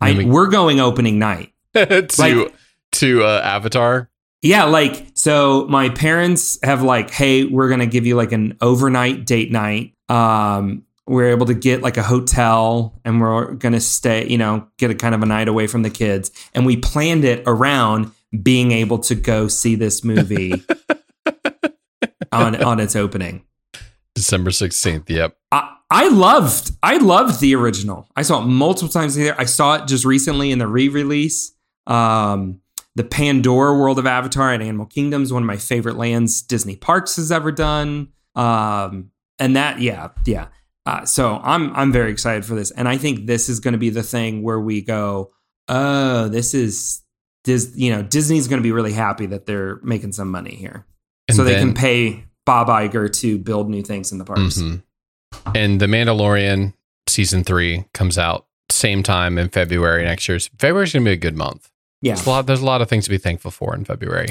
I, 0.00 0.24
we're 0.24 0.46
going 0.48 0.80
opening 0.80 1.18
night. 1.18 1.52
to 1.74 2.08
Like- 2.18 2.54
to 2.92 3.24
uh, 3.24 3.40
Avatar. 3.44 4.10
Yeah, 4.40 4.64
like 4.64 5.08
so 5.14 5.66
my 5.66 5.88
parents 5.88 6.58
have 6.62 6.82
like, 6.82 7.10
hey, 7.10 7.44
we're 7.44 7.68
gonna 7.68 7.86
give 7.86 8.06
you 8.06 8.14
like 8.14 8.30
an 8.30 8.56
overnight 8.60 9.26
date 9.26 9.50
night. 9.50 9.94
Um, 10.08 10.84
we're 11.08 11.30
able 11.30 11.46
to 11.46 11.54
get 11.54 11.82
like 11.82 11.96
a 11.96 12.04
hotel 12.04 13.00
and 13.04 13.20
we're 13.20 13.54
gonna 13.54 13.80
stay, 13.80 14.28
you 14.28 14.38
know, 14.38 14.68
get 14.76 14.92
a 14.92 14.94
kind 14.94 15.14
of 15.14 15.22
a 15.24 15.26
night 15.26 15.48
away 15.48 15.66
from 15.66 15.82
the 15.82 15.90
kids. 15.90 16.30
And 16.54 16.64
we 16.64 16.76
planned 16.76 17.24
it 17.24 17.42
around 17.46 18.12
being 18.42 18.70
able 18.70 18.98
to 19.00 19.16
go 19.16 19.48
see 19.48 19.74
this 19.74 20.04
movie 20.04 20.52
on 22.32 22.62
on 22.62 22.78
its 22.80 22.94
opening. 22.94 23.42
December 24.18 24.50
16th. 24.50 25.08
Yep. 25.08 25.36
I, 25.52 25.76
I 25.90 26.08
loved 26.08 26.72
I 26.82 26.98
loved 26.98 27.40
the 27.40 27.54
original. 27.54 28.08
I 28.14 28.22
saw 28.22 28.42
it 28.42 28.46
multiple 28.46 28.88
times 28.88 29.14
there. 29.14 29.38
I 29.40 29.44
saw 29.44 29.76
it 29.76 29.86
just 29.86 30.04
recently 30.04 30.50
in 30.50 30.58
the 30.58 30.66
re-release. 30.66 31.52
Um, 31.86 32.60
the 32.94 33.04
Pandora 33.04 33.78
World 33.78 33.98
of 33.98 34.06
Avatar 34.06 34.52
and 34.52 34.62
Animal 34.62 34.86
Kingdom 34.86 35.22
is 35.22 35.32
one 35.32 35.42
of 35.42 35.46
my 35.46 35.56
favorite 35.56 35.96
lands 35.96 36.42
Disney 36.42 36.76
Parks 36.76 37.16
has 37.16 37.32
ever 37.32 37.52
done. 37.52 38.08
Um, 38.34 39.10
and 39.38 39.56
that, 39.56 39.80
yeah, 39.80 40.08
yeah. 40.26 40.48
Uh, 40.84 41.04
so 41.04 41.40
I'm 41.42 41.74
I'm 41.76 41.92
very 41.92 42.10
excited 42.10 42.44
for 42.44 42.54
this, 42.54 42.70
and 42.70 42.88
I 42.88 42.96
think 42.96 43.26
this 43.26 43.48
is 43.48 43.60
going 43.60 43.72
to 43.72 43.78
be 43.78 43.90
the 43.90 44.02
thing 44.02 44.42
where 44.42 44.58
we 44.58 44.80
go, 44.80 45.32
oh, 45.68 46.28
this 46.28 46.54
is 46.54 47.02
Dis, 47.44 47.72
you 47.76 47.90
know, 47.90 48.02
Disney's 48.02 48.48
going 48.48 48.58
to 48.58 48.62
be 48.62 48.72
really 48.72 48.92
happy 48.92 49.26
that 49.26 49.46
they're 49.46 49.80
making 49.82 50.12
some 50.12 50.30
money 50.30 50.54
here, 50.54 50.86
And 51.28 51.36
so 51.36 51.44
they 51.44 51.54
can 51.54 51.74
pay 51.74 52.24
Bob 52.48 52.68
Iger 52.68 53.12
to 53.20 53.36
build 53.36 53.68
new 53.68 53.82
things 53.82 54.10
in 54.10 54.16
the 54.16 54.24
parks. 54.24 54.56
Mhm. 54.56 54.82
And 55.54 55.80
The 55.80 55.86
Mandalorian 55.86 56.72
season 57.06 57.44
three 57.44 57.84
comes 57.92 58.16
out 58.16 58.46
same 58.70 59.02
time 59.02 59.36
in 59.36 59.50
February 59.50 60.02
next 60.04 60.26
year. 60.28 60.38
February's 60.58 60.94
going 60.94 61.04
to 61.04 61.08
be 61.10 61.12
a 61.12 61.16
good 61.16 61.36
month. 61.36 61.68
Yeah. 62.00 62.14
There's 62.14 62.26
a 62.26 62.30
lot. 62.30 62.46
There's 62.46 62.62
a 62.62 62.64
lot 62.64 62.80
of 62.80 62.88
things 62.88 63.04
to 63.04 63.10
be 63.10 63.18
thankful 63.18 63.50
for 63.50 63.74
in 63.74 63.84
February. 63.84 64.28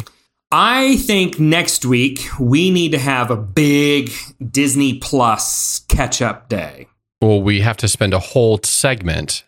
I 0.51 0.95
think 0.97 1.39
next 1.39 1.85
week 1.85 2.21
we 2.39 2.71
need 2.71 2.91
to 2.93 2.97
have 2.97 3.29
a 3.29 3.35
big 3.37 4.11
Disney 4.49 4.97
Plus 4.97 5.81
catch 5.87 6.19
up 6.19 6.49
day. 6.49 6.87
Well, 7.21 7.41
we 7.41 7.61
have 7.61 7.77
to 7.77 7.87
spend 7.87 8.13
a 8.15 8.19
whole 8.19 8.59
segment, 8.63 9.43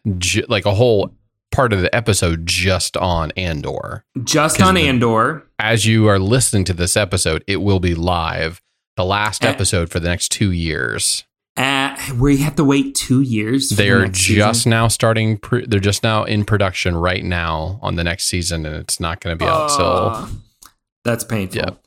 like 0.47 0.65
a 0.67 0.75
whole 0.75 1.11
part 1.59 1.73
of 1.73 1.81
the 1.81 1.93
episode, 1.93 2.45
just 2.45 2.95
on 2.95 3.31
Andor. 3.35 4.05
Just 4.23 4.61
on 4.61 4.75
the- 4.75 4.87
Andor. 4.87 5.43
As 5.59 5.85
you 5.85 6.07
are 6.07 6.17
listening 6.17 6.63
to 6.63 6.73
this 6.73 6.95
episode, 6.95 7.43
it 7.47 7.57
will 7.57 7.81
be 7.81 7.93
live, 7.95 8.61
the 8.95 9.03
last 9.03 9.43
Eh. 9.43 9.49
episode 9.49 9.89
for 9.89 9.99
the 9.99 10.07
next 10.07 10.29
two 10.31 10.51
years. 10.53 11.25
Uh, 11.57 11.97
we 12.17 12.37
have 12.37 12.55
to 12.55 12.63
wait 12.63 12.95
two 12.95 13.19
years. 13.19 13.67
They 13.71 13.89
are 13.89 14.07
just 14.07 14.59
season. 14.59 14.69
now 14.69 14.87
starting. 14.87 15.37
Pre- 15.37 15.65
they're 15.65 15.81
just 15.81 16.01
now 16.01 16.23
in 16.23 16.45
production 16.45 16.95
right 16.95 17.25
now 17.25 17.77
on 17.81 17.95
the 17.95 18.05
next 18.05 18.27
season, 18.27 18.65
and 18.65 18.77
it's 18.77 19.01
not 19.01 19.19
going 19.19 19.37
to 19.37 19.43
be 19.43 19.49
out 19.49 19.69
Uh, 19.71 19.77
till 19.77 20.29
that's 21.03 21.25
painful. 21.25 21.57
Yep. 21.57 21.83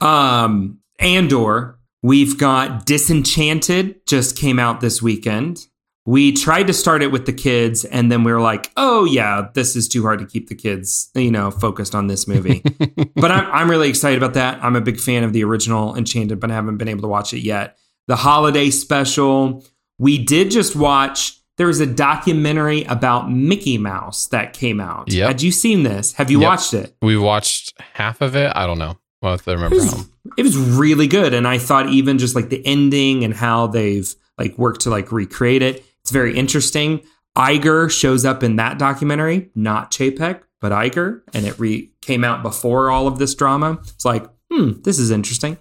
Um, 0.00 0.78
Andor. 0.98 1.78
We've 2.02 2.36
got 2.36 2.86
Disenchanted. 2.86 4.04
Just 4.08 4.36
came 4.36 4.58
out 4.58 4.80
this 4.80 5.00
weekend. 5.00 5.68
We 6.04 6.32
tried 6.32 6.66
to 6.66 6.72
start 6.72 7.00
it 7.02 7.12
with 7.12 7.26
the 7.26 7.32
kids, 7.32 7.84
and 7.84 8.10
then 8.10 8.24
we 8.24 8.32
were 8.32 8.40
like, 8.40 8.70
"Oh 8.76 9.04
yeah, 9.04 9.48
this 9.54 9.76
is 9.76 9.86
too 9.88 10.02
hard 10.02 10.18
to 10.18 10.26
keep 10.26 10.48
the 10.48 10.54
kids, 10.56 11.10
you 11.14 11.30
know, 11.30 11.50
focused 11.52 11.94
on 11.94 12.08
this 12.08 12.26
movie." 12.26 12.60
but 13.14 13.30
I'm 13.30 13.46
I'm 13.52 13.70
really 13.70 13.88
excited 13.88 14.18
about 14.18 14.34
that. 14.34 14.62
I'm 14.64 14.74
a 14.74 14.80
big 14.80 14.98
fan 14.98 15.22
of 15.22 15.32
the 15.32 15.44
original 15.44 15.94
Enchanted, 15.96 16.40
but 16.40 16.50
I 16.50 16.54
haven't 16.54 16.78
been 16.78 16.88
able 16.88 17.02
to 17.02 17.08
watch 17.08 17.32
it 17.32 17.40
yet. 17.40 17.76
The 18.08 18.16
holiday 18.16 18.70
special. 18.70 19.64
We 19.98 20.18
did 20.18 20.50
just 20.50 20.74
watch. 20.74 21.38
There 21.58 21.68
was 21.68 21.78
a 21.78 21.86
documentary 21.86 22.82
about 22.84 23.30
Mickey 23.30 23.78
Mouse 23.78 24.26
that 24.28 24.52
came 24.54 24.80
out. 24.80 25.12
Yep. 25.12 25.26
Had 25.28 25.42
you 25.42 25.52
seen 25.52 25.84
this? 25.84 26.14
Have 26.14 26.30
you 26.30 26.40
Yep. 26.40 26.48
watched 26.48 26.74
it? 26.74 26.96
we 27.02 27.16
watched 27.16 27.74
half 27.92 28.20
of 28.22 28.34
it. 28.34 28.50
I 28.56 28.66
don't 28.66 28.78
know. 28.78 28.98
Well, 29.20 29.34
if 29.34 29.46
I 29.46 29.52
remember 29.52 29.76
It 29.76 29.82
was, 29.82 30.08
it 30.38 30.42
was 30.42 30.56
really 30.56 31.06
good, 31.06 31.32
and 31.34 31.46
I 31.46 31.58
thought 31.58 31.90
even 31.90 32.18
just 32.18 32.34
like 32.34 32.48
the 32.48 32.66
ending 32.66 33.22
and 33.22 33.32
how 33.32 33.68
they've 33.68 34.12
like 34.38 34.58
worked 34.58 34.80
to 34.82 34.90
like 34.90 35.12
recreate 35.12 35.62
it. 35.62 35.84
It's 36.02 36.10
very 36.10 36.36
interesting. 36.36 37.02
Iger 37.36 37.90
shows 37.90 38.24
up 38.24 38.42
in 38.42 38.56
that 38.56 38.78
documentary, 38.78 39.50
not 39.54 39.90
Chapek, 39.90 40.42
but 40.60 40.72
Iger, 40.72 41.22
and 41.32 41.46
it 41.46 41.58
re- 41.58 41.90
came 42.00 42.24
out 42.24 42.42
before 42.42 42.90
all 42.90 43.06
of 43.06 43.18
this 43.18 43.34
drama. 43.34 43.78
It's 43.82 44.04
like, 44.04 44.26
hmm, 44.50 44.72
this 44.82 44.98
is 44.98 45.10
interesting. 45.10 45.56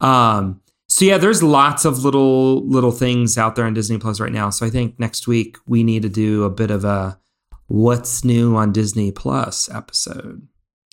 Um, 0.00 0.60
so 0.88 1.04
yeah, 1.04 1.18
there's 1.18 1.42
lots 1.42 1.84
of 1.84 2.04
little 2.04 2.66
little 2.68 2.92
things 2.92 3.38
out 3.38 3.56
there 3.56 3.64
on 3.64 3.74
Disney 3.74 3.98
Plus 3.98 4.20
right 4.20 4.32
now. 4.32 4.50
So 4.50 4.66
I 4.66 4.70
think 4.70 4.98
next 5.00 5.26
week 5.26 5.56
we 5.66 5.82
need 5.82 6.02
to 6.02 6.08
do 6.08 6.44
a 6.44 6.50
bit 6.50 6.70
of 6.70 6.84
a 6.84 7.18
what's 7.68 8.24
new 8.24 8.54
on 8.54 8.72
Disney 8.72 9.10
Plus 9.10 9.68
episode. 9.70 10.46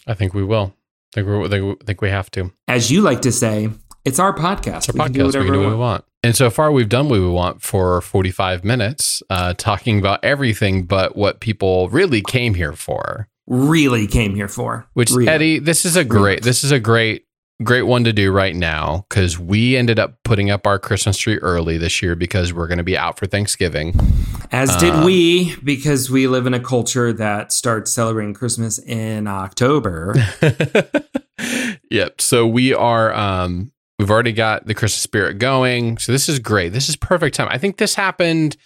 I 0.08 0.14
think 0.14 0.34
we 0.34 0.44
will. 0.44 0.74
I 1.14 1.16
think, 1.16 1.28
we're, 1.28 1.46
I 1.46 1.76
think, 1.86 2.02
we 2.02 2.10
have 2.10 2.32
to. 2.32 2.54
As 2.70 2.90
you 2.90 3.02
like 3.02 3.22
to 3.24 3.34
say, 3.34 3.70
it's 4.06 4.18
our 4.18 4.34
podcast. 4.34 4.88
It's 4.88 4.90
our 4.90 4.94
We 4.94 5.00
can 5.02 5.12
do 5.12 5.20
podcast. 5.20 5.22
We 5.22 5.26
whatever 5.26 5.46
can 5.46 5.54
do 5.54 5.60
what 5.60 5.70
we 5.70 5.76
want. 5.76 6.06
And 6.24 6.36
so 6.36 6.52
far, 6.52 6.72
we've 6.72 6.90
done 6.90 7.10
what 7.10 7.20
we 7.20 7.28
want 7.28 7.64
for 7.64 8.00
45 8.00 8.64
minutes, 8.64 9.24
uh, 9.32 9.56
talking 9.58 9.98
about 9.98 10.24
everything 10.24 10.84
but 10.84 11.16
what 11.16 11.40
people 11.40 11.90
really 11.90 12.22
came 12.22 12.54
here 12.54 12.74
for. 12.74 13.28
really 13.48 14.06
came 14.06 14.36
here 14.36 14.48
for. 14.48 14.86
Which 14.94 15.10
Really. 15.12 15.28
Eddie, 15.28 15.60
this 15.60 15.84
is 15.84 15.96
a 15.96 16.04
great, 16.04 16.44
this 16.44 16.64
is 16.64 16.72
a 16.72 16.80
great, 16.80 17.26
great 17.64 17.82
one 17.84 18.04
to 18.04 18.14
do 18.14 18.32
right 18.32 18.56
now 18.56 19.06
because 19.10 19.40
we 19.40 19.76
ended 19.76 19.98
up 19.98 20.20
putting 20.24 20.52
up 20.52 20.68
our 20.68 20.78
Christmas 20.78 21.18
tree 21.18 21.40
early 21.40 21.80
this 21.80 22.04
year 22.04 22.16
because 22.16 22.54
we're 22.54 22.68
going 22.68 22.78
to 22.78 22.84
be 22.84 22.98
out 22.98 23.18
for 23.18 23.26
Thanksgiving. 23.26 24.00
As 24.52 24.76
did 24.78 24.94
Uh, 24.94 25.04
we, 25.06 25.56
because 25.64 26.12
we 26.12 26.28
live 26.28 26.46
in 26.46 26.54
a 26.54 26.60
culture 26.60 27.12
that 27.14 27.52
starts 27.52 27.92
celebrating 27.92 28.36
Christmas 28.36 28.78
in 28.78 29.26
October. 29.26 30.14
yep. 31.90 32.22
So 32.22 32.46
we 32.46 32.76
are 32.76 33.12
um 33.12 33.72
we've 34.02 34.12
already 34.12 34.34
got 34.34 34.66
the 34.66 34.74
Christmas 34.74 35.02
spirit 35.02 35.38
going. 35.40 35.98
So 35.98 36.12
this 36.12 36.28
is 36.28 36.40
great. 36.40 36.70
This 36.74 36.90
is 36.90 36.96
perfect 36.96 37.36
time. 37.36 37.48
I 37.50 37.58
think 37.58 37.78
this 37.78 37.96
happened 37.96 38.58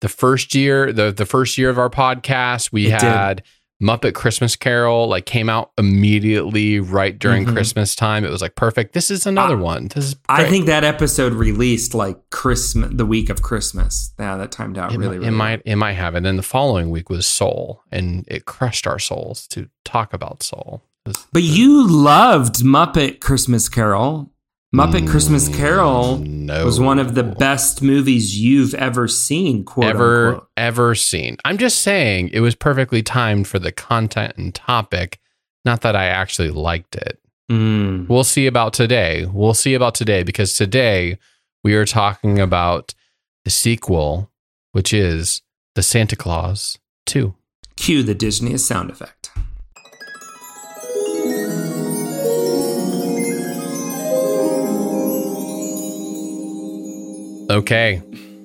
the 0.00 0.08
first 0.08 0.54
year, 0.54 0.92
the 0.92 1.12
the 1.12 1.26
first 1.26 1.58
year 1.58 1.70
of 1.70 1.78
our 1.78 1.90
podcast. 1.90 2.72
We 2.72 2.86
It 2.86 2.90
did. 2.90 3.02
had 3.02 3.42
Muppet 3.82 4.14
Christmas 4.14 4.54
Carol 4.56 5.08
like 5.08 5.26
came 5.26 5.48
out 5.50 5.72
immediately 5.76 6.78
right 6.78 7.18
during 7.18 7.44
Mhm. 7.44 7.52
Christmas 7.54 7.96
time. 7.96 8.24
It 8.24 8.30
was 8.30 8.40
like 8.40 8.54
perfect. 8.54 8.92
This 8.94 9.10
is 9.10 9.26
another 9.26 9.56
I- 9.58 9.60
one. 9.60 9.88
This 9.88 10.04
is 10.06 10.16
I 10.28 10.44
think 10.44 10.66
that 10.66 10.84
episode 10.84 11.32
released 11.34 11.92
like 11.94 12.16
Christmas, 12.30 12.90
the 12.94 13.04
week 13.04 13.30
of 13.30 13.42
Christmas. 13.42 14.12
Yeah, 14.18 14.36
that 14.36 14.52
timed 14.52 14.78
out 14.78 14.92
it, 14.92 14.98
really, 14.98 15.10
might, 15.10 15.14
really 15.16 15.26
it 15.28 15.30
might 15.32 15.62
it 15.64 15.76
might 15.76 15.92
have. 15.94 16.14
And 16.14 16.24
then 16.24 16.36
the 16.36 16.42
following 16.42 16.90
week 16.90 17.10
was 17.10 17.26
Soul, 17.26 17.82
and 17.90 18.24
it 18.28 18.44
crushed 18.44 18.86
our 18.86 18.98
souls 19.00 19.46
to 19.48 19.68
talk 19.84 20.14
about 20.14 20.42
Soul. 20.42 20.82
Was- 21.06 21.26
But 21.32 21.42
you 21.42 21.86
loved 21.86 22.56
Muppet 22.62 23.20
Christmas 23.20 23.68
Carol. 23.68 24.30
Muppet 24.74 25.08
Christmas 25.08 25.48
Carol 25.48 26.18
no. 26.18 26.64
was 26.64 26.80
one 26.80 26.98
of 26.98 27.14
the 27.14 27.22
best 27.22 27.80
movies 27.80 28.36
you've 28.40 28.74
ever 28.74 29.06
seen, 29.06 29.62
quote 29.62 29.86
ever 29.86 30.28
unquote. 30.30 30.48
ever 30.56 30.94
seen. 30.96 31.36
I'm 31.44 31.58
just 31.58 31.80
saying 31.80 32.30
it 32.32 32.40
was 32.40 32.56
perfectly 32.56 33.00
timed 33.00 33.46
for 33.46 33.60
the 33.60 33.70
content 33.70 34.36
and 34.36 34.52
topic. 34.52 35.20
Not 35.64 35.82
that 35.82 35.94
I 35.94 36.06
actually 36.06 36.50
liked 36.50 36.96
it. 36.96 37.20
Mm. 37.48 38.08
We'll 38.08 38.24
see 38.24 38.48
about 38.48 38.72
today. 38.72 39.26
We'll 39.32 39.54
see 39.54 39.74
about 39.74 39.94
today 39.94 40.24
because 40.24 40.56
today 40.56 41.18
we 41.62 41.74
are 41.76 41.86
talking 41.86 42.40
about 42.40 42.94
the 43.44 43.52
sequel, 43.52 44.32
which 44.72 44.92
is 44.92 45.40
the 45.76 45.84
Santa 45.84 46.16
Clause 46.16 46.80
2. 47.06 47.32
Cue 47.76 48.02
the 48.02 48.12
Disney 48.12 48.58
sound 48.58 48.90
effect. 48.90 49.23
Okay. 57.50 58.02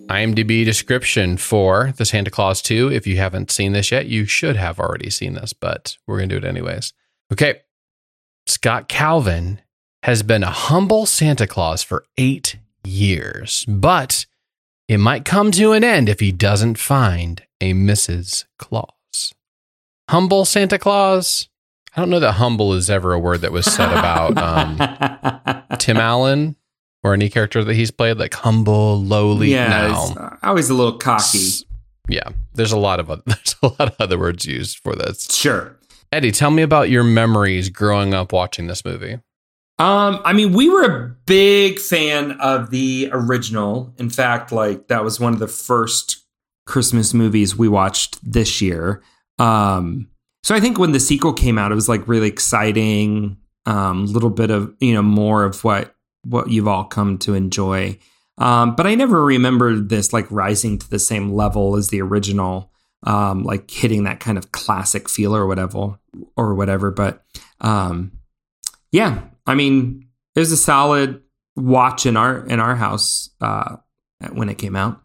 IMDb 0.07 0.65
description 0.65 1.37
for 1.37 1.93
the 1.97 2.05
Santa 2.05 2.31
Clause 2.31 2.61
2. 2.63 2.91
If 2.91 3.05
you 3.05 3.17
haven't 3.17 3.51
seen 3.51 3.73
this 3.73 3.91
yet, 3.91 4.07
you 4.07 4.25
should 4.25 4.55
have 4.55 4.79
already 4.79 5.09
seen 5.09 5.33
this, 5.35 5.53
but 5.53 5.97
we're 6.07 6.17
going 6.17 6.29
to 6.29 6.39
do 6.39 6.45
it 6.45 6.49
anyways. 6.49 6.93
Okay. 7.31 7.61
Scott 8.47 8.89
Calvin 8.89 9.61
has 10.03 10.23
been 10.23 10.43
a 10.43 10.49
humble 10.49 11.05
Santa 11.05 11.45
Claus 11.45 11.83
for 11.83 12.05
eight 12.17 12.57
years, 12.83 13.65
but 13.67 14.25
it 14.87 14.97
might 14.97 15.25
come 15.25 15.51
to 15.51 15.73
an 15.73 15.83
end 15.83 16.09
if 16.09 16.19
he 16.19 16.31
doesn't 16.31 16.79
find 16.79 17.43
a 17.61 17.73
Mrs. 17.73 18.45
Claus. 18.57 19.33
humble 20.09 20.45
Santa 20.45 20.79
Claus. 20.79 21.47
I 21.95 22.01
don't 22.01 22.09
know 22.09 22.19
that 22.19 22.33
humble 22.33 22.73
is 22.73 22.89
ever 22.89 23.13
a 23.13 23.19
word 23.19 23.41
that 23.41 23.51
was 23.51 23.65
said 23.65 23.91
about 23.91 24.37
um, 24.37 25.67
Tim 25.77 25.97
Allen 25.97 26.55
or 27.03 27.13
any 27.13 27.29
character 27.29 27.63
that 27.63 27.73
he's 27.73 27.91
played, 27.91 28.17
like 28.17 28.33
humble, 28.33 29.01
lowly. 29.01 29.51
yeah, 29.51 29.87
no. 29.87 29.91
it's 29.91 30.43
always 30.43 30.69
a 30.69 30.73
little 30.73 30.97
cocky. 30.97 31.47
Yeah, 32.07 32.29
there's 32.53 32.71
a 32.71 32.77
lot 32.77 32.99
of 32.99 33.09
oth- 33.09 33.23
there's 33.25 33.55
a 33.61 33.67
lot 33.67 33.81
of 33.81 33.95
other 33.99 34.17
words 34.17 34.45
used 34.45 34.79
for 34.79 34.95
this. 34.95 35.27
Sure. 35.33 35.75
Eddie, 36.11 36.31
tell 36.31 36.49
me 36.51 36.63
about 36.63 36.89
your 36.89 37.03
memories 37.03 37.69
growing 37.69 38.13
up 38.13 38.33
watching 38.33 38.67
this 38.67 38.83
movie. 38.83 39.19
Um, 39.77 40.19
I 40.25 40.33
mean, 40.33 40.51
we 40.51 40.69
were 40.69 40.83
a 40.83 41.15
big 41.25 41.79
fan 41.79 42.31
of 42.33 42.69
the 42.69 43.09
original. 43.13 43.93
In 43.97 44.09
fact, 44.09 44.51
like 44.51 44.87
that 44.87 45.03
was 45.03 45.19
one 45.19 45.33
of 45.33 45.39
the 45.39 45.47
first 45.47 46.25
Christmas 46.65 47.13
movies 47.13 47.55
we 47.55 47.69
watched 47.69 48.19
this 48.21 48.61
year. 48.61 49.01
Um, 49.37 50.09
so 50.43 50.53
I 50.53 50.59
think 50.59 50.77
when 50.79 50.91
the 50.91 50.99
sequel 50.99 51.31
came 51.31 51.57
out, 51.57 51.71
it 51.71 51.75
was 51.75 51.87
like 51.87 52.07
really 52.07 52.27
exciting. 52.27 53.37
Um, 53.65 54.05
little 54.07 54.29
bit 54.29 54.49
of 54.51 54.73
you 54.79 54.93
know 54.93 55.01
more 55.01 55.43
of 55.45 55.63
what 55.63 55.95
what 56.23 56.49
you've 56.49 56.67
all 56.67 56.85
come 56.85 57.17
to 57.19 57.33
enjoy. 57.33 57.97
Um, 58.37 58.75
but 58.75 58.87
I 58.87 58.95
never 58.95 59.23
remembered 59.23 59.89
this 59.89 60.13
like 60.13 60.29
rising 60.31 60.77
to 60.79 60.89
the 60.89 60.99
same 60.99 61.33
level 61.33 61.75
as 61.75 61.89
the 61.89 62.01
original, 62.01 62.71
um, 63.03 63.43
like 63.43 63.69
hitting 63.69 64.05
that 64.05 64.19
kind 64.19 64.37
of 64.37 64.51
classic 64.51 65.09
feel 65.09 65.35
or 65.35 65.45
whatever 65.45 65.99
or 66.37 66.55
whatever. 66.55 66.91
But 66.91 67.23
um, 67.61 68.13
yeah, 68.91 69.21
I 69.45 69.55
mean, 69.55 70.07
it 70.35 70.39
was 70.39 70.51
a 70.51 70.57
solid 70.57 71.21
watch 71.55 72.05
in 72.05 72.15
our 72.15 72.45
in 72.45 72.59
our 72.59 72.75
house 72.75 73.29
uh, 73.41 73.77
when 74.31 74.49
it 74.49 74.57
came 74.57 74.75
out. 74.75 75.01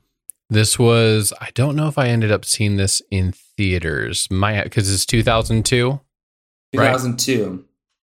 This 0.51 0.79
was 0.79 1.33
I 1.41 1.51
don't 1.55 1.75
know 1.75 1.89
if 1.89 1.99
I 1.99 2.09
ended 2.09 2.31
up 2.31 2.45
seeing 2.45 2.77
this 2.77 3.03
in 3.11 3.33
theaters. 3.33 4.29
My 4.31 4.63
because 4.63 4.93
it's 4.93 5.07
2002. 5.07 6.01
Right. 6.77 7.61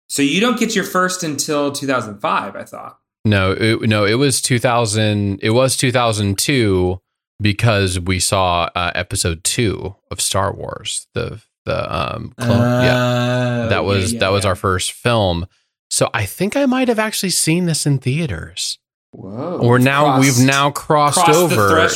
2002. 0.09 0.15
So 0.15 0.23
you 0.23 0.41
don't 0.41 0.59
get 0.59 0.75
your 0.75 0.85
first 0.85 1.23
until 1.23 1.73
2005, 1.73 2.57
I 2.57 2.65
thought. 2.65 2.99
No, 3.25 3.53
it, 3.53 3.83
no, 3.89 4.05
it 4.05 4.15
was 4.15 4.41
2000. 4.43 5.41
It 5.43 5.51
was 5.51 5.77
2002 5.77 7.01
because 7.41 7.99
we 7.99 8.21
saw 8.21 8.69
uh, 8.75 8.93
episode 8.95 9.43
two 9.45 9.97
of 10.11 10.21
Star 10.21 10.53
Wars. 10.55 11.07
The 11.15 11.41
the 11.67 11.91
um 11.91 12.35
clone, 12.39 12.59
yeah, 12.85 13.67
that 13.71 13.85
was 13.85 14.13
that 14.17 14.29
was 14.29 14.45
our 14.45 14.55
first 14.55 14.93
film. 14.93 15.47
So 15.91 16.11
I 16.13 16.27
think 16.27 16.57
I 16.57 16.67
might 16.67 16.89
have 16.89 16.99
actually 16.99 17.31
seen 17.31 17.65
this 17.65 17.87
in 17.87 17.99
theaters. 17.99 18.79
Whoa. 19.13 19.61
or 19.63 19.79
now 19.79 20.05
Crossed- 20.17 20.21
we've 20.41 20.47
now 20.47 20.71
crossed, 20.73 21.25
crossed 21.25 21.31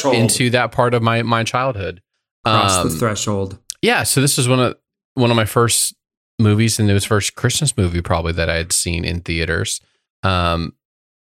over 0.06 0.14
into 0.14 0.50
that 0.50 0.72
part 0.72 0.94
of 0.94 1.02
my 1.02 1.22
my 1.22 1.44
childhood. 1.44 2.00
crossed 2.46 2.78
Um, 2.80 2.88
the 2.88 2.94
threshold. 2.96 3.58
yeah, 3.82 4.04
so 4.04 4.20
this 4.22 4.38
is 4.38 4.48
one 4.48 4.60
of 4.60 4.76
one 5.14 5.30
of 5.30 5.36
my 5.36 5.44
first 5.44 5.94
movies, 6.38 6.78
and 6.78 6.90
it 6.90 6.94
was 6.94 7.04
first 7.04 7.34
Christmas 7.34 7.76
movie 7.76 8.02
probably 8.02 8.32
that 8.32 8.48
I 8.48 8.56
had 8.56 8.72
seen 8.72 9.04
in 9.04 9.20
theaters, 9.20 9.80
um, 10.22 10.74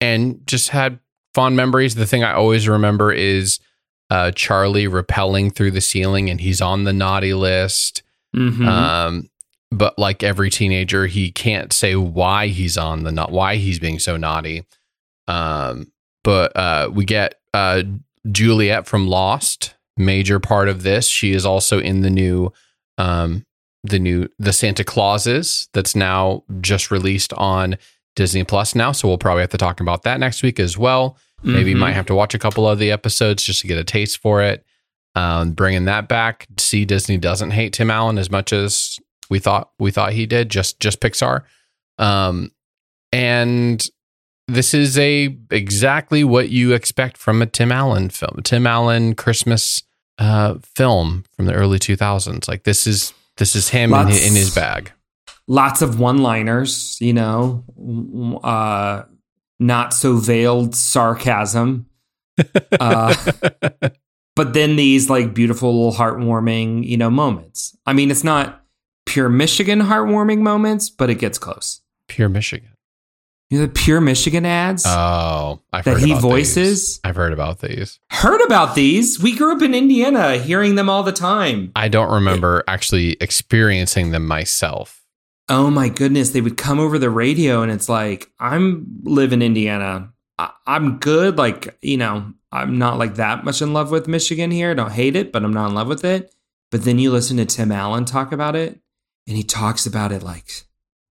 and 0.00 0.46
just 0.46 0.70
had 0.70 0.98
fond 1.34 1.56
memories. 1.56 1.94
The 1.94 2.06
thing 2.06 2.24
I 2.24 2.32
always 2.34 2.68
remember 2.68 3.12
is 3.12 3.58
uh, 4.10 4.30
Charlie 4.32 4.86
rappelling 4.86 5.54
through 5.54 5.72
the 5.72 5.80
ceiling, 5.80 6.30
and 6.30 6.40
he's 6.40 6.60
on 6.60 6.84
the 6.84 6.92
naughty 6.92 7.34
list. 7.34 8.02
Mhm. 8.34 8.66
Um, 8.66 9.30
but 9.70 9.98
like 9.98 10.22
every 10.22 10.48
teenager, 10.50 11.06
he 11.06 11.30
can't 11.30 11.72
say 11.72 11.94
why 11.94 12.46
he's 12.48 12.78
on 12.78 13.04
the 13.04 13.12
not 13.12 13.30
why 13.30 13.56
he's 13.56 13.78
being 13.78 13.98
so 13.98 14.16
naughty. 14.16 14.64
Um, 15.26 15.92
but 16.24 16.56
uh, 16.56 16.90
we 16.92 17.04
get 17.04 17.34
uh, 17.52 17.82
Juliet 18.30 18.86
from 18.86 19.06
Lost, 19.06 19.74
major 19.96 20.40
part 20.40 20.68
of 20.68 20.82
this. 20.82 21.06
She 21.06 21.32
is 21.32 21.44
also 21.44 21.78
in 21.80 22.00
the 22.00 22.10
new, 22.10 22.50
um, 22.96 23.44
the 23.84 23.98
new 23.98 24.28
the 24.38 24.52
Santa 24.52 24.84
Clauses 24.84 25.68
that's 25.72 25.94
now 25.96 26.44
just 26.60 26.90
released 26.90 27.32
on 27.34 27.76
Disney 28.16 28.44
Plus 28.44 28.74
now. 28.74 28.92
So 28.92 29.06
we'll 29.08 29.18
probably 29.18 29.42
have 29.42 29.50
to 29.50 29.58
talk 29.58 29.80
about 29.80 30.02
that 30.02 30.18
next 30.20 30.42
week 30.42 30.58
as 30.58 30.76
well. 30.76 31.16
Maybe 31.44 31.72
Mhm. 31.74 31.78
might 31.78 31.92
have 31.92 32.06
to 32.06 32.14
watch 32.14 32.34
a 32.34 32.38
couple 32.38 32.68
of 32.68 32.80
the 32.80 32.90
episodes 32.90 33.44
just 33.44 33.60
to 33.60 33.68
get 33.68 33.78
a 33.78 33.84
taste 33.84 34.18
for 34.18 34.42
it. 34.42 34.64
Um, 35.14 35.52
bringing 35.52 35.84
that 35.84 36.08
back. 36.08 36.46
See, 36.58 36.84
Disney 36.84 37.16
doesn't 37.16 37.52
hate 37.52 37.72
Tim 37.72 37.90
Allen 37.90 38.18
as 38.18 38.30
much 38.30 38.52
as 38.52 38.98
we 39.30 39.38
thought 39.38 39.70
we 39.78 39.90
thought 39.92 40.12
he 40.14 40.26
did. 40.26 40.50
Just 40.50 40.80
just 40.80 41.00
Pixar. 41.00 41.42
Um, 41.98 42.50
and 43.12 43.86
this 44.48 44.74
is 44.74 44.98
a 44.98 45.36
exactly 45.50 46.24
what 46.24 46.48
you 46.50 46.72
expect 46.72 47.16
from 47.16 47.42
a 47.42 47.46
Tim 47.46 47.70
Allen 47.72 48.10
film, 48.10 48.40
Tim 48.42 48.66
Allen 48.66 49.14
Christmas 49.14 49.82
uh, 50.18 50.56
film 50.74 51.24
from 51.36 51.46
the 51.46 51.52
early 51.54 51.78
2000s. 51.78 52.48
Like 52.48 52.64
this 52.64 52.86
is 52.86 53.12
this 53.38 53.56
is 53.56 53.68
him 53.68 53.84
in, 53.84 53.90
Lots- 53.90 54.26
in 54.26 54.34
his 54.34 54.54
bag. 54.54 54.92
Lots 55.46 55.80
of 55.80 55.98
one-liners, 55.98 56.98
you 57.00 57.14
know, 57.14 57.64
uh, 58.44 59.04
not 59.58 59.94
so 59.94 60.16
veiled 60.16 60.74
sarcasm. 60.74 61.86
Uh, 62.78 63.12
but 64.36 64.54
then 64.54 64.76
these 64.76 65.10
like 65.10 65.34
beautiful, 65.34 65.74
little 65.74 65.98
heartwarming, 65.98 66.86
you 66.86 66.96
know, 66.96 67.10
moments. 67.10 67.76
I 67.84 67.92
mean, 67.92 68.12
it's 68.12 68.22
not 68.22 68.64
pure 69.06 69.28
Michigan 69.28 69.80
heartwarming 69.80 70.38
moments, 70.38 70.88
but 70.90 71.10
it 71.10 71.16
gets 71.16 71.38
close. 71.38 71.80
Pure 72.06 72.28
Michigan. 72.28 72.68
You 73.50 73.60
know, 73.60 73.66
the 73.66 73.72
pure 73.72 74.00
Michigan 74.00 74.44
ads. 74.44 74.84
Oh, 74.86 75.62
I've 75.72 75.84
That 75.86 75.94
heard 75.94 76.02
he 76.02 76.14
voices? 76.14 76.96
These. 76.96 77.00
I've 77.02 77.16
heard 77.16 77.32
about 77.32 77.60
these. 77.60 77.98
Heard 78.10 78.42
about 78.42 78.74
these? 78.74 79.18
We 79.22 79.34
grew 79.34 79.56
up 79.56 79.62
in 79.62 79.74
Indiana, 79.74 80.36
hearing 80.36 80.74
them 80.74 80.90
all 80.90 81.02
the 81.02 81.12
time. 81.12 81.72
I 81.74 81.88
don't 81.88 82.12
remember 82.12 82.62
actually 82.68 83.16
experiencing 83.20 84.10
them 84.10 84.26
myself. 84.26 85.06
Oh 85.48 85.70
my 85.70 85.88
goodness, 85.88 86.30
they 86.30 86.42
would 86.42 86.58
come 86.58 86.78
over 86.78 86.98
the 86.98 87.08
radio, 87.08 87.62
and 87.62 87.72
it's 87.72 87.88
like 87.88 88.30
I'm 88.38 88.86
live 89.04 89.32
in 89.32 89.40
Indiana. 89.40 90.12
I, 90.38 90.50
I'm 90.66 90.98
good, 90.98 91.38
like 91.38 91.78
you 91.80 91.96
know, 91.96 92.34
I'm 92.52 92.76
not 92.76 92.98
like 92.98 93.14
that 93.14 93.44
much 93.44 93.62
in 93.62 93.72
love 93.72 93.90
with 93.90 94.08
Michigan 94.08 94.50
here. 94.50 94.72
I 94.72 94.74
don't 94.74 94.92
hate 94.92 95.16
it, 95.16 95.32
but 95.32 95.42
I'm 95.42 95.54
not 95.54 95.70
in 95.70 95.74
love 95.74 95.88
with 95.88 96.04
it. 96.04 96.34
But 96.70 96.84
then 96.84 96.98
you 96.98 97.10
listen 97.10 97.38
to 97.38 97.46
Tim 97.46 97.72
Allen 97.72 98.04
talk 98.04 98.30
about 98.30 98.56
it, 98.56 98.78
and 99.26 99.38
he 99.38 99.42
talks 99.42 99.86
about 99.86 100.12
it 100.12 100.22
like 100.22 100.50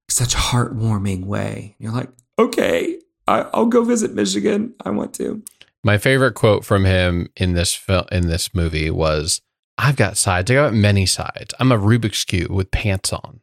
such 0.08 0.36
heartwarming 0.36 1.26
way. 1.26 1.76
You're 1.80 1.92
like, 1.92 2.10
okay, 2.40 3.00
I, 3.28 3.42
I'll 3.54 3.66
go 3.66 3.84
visit 3.84 4.14
Michigan. 4.14 4.74
I 4.86 4.90
want 4.92 5.14
to. 5.16 5.44
My 5.84 5.98
favorite 5.98 6.34
quote 6.34 6.66
from 6.66 6.86
him 6.86 7.30
in 7.36 7.54
this 7.54 7.74
film 7.74 8.06
in 8.12 8.28
this 8.28 8.54
movie 8.54 8.90
was, 8.90 9.42
"I've 9.78 9.96
got 9.96 10.18
sides. 10.18 10.50
I 10.52 10.56
got 10.56 10.74
many 10.74 11.06
sides. 11.06 11.54
I'm 11.60 11.72
a 11.72 11.78
Rubik's 11.78 12.24
cube 12.26 12.52
with 12.52 12.72
pants 12.72 13.14
on." 13.14 13.40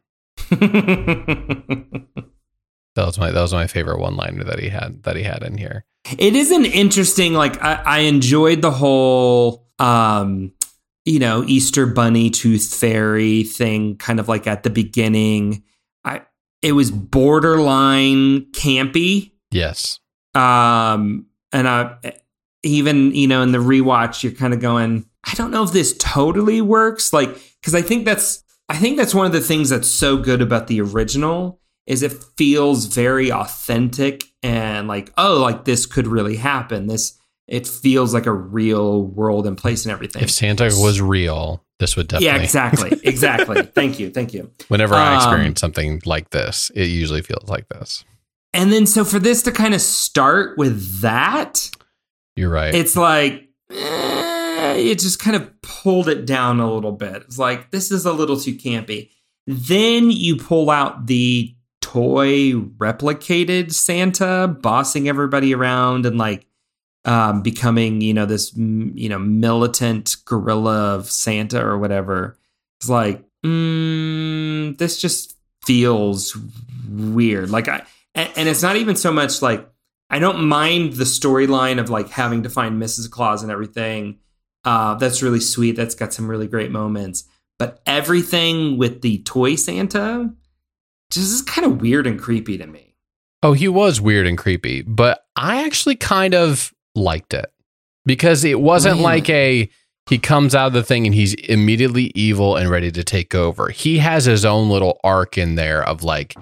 That 2.97 3.07
was 3.07 3.19
my 3.19 3.33
that 3.33 3.41
was 3.41 3.53
my 3.53 3.67
favorite 3.67 3.99
one 3.99 4.15
liner 4.17 4.45
that 4.45 4.61
he 4.61 4.69
had 4.69 5.03
that 5.03 5.17
he 5.17 5.25
had 5.25 5.43
in 5.43 5.59
here. 5.59 5.85
it 6.17 6.37
is 6.37 6.53
an 6.53 6.65
interesting 6.65 7.35
like 7.35 7.61
I, 7.61 7.83
I 7.85 7.99
enjoyed 8.01 8.63
the 8.63 8.71
whole 8.71 9.67
um 9.81 10.53
you 11.05 11.19
know 11.19 11.43
easter 11.45 11.87
bunny 11.87 12.31
tooth 12.31 12.73
fairy 12.73 13.43
thing 13.43 13.97
kind 13.97 14.21
of 14.21 14.29
like 14.29 14.47
at 14.47 14.63
the 14.63 14.71
beginning 14.71 15.65
i 16.05 16.23
it 16.65 16.73
was 16.73 16.91
borderline 16.91 18.47
campy. 18.53 19.33
Yes. 19.51 20.01
um 20.35 21.27
and 21.53 21.69
i 21.69 21.97
even 22.65 23.15
you 23.15 23.29
know 23.29 23.43
in 23.43 23.53
the 23.53 23.59
rewatch 23.59 24.23
you're 24.25 24.33
kind 24.33 24.53
of 24.53 24.61
going 24.61 25.05
i 25.25 25.35
don't 25.35 25.51
know 25.53 25.63
if 25.63 25.73
this 25.73 25.95
totally 25.99 26.61
works. 26.61 27.13
Like 27.13 27.29
because 27.61 27.75
i 27.75 27.83
think 27.83 28.05
that's 28.05 28.43
i 28.69 28.77
think 28.77 28.97
that's 28.97 29.15
one 29.15 29.27
of 29.27 29.33
the 29.33 29.41
things 29.41 29.69
that's 29.69 29.89
so 29.89 30.17
good 30.17 30.43
about 30.43 30.67
the 30.67 30.81
original 30.81 31.61
is 31.87 32.03
it 32.03 32.13
feels 32.37 32.87
very 32.87 33.31
authentic 33.31 34.25
and 34.43 34.89
like 34.89 35.13
oh 35.19 35.39
like 35.41 35.65
this 35.65 35.87
could 35.87 36.07
really 36.07 36.37
happen. 36.37 36.87
This 36.87 37.19
it 37.47 37.67
feels 37.67 38.15
like 38.15 38.27
a 38.27 38.33
real 38.33 39.05
world 39.05 39.47
and 39.47 39.57
place 39.57 39.85
and 39.85 39.93
everything. 39.93 40.23
If 40.23 40.31
Santa 40.31 40.65
was 40.65 41.01
real, 41.01 41.64
this 41.81 41.97
would 41.97 42.09
definitely. 42.09 42.27
yeah 42.39 42.43
exactly 42.43 43.01
exactly 43.05 43.63
thank 43.63 43.99
you 43.99 44.11
thank 44.11 44.33
you 44.35 44.51
Whenever 44.69 44.95
I 44.95 45.13
Um, 45.13 45.17
experience 45.17 45.61
something 45.61 46.01
like 46.07 46.31
this, 46.31 46.71
it 46.75 46.87
usually 46.89 47.23
feels 47.23 47.49
like 47.49 47.69
this. 47.69 48.05
and 48.53 48.73
then 48.73 48.87
so 48.87 49.05
for 49.05 49.19
this 49.19 49.43
to 49.43 49.53
kind 49.53 49.75
of 49.75 49.81
start 49.81 50.57
with 50.59 51.01
that 51.03 51.71
You're 52.37 52.51
right. 52.51 52.75
it's 52.75 52.97
like 52.97 53.49
eh, 53.71 54.75
it 54.77 54.99
just 54.99 55.19
kind 55.19 55.37
of 55.37 55.51
pulled 55.63 56.09
it 56.09 56.27
down 56.27 56.61
a 56.61 56.73
little 56.73 56.93
bit. 56.93 57.23
It's 57.27 57.39
like 57.39 57.71
this 57.71 57.91
is 57.91 58.05
a 58.07 58.13
little 58.13 58.39
too 58.39 58.55
campy. 58.57 59.11
Then 59.47 60.11
you 60.11 60.37
pull 60.37 60.71
out 60.71 61.07
the 61.07 61.55
toy 61.81 62.53
replicated 62.79 63.73
Santa, 63.73 64.49
bossing 64.49 65.09
everybody 65.09 65.55
around 65.55 66.07
and 66.07 66.17
like 66.17 66.47
um, 67.05 67.43
becoming 67.43 68.01
you 68.01 68.15
know 68.15 68.27
this 68.27 68.55
you 68.57 69.09
know 69.09 69.19
militant 69.19 70.17
gorilla 70.25 70.95
of 70.95 71.11
Santa 71.11 71.65
or 71.65 71.79
whatever. 71.79 72.39
It's 72.81 72.89
like 72.89 73.25
mm, 73.45 74.77
this 74.79 75.01
just 75.01 75.37
feels 75.65 76.37
weird. 76.89 77.51
Like 77.51 77.69
I 77.69 77.83
and, 78.15 78.31
and 78.37 78.49
it's 78.49 78.63
not 78.63 78.77
even 78.77 78.97
so 78.97 79.13
much 79.13 79.43
like 79.43 79.69
I 80.11 80.19
don't 80.19 80.45
mind 80.47 80.95
the 80.95 81.05
storyline 81.05 81.81
of 81.81 81.91
like 81.91 82.11
having 82.11 82.43
to 82.45 82.51
find 82.51 82.81
Mrs. 82.81 83.11
Claus 83.11 83.43
and 83.43 83.51
everything. 83.51 84.19
Uh, 84.65 84.95
that's 84.95 85.23
really 85.23 85.41
sweet. 85.41 85.73
That's 85.77 85.95
got 85.95 86.13
some 86.13 86.29
really 86.29 86.47
great 86.47 86.71
moments. 86.71 87.25
but 87.59 87.81
everything 87.87 88.77
with 88.79 89.01
the 89.03 89.19
toy 89.23 89.55
Santa 89.55 90.35
just 91.11 91.33
is 91.33 91.43
kind 91.43 91.67
of 91.67 91.81
weird 91.81 92.07
and 92.07 92.19
creepy 92.21 92.59
to 92.59 92.67
me. 92.67 92.97
Oh, 93.43 93.53
he 93.53 93.69
was 93.69 94.01
weird 94.01 94.27
and 94.27 94.39
creepy, 94.39 94.83
but 94.83 95.27
I 95.37 95.65
actually 95.65 95.97
kind 95.97 96.35
of 96.35 96.74
liked 96.95 97.35
it 97.35 97.47
because 98.05 98.45
it 98.45 98.61
wasn't 98.61 98.97
Man. 98.97 99.03
like 99.03 99.31
a 99.31 99.69
he 100.07 100.19
comes 100.19 100.55
out 100.55 100.67
of 100.67 100.73
the 100.75 100.83
thing 100.83 101.07
and 101.07 101.15
he's 101.15 101.35
immediately 101.35 102.13
evil 102.15 102.57
and 102.57 102.69
ready 102.69 102.91
to 102.93 103.03
take 103.03 103.35
over. 103.35 103.71
He 103.71 103.99
has 103.99 104.27
his 104.27 104.45
own 104.45 104.69
little 104.69 105.01
arc 105.03 105.39
in 105.39 105.55
there 105.55 105.83
of 105.83 106.03
like 106.03 106.35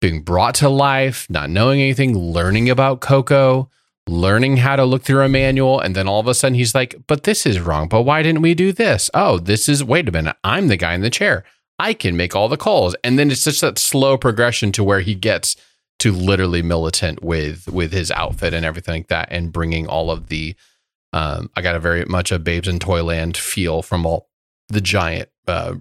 being 0.00 0.22
brought 0.22 0.54
to 0.56 0.68
life, 0.70 1.26
not 1.28 1.50
knowing 1.50 1.80
anything, 1.80 2.16
learning 2.16 2.70
about 2.70 3.00
Coco, 3.00 3.68
learning 4.06 4.56
how 4.56 4.76
to 4.76 4.84
look 4.86 5.02
through 5.02 5.22
a 5.22 5.28
manual, 5.28 5.78
and 5.78 5.94
then 5.94 6.08
all 6.08 6.20
of 6.20 6.26
a 6.26 6.34
sudden 6.34 6.54
he's 6.54 6.74
like, 6.74 6.96
"But 7.06 7.24
this 7.24 7.44
is 7.44 7.60
wrong. 7.60 7.88
But 7.88 8.02
why 8.02 8.22
didn't 8.22 8.40
we 8.40 8.54
do 8.54 8.72
this? 8.72 9.10
Oh, 9.12 9.38
this 9.38 9.68
is 9.68 9.84
wait 9.84 10.08
a 10.08 10.12
minute. 10.12 10.36
I'm 10.42 10.68
the 10.68 10.78
guy 10.78 10.94
in 10.94 11.02
the 11.02 11.10
chair. 11.10 11.44
I 11.78 11.92
can 11.92 12.16
make 12.16 12.34
all 12.34 12.48
the 12.48 12.56
calls." 12.56 12.96
And 13.04 13.18
then 13.18 13.30
it's 13.30 13.44
just 13.44 13.60
that 13.60 13.78
slow 13.78 14.16
progression 14.16 14.72
to 14.72 14.84
where 14.84 15.00
he 15.00 15.14
gets 15.14 15.56
to 16.00 16.12
literally 16.12 16.62
militant 16.62 17.22
with 17.22 17.68
with 17.68 17.92
his 17.92 18.10
outfit 18.10 18.52
and 18.54 18.64
everything 18.66 18.94
like 19.02 19.08
that, 19.08 19.28
and 19.30 19.52
bringing 19.52 19.86
all 19.86 20.10
of 20.10 20.28
the. 20.28 20.54
Um, 21.12 21.50
I 21.56 21.62
got 21.62 21.74
a 21.74 21.80
very 21.80 22.04
much 22.04 22.30
a 22.30 22.38
Babes 22.38 22.68
in 22.68 22.78
Toyland 22.78 23.36
feel 23.36 23.82
from 23.82 24.06
all 24.06 24.28
the 24.68 24.80
giant 24.80 25.28
uh, 25.48 25.74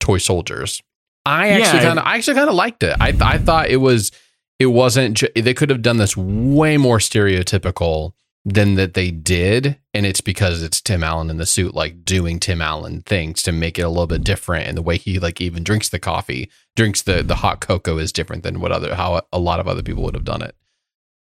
toy 0.00 0.18
soldiers. 0.18 0.82
I 1.24 1.50
actually 1.50 1.78
Yeah. 1.78 1.84
kind 1.84 1.98
of, 2.00 2.04
I 2.04 2.16
actually 2.16 2.34
kind 2.34 2.48
of 2.48 2.56
liked 2.56 2.82
it. 2.82 2.96
I 3.00 3.14
I 3.20 3.38
thought 3.38 3.68
it 3.68 3.76
was, 3.76 4.10
it 4.58 4.66
wasn't. 4.66 5.22
They 5.36 5.54
could 5.54 5.70
have 5.70 5.82
done 5.82 5.98
this 5.98 6.16
way 6.16 6.76
more 6.78 6.98
stereotypical 6.98 8.12
than 8.44 8.74
that 8.74 8.94
they 8.94 9.10
did, 9.10 9.78
and 9.94 10.04
it's 10.04 10.20
because 10.20 10.62
it's 10.62 10.80
Tim 10.80 11.04
Allen 11.04 11.30
in 11.30 11.36
the 11.36 11.46
suit, 11.46 11.74
like 11.74 12.04
doing 12.04 12.40
Tim 12.40 12.60
Allen 12.60 13.02
things 13.02 13.42
to 13.44 13.52
make 13.52 13.78
it 13.78 13.82
a 13.82 13.88
little 13.88 14.06
bit 14.06 14.24
different, 14.24 14.66
and 14.66 14.76
the 14.76 14.82
way 14.82 14.96
he 14.96 15.18
like 15.18 15.40
even 15.40 15.62
drinks 15.62 15.88
the 15.88 16.00
coffee, 16.00 16.50
drinks 16.74 17.02
the 17.02 17.22
the 17.22 17.36
hot 17.36 17.60
cocoa 17.60 17.98
is 17.98 18.12
different 18.12 18.42
than 18.42 18.60
what 18.60 18.72
other 18.72 18.94
how 18.94 19.22
a 19.32 19.38
lot 19.38 19.60
of 19.60 19.68
other 19.68 19.82
people 19.82 20.02
would 20.02 20.14
have 20.14 20.24
done 20.24 20.42
it. 20.42 20.56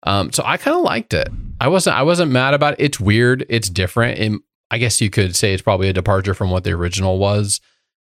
Um, 0.03 0.31
so 0.31 0.43
I 0.45 0.57
kind 0.57 0.77
of 0.77 0.83
liked 0.83 1.13
it. 1.13 1.29
I 1.59 1.67
wasn't 1.67 1.97
I 1.97 2.03
wasn't 2.03 2.31
mad 2.31 2.53
about 2.53 2.73
it. 2.73 2.83
It's 2.83 2.99
weird. 2.99 3.45
It's 3.49 3.69
different. 3.69 4.19
And 4.19 4.39
I 4.71 4.77
guess 4.77 5.01
you 5.01 5.09
could 5.09 5.35
say 5.35 5.53
it's 5.53 5.61
probably 5.63 5.89
a 5.89 5.93
departure 5.93 6.33
from 6.33 6.51
what 6.51 6.63
the 6.63 6.71
original 6.71 7.17
was. 7.17 7.59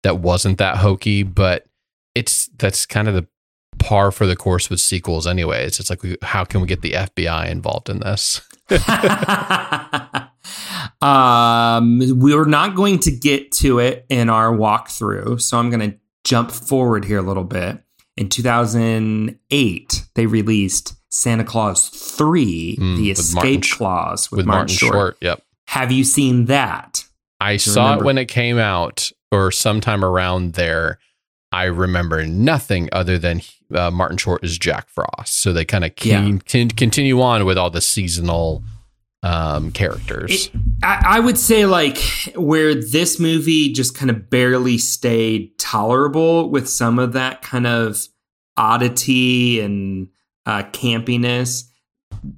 That 0.04 0.20
wasn't 0.20 0.58
that 0.58 0.78
hokey, 0.78 1.24
but 1.24 1.66
it's 2.16 2.50
that's 2.58 2.86
kind 2.86 3.08
of 3.08 3.14
the 3.14 3.28
par 3.80 4.12
for 4.12 4.26
the 4.26 4.36
course 4.36 4.70
with 4.70 4.80
sequels 4.80 5.28
anyway. 5.28 5.66
It's 5.66 5.90
like 5.90 6.02
how 6.22 6.46
can 6.46 6.62
we 6.62 6.68
get 6.68 6.82
the 6.82 6.94
FBI 6.94 7.50
involved 7.50 7.90
in 7.90 8.00
this? 8.00 8.42
um, 11.02 12.02
we're 12.20 12.46
not 12.46 12.76
going 12.76 13.00
to 13.00 13.12
get 13.12 13.52
to 13.54 13.80
it 13.80 14.06
in 14.10 14.30
our 14.30 14.52
walkthrough, 14.56 15.42
so 15.42 15.58
I'm 15.58 15.70
going 15.70 15.92
to 15.92 15.98
jump 16.24 16.52
forward 16.52 17.06
here 17.06 17.20
a 17.20 17.24
little 17.24 17.44
bit. 17.44 17.80
In 18.16 18.30
2008, 18.30 20.06
they 20.16 20.26
released 20.26 20.94
Santa 21.10 21.44
Clause 21.44 21.90
3, 21.90 22.78
Mm, 22.80 22.96
The 22.98 23.02
Martin 23.04 23.12
Escape 23.12 23.64
Clause 23.78 24.32
with, 24.32 24.38
with 24.38 24.46
Martin 24.46 24.68
Short. 24.76 25.18
Yep. 25.22 25.44
Have 25.68 25.92
you 25.92 26.04
seen 26.04 26.46
that? 26.46 27.06
I 27.40 27.58
saw 27.58 27.86
remember? 27.86 28.04
it 28.04 28.06
when 28.06 28.18
it 28.20 28.26
came 28.28 28.58
out 28.58 29.12
or 29.32 29.52
sometime 29.52 30.04
around 30.06 30.54
there. 30.54 31.00
I 31.54 31.66
remember 31.66 32.26
nothing 32.26 32.90
other 32.92 33.18
than 33.20 33.42
uh, 33.74 33.92
Martin 33.92 34.18
Short 34.18 34.44
is 34.44 34.58
Jack 34.58 34.90
Frost. 34.90 35.38
So 35.38 35.54
they 35.54 35.66
kind 35.66 35.84
of 35.86 35.96
can, 35.96 36.40
continue 36.40 37.22
on 37.22 37.46
with 37.46 37.58
all 37.58 37.70
the 37.70 37.82
seasonal 37.82 38.64
um, 39.22 39.72
characters. 39.72 40.48
It- 40.48 40.52
I, 40.84 41.04
I 41.18 41.20
would 41.22 41.38
say 41.38 41.66
like 41.66 41.98
where 42.36 42.76
this 42.76 43.20
movie 43.20 43.72
just 43.72 43.96
kind 43.96 44.10
of 44.12 44.30
barely 44.30 44.78
stayed 44.78 45.58
tolerable 45.58 46.50
with 46.50 46.68
some 46.68 47.00
of 47.00 47.14
that 47.14 47.42
kind 47.42 47.66
of 47.68 47.98
oddity 48.58 49.60
and 49.62 50.10
uh, 50.46 50.64
campiness. 50.72 51.64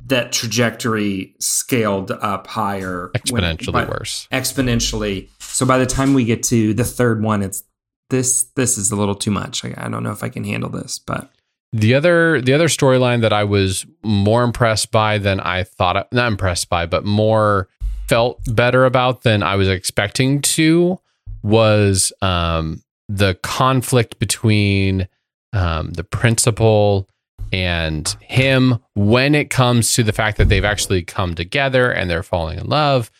That 0.07 0.31
trajectory 0.31 1.35
scaled 1.39 2.09
up 2.11 2.47
higher, 2.47 3.11
exponentially 3.15 3.73
by- 3.73 3.85
worse. 3.85 4.27
Exponentially. 4.31 5.29
So 5.39 5.65
by 5.65 5.77
the 5.77 5.85
time 5.85 6.13
we 6.13 6.23
get 6.23 6.43
to 6.43 6.73
the 6.73 6.83
third 6.85 7.21
one, 7.21 7.41
it's 7.43 7.63
this. 8.09 8.43
This 8.55 8.77
is 8.77 8.91
a 8.91 8.95
little 8.95 9.15
too 9.15 9.31
much. 9.31 9.63
I, 9.65 9.73
I 9.77 9.89
don't 9.89 10.03
know 10.03 10.11
if 10.11 10.23
I 10.23 10.29
can 10.29 10.43
handle 10.43 10.69
this, 10.69 10.99
but 10.99 11.31
The 11.73 11.93
other 11.93 12.41
the 12.41 12.53
other 12.53 12.67
storyline 12.67 13.21
that 13.21 13.33
I 13.33 13.43
was 13.43 13.85
more 14.03 14.43
impressed 14.43 14.91
by 14.91 15.17
than 15.17 15.39
I 15.39 15.63
thought 15.63 16.07
not 16.11 16.27
impressed 16.27 16.69
by, 16.69 16.85
but 16.85 17.03
more 17.03 17.67
felt 18.07 18.39
better 18.47 18.85
about 18.85 19.23
than 19.23 19.43
I 19.43 19.55
was 19.55 19.67
expecting 19.67 20.41
to 20.41 20.99
was 21.43 22.13
um, 22.21 22.81
the 23.09 23.35
conflict 23.43 24.19
between 24.19 25.07
um, 25.53 25.91
the 25.91 26.03
principal 26.03 27.09
and 27.51 28.15
him 28.21 28.79
when 28.95 29.35
it 29.35 29.49
comes 29.49 29.93
to 29.93 30.03
the 30.03 30.13
fact 30.13 30.37
that 30.37 30.49
they've 30.49 30.65
actually 30.65 31.03
come 31.03 31.35
together 31.35 31.91
and 31.91 32.09
they're 32.09 32.23
falling 32.23 32.59
in 32.59 32.67
love. 32.67 33.11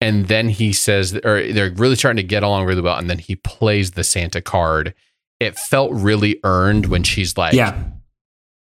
And 0.00 0.28
then 0.28 0.48
he 0.48 0.72
says, 0.72 1.14
or 1.24 1.52
they're 1.52 1.70
really 1.72 1.96
starting 1.96 2.18
to 2.18 2.22
get 2.28 2.42
along 2.44 2.66
really 2.66 2.80
well. 2.82 2.96
And 2.96 3.10
then 3.10 3.18
he 3.18 3.34
plays 3.36 3.92
the 3.92 4.04
Santa 4.04 4.40
card. 4.40 4.94
It 5.40 5.58
felt 5.58 5.90
really 5.92 6.38
earned 6.44 6.86
when 6.86 7.02
she's 7.02 7.36
like, 7.36 7.52
yeah, 7.54 7.76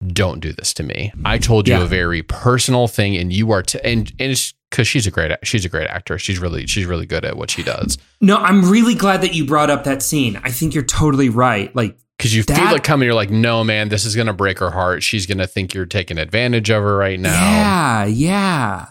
don't 0.07 0.39
do 0.39 0.53
this 0.53 0.73
to 0.75 0.83
me. 0.83 1.11
I 1.25 1.37
told 1.37 1.67
you 1.67 1.75
Yeah. 1.75 1.83
a 1.83 1.87
very 1.87 2.21
personal 2.23 2.87
thing, 2.87 3.15
and 3.17 3.31
you 3.33 3.51
are, 3.51 3.63
t- 3.63 3.79
and 3.83 4.11
and 4.19 4.31
it's 4.31 4.53
because 4.69 4.87
she's 4.87 5.07
a 5.07 5.11
great, 5.11 5.31
she's 5.43 5.63
a 5.65 5.69
great 5.69 5.87
actress. 5.87 6.21
She's 6.21 6.39
really, 6.39 6.67
she's 6.67 6.85
really 6.85 7.05
good 7.05 7.23
at 7.25 7.37
what 7.37 7.49
she 7.51 7.63
does. 7.63 7.97
no, 8.21 8.37
I'm 8.37 8.69
really 8.69 8.95
glad 8.95 9.21
that 9.21 9.33
you 9.33 9.45
brought 9.45 9.69
up 9.69 9.83
that 9.85 10.03
scene. 10.03 10.39
I 10.43 10.51
think 10.51 10.73
you're 10.75 10.83
totally 10.83 11.29
right. 11.29 11.73
Like 11.75 11.97
Because 12.17 12.35
you 12.35 12.43
feel 12.43 12.55
That- 12.57 12.75
it 12.75 12.83
coming, 12.83 13.05
you're 13.05 13.15
like, 13.15 13.29
no, 13.31 13.63
man, 13.63 13.89
this 13.89 14.05
is 14.05 14.15
gonna 14.15 14.33
break 14.33 14.59
her 14.59 14.71
heart. 14.71 15.03
She's 15.03 15.25
gonna 15.25 15.47
think 15.47 15.73
you're 15.73 15.85
taking 15.85 16.17
advantage 16.17 16.69
of 16.69 16.83
her 16.83 16.97
right 16.97 17.19
now. 17.19 17.31
Yeah, 17.39 18.05
yeah. 18.05 18.85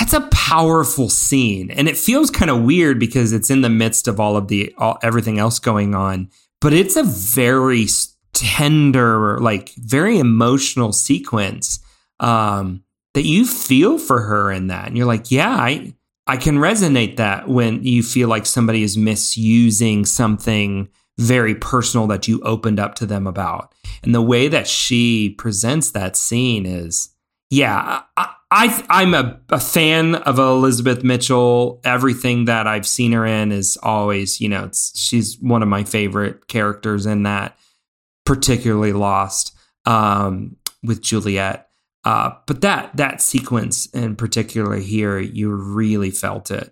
That's 0.00 0.14
a 0.14 0.28
powerful 0.32 1.10
scene, 1.10 1.70
and 1.70 1.86
it 1.86 1.96
feels 1.98 2.30
kind 2.30 2.50
of 2.50 2.62
weird 2.62 2.98
because 2.98 3.34
it's 3.34 3.50
in 3.50 3.60
the 3.60 3.68
midst 3.68 4.08
of 4.08 4.18
all 4.18 4.34
of 4.34 4.48
the 4.48 4.74
all, 4.78 4.98
everything 5.02 5.38
else 5.38 5.58
going 5.58 5.94
on. 5.94 6.30
But 6.62 6.72
it's 6.72 6.96
a 6.96 7.02
very 7.02 7.86
tender, 8.32 9.38
like 9.40 9.74
very 9.76 10.18
emotional 10.18 10.94
sequence 10.94 11.80
um, 12.18 12.82
that 13.12 13.26
you 13.26 13.44
feel 13.46 13.98
for 13.98 14.22
her 14.22 14.50
in 14.50 14.68
that, 14.68 14.88
and 14.88 14.96
you're 14.96 15.06
like, 15.06 15.30
yeah, 15.30 15.50
I 15.50 15.94
I 16.26 16.38
can 16.38 16.56
resonate 16.56 17.16
that 17.16 17.46
when 17.46 17.84
you 17.84 18.02
feel 18.02 18.28
like 18.28 18.46
somebody 18.46 18.82
is 18.82 18.96
misusing 18.96 20.06
something 20.06 20.88
very 21.18 21.54
personal 21.54 22.06
that 22.06 22.26
you 22.26 22.40
opened 22.40 22.80
up 22.80 22.94
to 22.94 23.06
them 23.06 23.26
about, 23.26 23.74
and 24.02 24.14
the 24.14 24.22
way 24.22 24.48
that 24.48 24.66
she 24.66 25.28
presents 25.28 25.90
that 25.90 26.16
scene 26.16 26.64
is 26.64 27.10
yeah, 27.50 28.02
I, 28.16 28.34
I 28.52 28.84
I'm 28.90 29.14
a, 29.14 29.38
a 29.50 29.60
fan 29.60 30.16
of 30.16 30.38
Elizabeth 30.38 31.04
Mitchell. 31.04 31.80
Everything 31.84 32.46
that 32.46 32.66
I've 32.66 32.86
seen 32.86 33.12
her 33.12 33.24
in 33.24 33.52
is 33.52 33.78
always, 33.82 34.40
you 34.40 34.48
know, 34.48 34.64
it's, 34.64 34.98
she's 34.98 35.38
one 35.40 35.62
of 35.62 35.68
my 35.68 35.84
favorite 35.84 36.48
characters 36.48 37.06
in 37.06 37.22
that, 37.22 37.56
particularly 38.26 38.92
Lost 38.92 39.54
um, 39.86 40.56
with 40.82 41.00
Juliet. 41.02 41.68
Uh, 42.04 42.32
but 42.46 42.60
that 42.62 42.96
that 42.96 43.20
sequence 43.20 43.86
in 43.86 44.16
particular 44.16 44.76
here, 44.76 45.18
you 45.18 45.50
really 45.52 46.10
felt 46.10 46.50
it. 46.50 46.62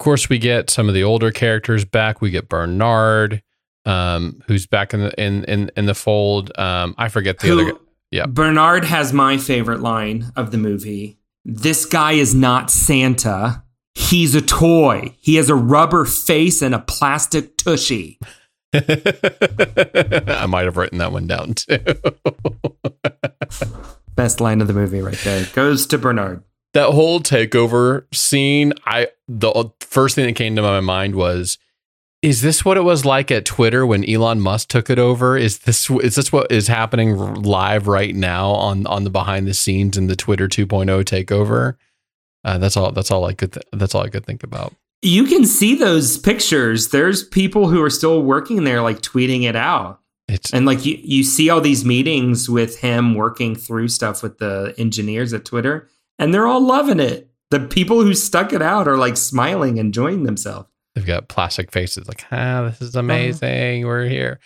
Of 0.00 0.04
course, 0.04 0.28
we 0.28 0.38
get 0.38 0.70
some 0.70 0.88
of 0.88 0.94
the 0.94 1.04
older 1.04 1.30
characters 1.30 1.84
back. 1.84 2.20
We 2.20 2.30
get 2.30 2.48
Bernard, 2.48 3.42
um, 3.84 4.42
who's 4.46 4.66
back 4.66 4.94
in 4.94 5.00
the 5.00 5.22
in 5.22 5.44
in, 5.44 5.70
in 5.76 5.86
the 5.86 5.94
fold. 5.94 6.50
Um, 6.58 6.94
I 6.98 7.08
forget 7.08 7.38
the 7.38 7.48
Who- 7.48 7.60
other. 7.60 7.72
guy. 7.72 7.78
yeah. 8.10 8.26
Bernard 8.26 8.84
has 8.84 9.12
my 9.12 9.36
favorite 9.36 9.80
line 9.80 10.32
of 10.36 10.50
the 10.52 10.58
movie. 10.58 11.16
This 11.50 11.86
guy 11.86 12.12
is 12.12 12.34
not 12.34 12.70
Santa. 12.70 13.62
He's 13.94 14.34
a 14.34 14.42
toy. 14.42 15.16
He 15.18 15.36
has 15.36 15.48
a 15.48 15.54
rubber 15.54 16.04
face 16.04 16.60
and 16.60 16.74
a 16.74 16.78
plastic 16.78 17.56
tushy. 17.56 18.18
I 18.74 20.44
might 20.46 20.66
have 20.66 20.76
written 20.76 20.98
that 20.98 21.10
one 21.10 21.26
down 21.26 21.54
too. 21.54 21.78
Best 24.14 24.42
line 24.42 24.60
of 24.60 24.66
the 24.66 24.74
movie 24.74 25.00
right 25.00 25.16
there. 25.24 25.46
Goes 25.54 25.86
to 25.86 25.96
Bernard. 25.96 26.42
that 26.74 26.90
whole 26.90 27.20
takeover 27.20 28.04
scene, 28.14 28.74
I 28.84 29.08
the 29.26 29.48
uh, 29.48 29.70
first 29.80 30.16
thing 30.16 30.26
that 30.26 30.36
came 30.36 30.54
to 30.56 30.60
my 30.60 30.80
mind 30.80 31.14
was, 31.14 31.56
is 32.22 32.42
this 32.42 32.64
what 32.64 32.76
it 32.76 32.82
was 32.82 33.04
like 33.04 33.30
at 33.30 33.44
Twitter 33.44 33.86
when 33.86 34.08
Elon 34.08 34.40
Musk 34.40 34.68
took 34.68 34.90
it 34.90 34.98
over? 34.98 35.36
Is 35.36 35.60
this 35.60 35.88
is 35.88 36.16
this 36.16 36.32
what 36.32 36.50
is 36.50 36.66
happening 36.66 37.16
live 37.16 37.86
right 37.86 38.14
now 38.14 38.50
on 38.50 38.86
on 38.86 39.04
the 39.04 39.10
behind 39.10 39.46
the 39.46 39.54
scenes 39.54 39.96
in 39.96 40.08
the 40.08 40.16
Twitter 40.16 40.48
2.0 40.48 41.04
takeover? 41.04 41.76
Uh, 42.44 42.58
that's 42.58 42.76
all. 42.76 42.92
That's 42.92 43.10
all 43.10 43.24
I 43.24 43.34
could. 43.34 43.52
Th- 43.52 43.66
that's 43.72 43.94
all 43.94 44.02
I 44.02 44.08
could 44.08 44.26
think 44.26 44.42
about. 44.42 44.74
You 45.02 45.24
can 45.24 45.44
see 45.44 45.76
those 45.76 46.18
pictures. 46.18 46.88
There's 46.88 47.22
people 47.22 47.68
who 47.68 47.82
are 47.82 47.90
still 47.90 48.22
working 48.22 48.64
there, 48.64 48.82
like 48.82 49.00
tweeting 49.00 49.44
it 49.44 49.54
out. 49.54 50.00
It's 50.28 50.52
And 50.52 50.66
like 50.66 50.84
you, 50.84 50.98
you 51.00 51.22
see 51.22 51.50
all 51.50 51.60
these 51.60 51.84
meetings 51.84 52.48
with 52.50 52.80
him 52.80 53.14
working 53.14 53.54
through 53.54 53.88
stuff 53.88 54.22
with 54.22 54.38
the 54.38 54.74
engineers 54.76 55.32
at 55.32 55.44
Twitter, 55.44 55.88
and 56.18 56.34
they're 56.34 56.46
all 56.46 56.64
loving 56.64 57.00
it. 57.00 57.30
The 57.50 57.60
people 57.60 58.02
who 58.02 58.12
stuck 58.12 58.52
it 58.52 58.60
out 58.60 58.88
are 58.88 58.98
like 58.98 59.16
smiling, 59.16 59.78
enjoying 59.78 60.24
themselves. 60.24 60.68
They've 60.98 61.06
got 61.06 61.28
plastic 61.28 61.70
faces 61.70 62.08
like, 62.08 62.24
ah, 62.32 62.62
this 62.62 62.82
is 62.82 62.96
amazing. 62.96 63.86
We're 63.86 64.08
here. 64.08 64.40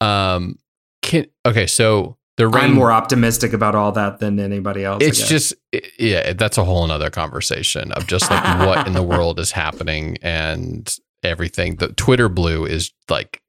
Um 0.00 0.60
can 1.02 1.26
okay, 1.44 1.66
so 1.66 2.18
the 2.36 2.46
rain 2.46 2.66
I'm 2.66 2.74
more 2.74 2.92
optimistic 2.92 3.52
about 3.52 3.74
all 3.74 3.90
that 3.92 4.20
than 4.20 4.38
anybody 4.38 4.84
else. 4.84 5.02
It's 5.02 5.28
just 5.28 5.54
yeah, 5.98 6.34
that's 6.34 6.56
a 6.56 6.62
whole 6.62 6.86
nother 6.86 7.10
conversation 7.10 7.90
of 7.92 8.06
just 8.06 8.30
like 8.30 8.60
what 8.64 8.86
in 8.86 8.92
the 8.92 9.02
world 9.02 9.40
is 9.40 9.50
happening 9.50 10.18
and 10.22 10.96
everything. 11.24 11.76
The 11.76 11.88
Twitter 11.88 12.28
blue 12.28 12.64
is 12.64 12.92
like 13.10 13.42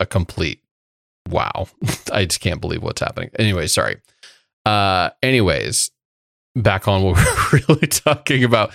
a 0.00 0.06
complete 0.06 0.62
wow. 1.28 1.66
I 2.10 2.24
just 2.24 2.40
can't 2.40 2.62
believe 2.62 2.82
what's 2.82 3.02
happening. 3.02 3.28
Anyway, 3.38 3.66
sorry. 3.66 4.00
Uh 4.64 5.10
anyways, 5.22 5.90
back 6.56 6.88
on 6.88 7.02
what 7.02 7.16
we're 7.16 7.60
really 7.68 7.86
talking 7.86 8.44
about. 8.44 8.72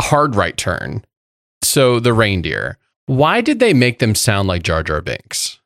Hard 0.00 0.34
right 0.34 0.56
turn. 0.56 1.04
So 1.72 2.00
the 2.00 2.12
reindeer. 2.12 2.76
Why 3.06 3.40
did 3.40 3.58
they 3.58 3.72
make 3.72 3.98
them 3.98 4.14
sound 4.14 4.46
like 4.46 4.62
Jar 4.62 4.82
Jar 4.82 5.00
Binks? 5.00 5.58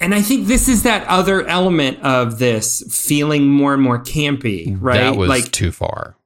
and 0.00 0.14
I 0.14 0.20
think 0.20 0.46
this 0.46 0.68
is 0.68 0.82
that 0.82 1.06
other 1.06 1.46
element 1.46 2.02
of 2.02 2.38
this 2.38 2.82
feeling 2.90 3.48
more 3.48 3.74
and 3.74 3.82
more 3.82 3.98
campy, 3.98 4.76
right? 4.78 4.98
That 4.98 5.16
was 5.16 5.28
like 5.28 5.50
too 5.52 5.70
far. 5.70 6.16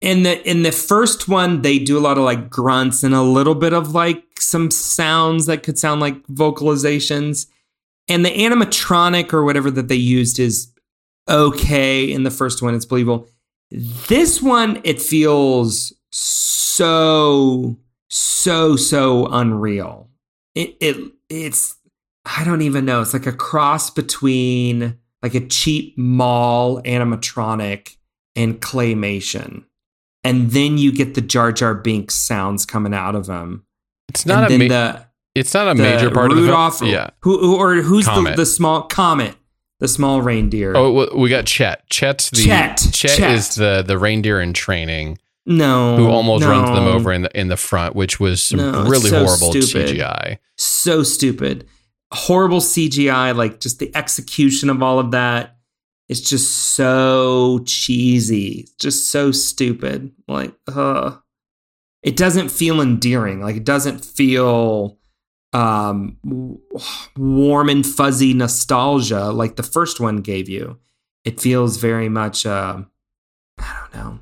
in 0.00 0.22
the 0.22 0.48
in 0.48 0.62
the 0.62 0.72
first 0.72 1.26
one, 1.26 1.62
they 1.62 1.78
do 1.78 1.98
a 1.98 2.00
lot 2.00 2.18
of 2.18 2.24
like 2.24 2.50
grunts 2.50 3.02
and 3.02 3.14
a 3.14 3.22
little 3.22 3.54
bit 3.54 3.72
of 3.72 3.94
like 3.94 4.22
some 4.38 4.70
sounds 4.70 5.46
that 5.46 5.62
could 5.62 5.78
sound 5.78 6.00
like 6.00 6.22
vocalizations. 6.26 7.46
And 8.08 8.24
the 8.24 8.30
animatronic 8.30 9.32
or 9.32 9.44
whatever 9.44 9.70
that 9.72 9.88
they 9.88 9.96
used 9.96 10.38
is 10.38 10.72
okay 11.28 12.10
in 12.10 12.22
the 12.22 12.30
first 12.30 12.62
one. 12.62 12.74
It's 12.74 12.86
believable. 12.86 13.28
This 13.70 14.40
one, 14.40 14.80
it 14.84 15.02
feels 15.02 15.92
so 16.10 17.76
so 18.08 18.76
so 18.76 19.26
unreal. 19.26 20.08
It 20.54 20.76
it 20.80 21.12
it's 21.28 21.76
I 22.24 22.44
don't 22.44 22.62
even 22.62 22.84
know. 22.84 23.00
It's 23.00 23.12
like 23.12 23.26
a 23.26 23.32
cross 23.32 23.90
between 23.90 24.98
like 25.22 25.34
a 25.34 25.46
cheap 25.46 25.96
mall 25.96 26.82
animatronic 26.82 27.96
and 28.36 28.60
claymation. 28.60 29.64
And 30.24 30.50
then 30.50 30.78
you 30.78 30.92
get 30.92 31.14
the 31.14 31.20
Jar 31.20 31.52
Jar 31.52 31.74
Binks 31.74 32.14
sounds 32.14 32.66
coming 32.66 32.92
out 32.92 33.14
of 33.14 33.28
him. 33.28 33.64
It's 34.08 34.26
not 34.26 34.50
and 34.50 34.62
a 34.62 34.68
ma- 34.68 34.74
the, 34.74 35.06
it's 35.34 35.54
not 35.54 35.68
a 35.68 35.74
major 35.74 36.10
part 36.10 36.32
Rudolph, 36.32 36.74
of 36.74 36.78
the 36.80 36.84
film. 36.86 36.90
Yeah. 36.92 37.10
Who, 37.20 37.38
who 37.38 37.56
or 37.56 37.74
who's 37.76 38.06
the, 38.06 38.34
the 38.36 38.46
small 38.46 38.82
comet, 38.82 39.36
the 39.80 39.88
small 39.88 40.20
reindeer? 40.22 40.76
Oh, 40.76 41.16
we 41.16 41.28
got 41.28 41.46
Chet. 41.46 41.88
Chet's 41.88 42.30
the 42.30 42.44
Chet. 42.44 42.78
Chet, 42.92 43.18
Chet. 43.18 43.30
is 43.30 43.54
the 43.54 43.82
the 43.86 43.98
reindeer 43.98 44.40
in 44.40 44.52
training 44.52 45.18
no, 45.48 45.96
who 45.96 46.06
almost 46.08 46.42
no. 46.42 46.50
runs 46.50 46.68
them 46.70 46.86
over 46.86 47.12
in 47.12 47.22
the 47.22 47.38
in 47.40 47.48
the 47.48 47.56
front, 47.56 47.96
which 47.96 48.20
was 48.20 48.42
some 48.42 48.58
No, 48.58 48.84
really 48.84 49.10
so 49.10 49.24
horrible 49.24 49.52
stupid. 49.52 49.88
CGI. 49.96 50.38
so 50.56 51.02
stupid. 51.02 51.66
Horrible 52.12 52.60
CGI, 52.60 53.34
like 53.36 53.58
just 53.60 53.78
the 53.80 53.90
execution 53.96 54.70
of 54.70 54.82
all 54.82 54.98
of 54.98 55.10
that 55.10 55.56
is 56.08 56.20
just 56.22 56.50
so 56.74 57.58
cheesy. 57.66 58.66
Just 58.78 59.10
so 59.10 59.32
stupid. 59.32 60.12
Like, 60.28 60.54
uh 60.74 61.16
it 62.02 62.16
doesn't 62.16 62.50
feel 62.50 62.80
endearing. 62.80 63.40
Like 63.42 63.56
it 63.56 63.64
doesn't 63.64 64.04
feel 64.04 64.98
um 65.52 66.18
warm 67.16 67.68
and 67.70 67.84
fuzzy 67.86 68.34
nostalgia 68.34 69.30
like 69.30 69.56
the 69.56 69.62
first 69.62 69.98
one 70.00 70.18
gave 70.18 70.48
you. 70.48 70.78
It 71.24 71.40
feels 71.40 71.76
very 71.78 72.08
much 72.08 72.46
uh 72.46 72.82
I 73.58 73.76
don't 73.80 73.94
know. 73.94 74.18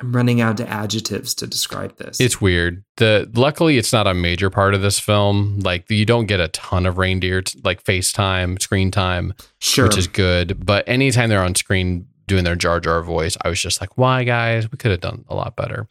I'm 0.00 0.14
running 0.14 0.40
out 0.40 0.60
of 0.60 0.68
adjectives 0.68 1.34
to 1.34 1.46
describe 1.46 1.96
this. 1.96 2.20
It's 2.20 2.40
weird. 2.40 2.84
The 2.98 3.28
luckily 3.34 3.78
it's 3.78 3.92
not 3.92 4.06
a 4.06 4.14
major 4.14 4.48
part 4.48 4.74
of 4.74 4.82
this 4.82 4.98
film. 5.00 5.58
Like 5.60 5.90
you 5.90 6.04
don't 6.04 6.26
get 6.26 6.38
a 6.38 6.48
ton 6.48 6.86
of 6.86 6.98
reindeer 6.98 7.42
t- 7.42 7.60
like 7.64 7.82
FaceTime, 7.82 8.62
screen 8.62 8.90
time, 8.90 9.34
sure. 9.60 9.86
which 9.86 9.96
is 9.96 10.06
good. 10.06 10.64
But 10.64 10.88
anytime 10.88 11.28
they're 11.28 11.42
on 11.42 11.56
screen 11.56 12.06
doing 12.26 12.44
their 12.44 12.54
Jar 12.54 12.78
Jar 12.78 13.02
voice, 13.02 13.36
I 13.42 13.48
was 13.48 13.60
just 13.60 13.80
like, 13.80 13.98
why 13.98 14.22
guys? 14.22 14.70
We 14.70 14.78
could 14.78 14.92
have 14.92 15.00
done 15.00 15.24
a 15.28 15.34
lot 15.34 15.56
better 15.56 15.88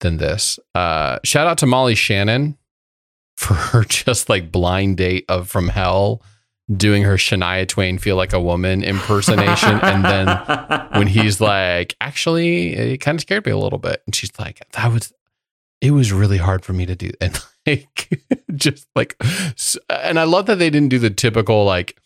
than 0.00 0.18
this. 0.18 0.60
Uh 0.74 1.18
shout 1.24 1.48
out 1.48 1.58
to 1.58 1.66
Molly 1.66 1.96
Shannon 1.96 2.56
for 3.36 3.54
her 3.54 3.82
just 3.82 4.28
like 4.28 4.52
blind 4.52 4.98
date 4.98 5.24
of 5.28 5.48
from 5.48 5.68
hell 5.68 6.22
doing 6.74 7.02
her 7.02 7.16
Shania 7.16 7.66
Twain 7.66 7.98
feel 7.98 8.16
like 8.16 8.32
a 8.32 8.40
woman 8.40 8.82
impersonation 8.82 9.80
and 9.80 10.04
then 10.04 10.88
when 10.92 11.06
he's 11.06 11.40
like, 11.40 11.96
actually, 12.00 12.74
it 12.74 12.98
kind 12.98 13.16
of 13.16 13.22
scared 13.22 13.44
me 13.46 13.52
a 13.52 13.58
little 13.58 13.78
bit. 13.78 14.02
And 14.06 14.14
she's 14.14 14.32
like, 14.38 14.62
that 14.72 14.92
was, 14.92 15.12
it 15.80 15.90
was 15.90 16.12
really 16.12 16.38
hard 16.38 16.64
for 16.64 16.72
me 16.72 16.86
to 16.86 16.94
do. 16.94 17.10
And 17.20 17.38
like, 17.66 18.22
just 18.54 18.86
like, 18.94 19.20
and 19.90 20.18
I 20.18 20.24
love 20.24 20.46
that 20.46 20.58
they 20.58 20.70
didn't 20.70 20.90
do 20.90 20.98
the 20.98 21.10
typical, 21.10 21.64
like, 21.64 21.98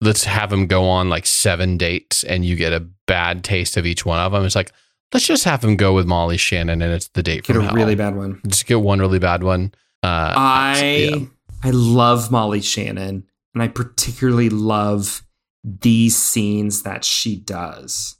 let's 0.00 0.24
have 0.24 0.52
him 0.52 0.66
go 0.66 0.84
on 0.84 1.08
like 1.08 1.26
seven 1.26 1.76
dates 1.76 2.22
and 2.22 2.44
you 2.44 2.56
get 2.56 2.72
a 2.72 2.80
bad 3.06 3.42
taste 3.42 3.76
of 3.76 3.86
each 3.86 4.04
one 4.04 4.20
of 4.20 4.32
them. 4.32 4.44
It's 4.44 4.54
like, 4.56 4.72
let's 5.12 5.26
just 5.26 5.44
have 5.44 5.62
him 5.62 5.76
go 5.76 5.94
with 5.94 6.06
Molly 6.06 6.36
Shannon 6.36 6.82
and 6.82 6.92
it's 6.92 7.08
the 7.08 7.22
date 7.22 7.44
get 7.44 7.54
from 7.54 7.62
a 7.62 7.66
hell. 7.66 7.74
really 7.74 7.94
bad 7.94 8.16
one. 8.16 8.40
Just 8.46 8.66
get 8.66 8.80
one 8.80 8.98
really 9.00 9.18
bad 9.18 9.42
one. 9.42 9.72
Uh, 10.02 10.34
I 10.36 11.08
yeah. 11.10 11.26
I 11.62 11.70
love 11.70 12.30
Molly 12.30 12.60
Shannon, 12.60 13.26
and 13.56 13.62
I 13.62 13.68
particularly 13.68 14.50
love 14.50 15.22
these 15.64 16.14
scenes 16.14 16.82
that 16.82 17.06
she 17.06 17.36
does. 17.36 18.16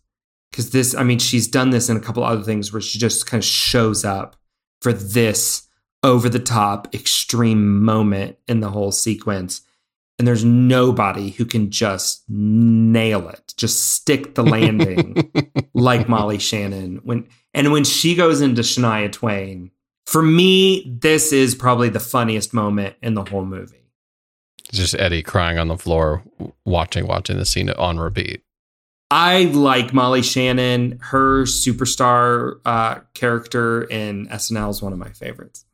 Because 0.51 0.71
this, 0.71 0.95
I 0.95 1.03
mean, 1.03 1.19
she's 1.19 1.47
done 1.47 1.69
this 1.69 1.91
in 1.91 1.97
a 1.99 2.01
couple 2.01 2.25
other 2.25 2.43
things 2.43 2.73
where 2.73 2.81
she 2.81 2.99
just 2.99 3.27
kind 3.27 3.43
of 3.43 3.45
shows 3.45 4.03
up 4.03 4.37
for 4.81 4.95
this 4.95 5.69
over 6.03 6.31
the 6.31 6.39
top 6.39 6.95
extreme 6.95 7.85
moment 7.85 8.39
in 8.49 8.61
the 8.61 8.71
whole 8.71 8.93
sequence. 8.93 9.61
And 10.19 10.27
there's 10.27 10.43
nobody 10.43 11.29
who 11.29 11.45
can 11.45 11.71
just 11.71 12.25
nail 12.31 13.29
it, 13.29 13.53
just 13.59 13.93
stick 13.93 14.37
the 14.37 14.43
landing 14.43 15.31
like 15.75 16.09
Molly 16.09 16.39
Shannon. 16.39 17.01
When 17.05 17.29
and 17.53 17.73
when 17.73 17.85
she 17.85 18.15
goes 18.15 18.41
into 18.41 18.63
Shania 18.63 19.13
Twain, 19.13 19.71
for 20.07 20.23
me, 20.23 20.97
this 20.99 21.31
is 21.35 21.55
probably 21.55 21.91
the 21.91 22.01
funniest 22.01 22.55
moment 22.55 22.97
in 23.03 23.13
the 23.13 23.25
whole 23.25 23.45
movie. 23.45 23.86
Just 24.73 24.95
Eddie 24.99 25.23
crying 25.23 25.59
on 25.59 25.69
the 25.69 25.77
floor, 25.79 26.23
watching, 26.65 27.07
watching 27.07 27.37
the 27.39 27.45
scene 27.47 27.71
on 27.71 27.99
repeat. 27.99 28.43
I 29.11 29.45
like 29.45 29.93
Molly 29.95 30.23
Shannon. 30.23 30.99
Her 31.01 31.45
superstar 31.45 32.61
uh, 32.65 33.01
character 33.15 33.85
in 33.85 34.27
SNL 34.29 34.71
is 34.71 34.83
one 34.83 34.93
of 34.93 34.99
my 34.99 35.11
favorites. 35.11 35.65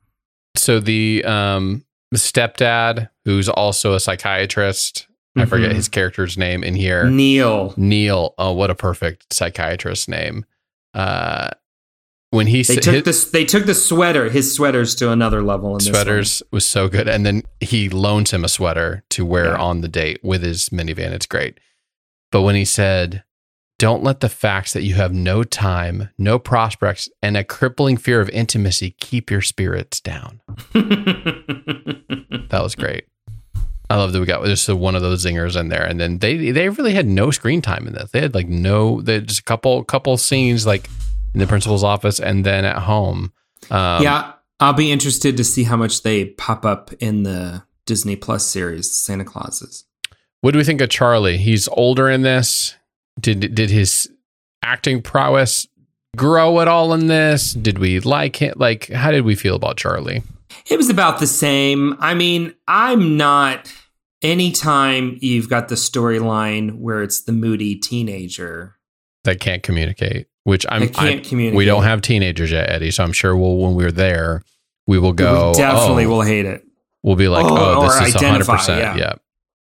so 0.57 0.79
the 0.81 1.25
um 1.25 1.85
stepdad 2.15 3.09
who's 3.25 3.49
also 3.49 3.95
a 3.95 4.01
psychiatrist 4.01 5.07
i 5.39 5.47
forget 5.47 5.71
Mhm. 5.71 5.77
his 5.77 5.89
character's 5.89 6.37
name 6.37 6.63
in 6.63 6.75
here 6.75 7.09
Neil. 7.09 7.73
neil 7.79 8.35
oh 8.37 8.53
what 8.53 8.69
a 8.71 8.75
perfect 8.75 9.33
psychiatrist 9.33 10.11
name 10.11 10.45
uh 10.93 11.49
when 12.33 12.47
he 12.49 12.63
They 12.63 12.77
took 12.77 12.95
his 12.95 13.03
this. 13.05 13.25
They 13.31 13.45
took 13.45 13.67
the 13.67 13.75
sweater, 13.75 14.29
his 14.31 14.55
sweaters, 14.55 14.95
to 14.97 15.11
another 15.13 15.43
level. 15.43 15.75
In 15.75 15.81
sweaters 15.81 16.43
was 16.51 16.67
so 16.67 16.89
good 16.89 17.07
and 17.09 17.25
then 17.25 17.43
he 17.61 17.89
loans 17.89 18.31
him 18.33 18.45
a 18.45 18.49
sweater 18.49 19.05
to 19.11 19.25
wear 19.25 19.47
Yeah. 19.53 19.57
on 19.59 19.83
the 19.83 19.89
date 19.89 20.19
with 20.25 20.43
his 20.43 20.71
minivan 20.71 21.13
it's 21.13 21.27
great 21.27 21.61
but 22.31 22.41
when 22.43 22.55
he 22.57 22.65
said 22.65 23.23
don't 23.79 24.03
let 24.05 24.21
the 24.21 24.29
facts 24.29 24.73
that 24.75 24.83
you 24.83 24.95
have 24.95 25.13
no 25.13 25.43
time 25.45 26.09
no 26.17 26.39
prospects 26.39 27.09
and 27.23 27.37
a 27.37 27.45
crippling 27.45 27.97
fear 27.97 28.21
of 28.21 28.29
intimacy 28.31 28.95
keep 28.99 29.31
your 29.31 29.43
spirits 29.43 30.01
down 30.01 30.41
That 32.49 32.61
was 32.63 32.75
great. 32.75 33.05
I 33.89 33.97
love 33.97 34.13
that 34.13 34.21
we 34.21 34.27
got 34.27 34.45
just 34.45 34.69
one 34.69 34.95
of 34.95 35.03
those 35.03 35.25
zingers 35.25 35.59
in 35.59 35.69
there, 35.69 35.85
and 35.85 36.01
then 36.01 36.19
they 36.19 36.51
they 36.51 36.69
really 36.69 36.95
had 36.95 37.07
no 37.07 37.31
screen 37.31 37.61
time 37.63 37.87
in 37.87 37.93
this. 37.95 38.11
They 38.11 38.21
had 38.21 38.35
like 38.35 38.49
no, 38.49 39.01
they 39.03 39.21
just 39.21 39.41
a 39.41 39.45
couple 39.45 39.85
couple 39.85 40.17
scenes 40.17 40.67
like 40.67 40.89
in 41.35 41.41
the 41.41 41.47
principal's 41.47 41.85
office 41.85 42.21
and 42.21 42.45
then 42.45 42.65
at 42.65 42.79
home. 42.79 43.33
Um, 43.71 44.03
yeah, 44.03 44.33
I'll 44.61 44.73
be 44.73 44.93
interested 44.93 45.37
to 45.37 45.45
see 45.45 45.65
how 45.65 45.77
much 45.77 46.03
they 46.03 46.27
pop 46.27 46.65
up 46.65 46.93
in 47.01 47.23
the 47.23 47.63
Disney 47.87 48.17
Plus 48.17 48.47
series, 48.47 48.91
Santa 48.91 49.25
Clauses. 49.25 49.85
What 50.41 50.53
do 50.53 50.59
we 50.59 50.65
think 50.65 50.81
of 50.81 50.89
Charlie? 50.89 51.39
He's 51.39 51.69
older 51.69 52.09
in 52.09 52.23
this. 52.23 52.77
Did 53.21 53.55
did 53.55 53.71
his 53.71 54.11
acting 54.63 55.03
prowess 55.03 55.67
grow 56.17 56.61
at 56.61 56.69
all 56.69 56.93
in 56.93 57.07
this? 57.07 57.53
Did 57.53 57.79
we 57.79 58.01
like 58.01 58.37
him? 58.37 58.55
Like, 58.57 58.89
how 58.89 59.11
did 59.11 59.25
we 59.25 59.35
feel 59.35 59.57
about 59.57 59.77
Charlie? 59.77 60.23
It 60.67 60.77
was 60.77 60.91
about 60.91 61.21
the 61.21 61.27
same. 61.27 61.97
I 61.99 62.15
mean, 62.15 62.55
I'm 62.69 63.17
not. 63.17 63.73
Anytime 64.23 65.19
you've 65.21 65.49
got 65.51 65.69
the 65.69 65.75
storyline 65.75 66.79
where 66.79 67.03
it's 67.03 67.23
the 67.23 67.33
moody 67.33 67.75
teenager, 67.75 68.77
That 69.25 69.41
can't 69.41 69.65
communicate. 69.65 70.29
Which 70.45 70.67
I'm. 70.69 70.83
I 70.83 70.87
can't 70.89 71.25
communicate. 71.25 71.57
we 71.57 71.65
don't 71.65 71.85
have 71.85 72.03
teenagers 72.03 72.51
yet, 72.51 72.69
Eddie. 72.71 72.91
So 72.91 73.05
I'm 73.05 73.13
sure 73.13 73.37
we'll 73.37 73.57
when 73.59 73.75
we're 73.75 73.93
there, 73.93 74.43
we 74.87 74.99
will 74.99 75.11
We 75.11 75.17
go. 75.17 75.53
definitely 75.55 76.05
oh, 76.07 76.09
will 76.11 76.23
hate 76.23 76.47
it. 76.47 76.65
We'll 77.03 77.17
be 77.17 77.29
like, 77.29 77.45
Oh, 77.45 77.81
oh, 77.81 77.83
this 77.83 78.09
is 78.09 78.17
identify, 78.17 78.57
100%. 78.57 78.79
yeah. 78.79 78.97
Yeah. 78.97 79.13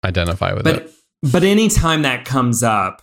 Identify 0.05 0.53
with 0.55 0.65
But 0.65 0.77
it. 0.77 0.91
but 1.33 1.43
anytime 1.45 2.03
that 2.03 2.25
comes 2.25 2.63
up, 2.63 3.03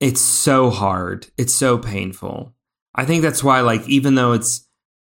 it's 0.00 0.20
so 0.20 0.70
hard. 0.70 1.26
It's 1.38 1.54
so 1.54 1.78
painful. 1.78 2.54
I 2.94 3.04
think 3.04 3.22
that's 3.22 3.42
why, 3.42 3.60
like, 3.60 3.88
even 3.88 4.14
though 4.14 4.32
it's 4.32 4.66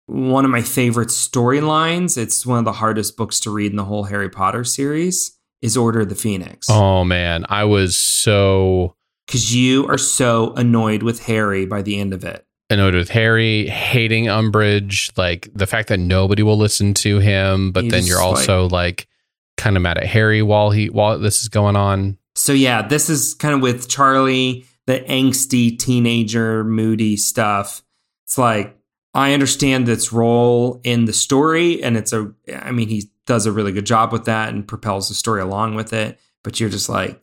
one 0.06 0.44
of 0.44 0.50
my 0.50 0.62
favorite 0.62 1.08
storylines. 1.08 2.18
It's 2.18 2.44
one 2.44 2.58
of 2.58 2.64
the 2.64 2.72
hardest 2.72 3.16
books 3.16 3.40
to 3.40 3.50
read 3.50 3.70
in 3.70 3.76
the 3.76 3.84
whole 3.84 4.04
Harry 4.04 4.28
Potter 4.28 4.64
series. 4.64 5.38
Is 5.62 5.76
Order 5.76 6.00
of 6.00 6.08
the 6.08 6.16
Phoenix 6.16 6.66
Oh 6.68 7.04
man, 7.04 7.46
I 7.48 7.62
was 7.64 7.96
so 7.96 8.96
because 9.26 9.54
you 9.54 9.86
are 9.88 9.98
so 9.98 10.52
annoyed 10.54 11.02
with 11.02 11.24
Harry 11.24 11.66
by 11.66 11.82
the 11.82 11.98
end 12.00 12.12
of 12.12 12.24
it. 12.24 12.46
annoyed 12.70 12.94
with 12.94 13.10
Harry, 13.10 13.66
hating 13.66 14.26
Umbridge, 14.26 15.16
like 15.16 15.48
the 15.54 15.66
fact 15.66 15.88
that 15.88 16.00
nobody 16.00 16.42
will 16.42 16.58
listen 16.58 16.94
to 16.94 17.18
him, 17.18 17.72
but 17.72 17.84
You 17.84 17.90
then 17.90 18.04
you're 18.04 18.20
also 18.20 18.68
like, 18.68 19.06
kind 19.56 19.76
of 19.76 19.82
mad 19.82 19.98
at 19.98 20.06
Harry 20.06 20.42
while 20.42 20.70
he 20.70 20.90
while 20.90 21.18
this 21.18 21.42
is 21.42 21.48
going 21.48 21.76
on. 21.76 22.18
So 22.34 22.52
yeah, 22.52 22.82
this 22.82 23.08
is 23.08 23.34
kind 23.34 23.54
of 23.54 23.60
with 23.60 23.88
Charlie, 23.88 24.66
the 24.86 25.00
angsty 25.00 25.78
teenager, 25.78 26.64
moody 26.64 27.16
stuff. 27.16 27.82
It's 28.24 28.38
like 28.38 28.76
I 29.14 29.34
understand 29.34 29.88
its 29.88 30.12
role 30.12 30.80
in 30.84 31.04
the 31.04 31.12
story, 31.12 31.82
and 31.82 31.96
it's 31.96 32.12
a. 32.12 32.32
I 32.54 32.72
mean, 32.72 32.88
he 32.88 33.10
does 33.26 33.46
a 33.46 33.52
really 33.52 33.72
good 33.72 33.86
job 33.86 34.12
with 34.12 34.24
that 34.24 34.48
and 34.48 34.66
propels 34.66 35.08
the 35.08 35.14
story 35.14 35.40
along 35.40 35.74
with 35.74 35.92
it. 35.92 36.18
But 36.42 36.58
you're 36.58 36.70
just 36.70 36.88
like, 36.88 37.22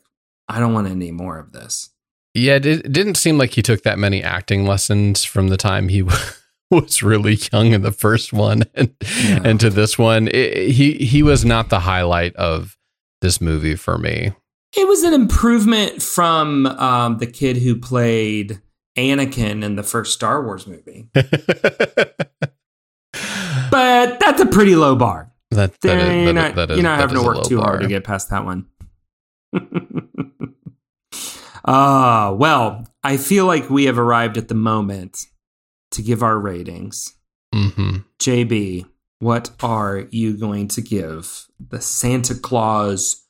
I 0.50 0.60
don't 0.60 0.74
want 0.74 0.88
any 0.88 1.12
more 1.12 1.38
of 1.40 1.52
this. 1.54 1.92
Yeah, 2.34 2.56
it, 2.56 2.66
it 2.66 2.92
didn't 2.92 3.16
seem 3.16 3.38
like 3.38 3.52
he 3.52 3.62
took 3.62 3.84
that 3.84 4.00
many 4.00 4.24
acting 4.24 4.66
lessons 4.66 5.24
from 5.24 5.50
the 5.50 5.58
time 5.58 5.90
he 5.90 6.04
was 6.72 7.02
really 7.04 7.38
young 7.54 7.74
in 7.74 7.82
the 7.82 7.92
first 7.92 8.32
one 8.34 8.64
and, 8.76 8.94
Yeah. 9.24 9.42
and 9.44 9.60
to 9.60 9.70
this 9.70 9.98
one. 9.98 10.28
It- 10.28 10.72
he 10.72 10.94
he 10.94 11.24
was 11.24 11.44
not 11.46 11.70
the 11.70 11.80
highlight 11.82 12.36
of 12.36 12.78
this 13.22 13.40
movie 13.42 13.76
for 13.76 13.98
me. 13.98 14.32
It 14.78 14.88
was 14.88 15.04
an 15.04 15.14
improvement 15.16 16.02
from 16.02 16.68
um, 16.68 17.18
the 17.18 17.26
kid 17.28 17.58
who 17.58 17.76
played 17.76 18.62
Anakin 18.98 19.64
in 19.64 19.76
the 19.76 19.84
first 19.84 20.14
Star 20.14 20.44
Wars 20.44 20.68
movie, 20.68 21.08
but 21.14 22.28
that's 24.20 24.42
a 24.42 24.46
pretty 24.46 24.76
low 24.76 24.96
bar. 24.96 25.32
That, 25.52 25.72
that 25.72 25.82
There, 25.82 26.00
is- 26.00 26.24
you're 26.26 26.34
that- 26.34 26.36
not, 26.50 26.56
that 26.56 26.72
is- 26.72 26.78
you're 26.78 26.84
not 26.84 26.98
that 26.98 27.02
having 27.10 27.18
is 27.18 27.22
to 27.24 27.28
work 27.28 27.38
low 27.38 27.44
too 27.44 27.60
hard 27.62 27.82
to 27.82 27.88
get 27.88 28.04
past 28.04 28.30
that 28.30 28.46
one. 28.46 28.68
Ah, 31.72 32.32
well, 32.32 32.88
I 33.04 33.18
feel 33.18 33.46
like 33.46 33.70
we 33.70 33.86
have 33.86 34.00
arrived 34.00 34.38
at 34.38 34.48
the 34.48 34.56
moment 34.56 35.28
to 35.92 36.02
give 36.02 36.24
our 36.24 36.40
ratings. 36.40 37.14
Mm-hmm. 37.54 37.98
JB, 38.18 38.88
what 39.20 39.52
are 39.62 40.08
you 40.10 40.36
going 40.36 40.68
to 40.70 40.82
give 40.82 41.46
the 41.60 41.80
Santa 41.80 42.34
Clause 42.34 43.24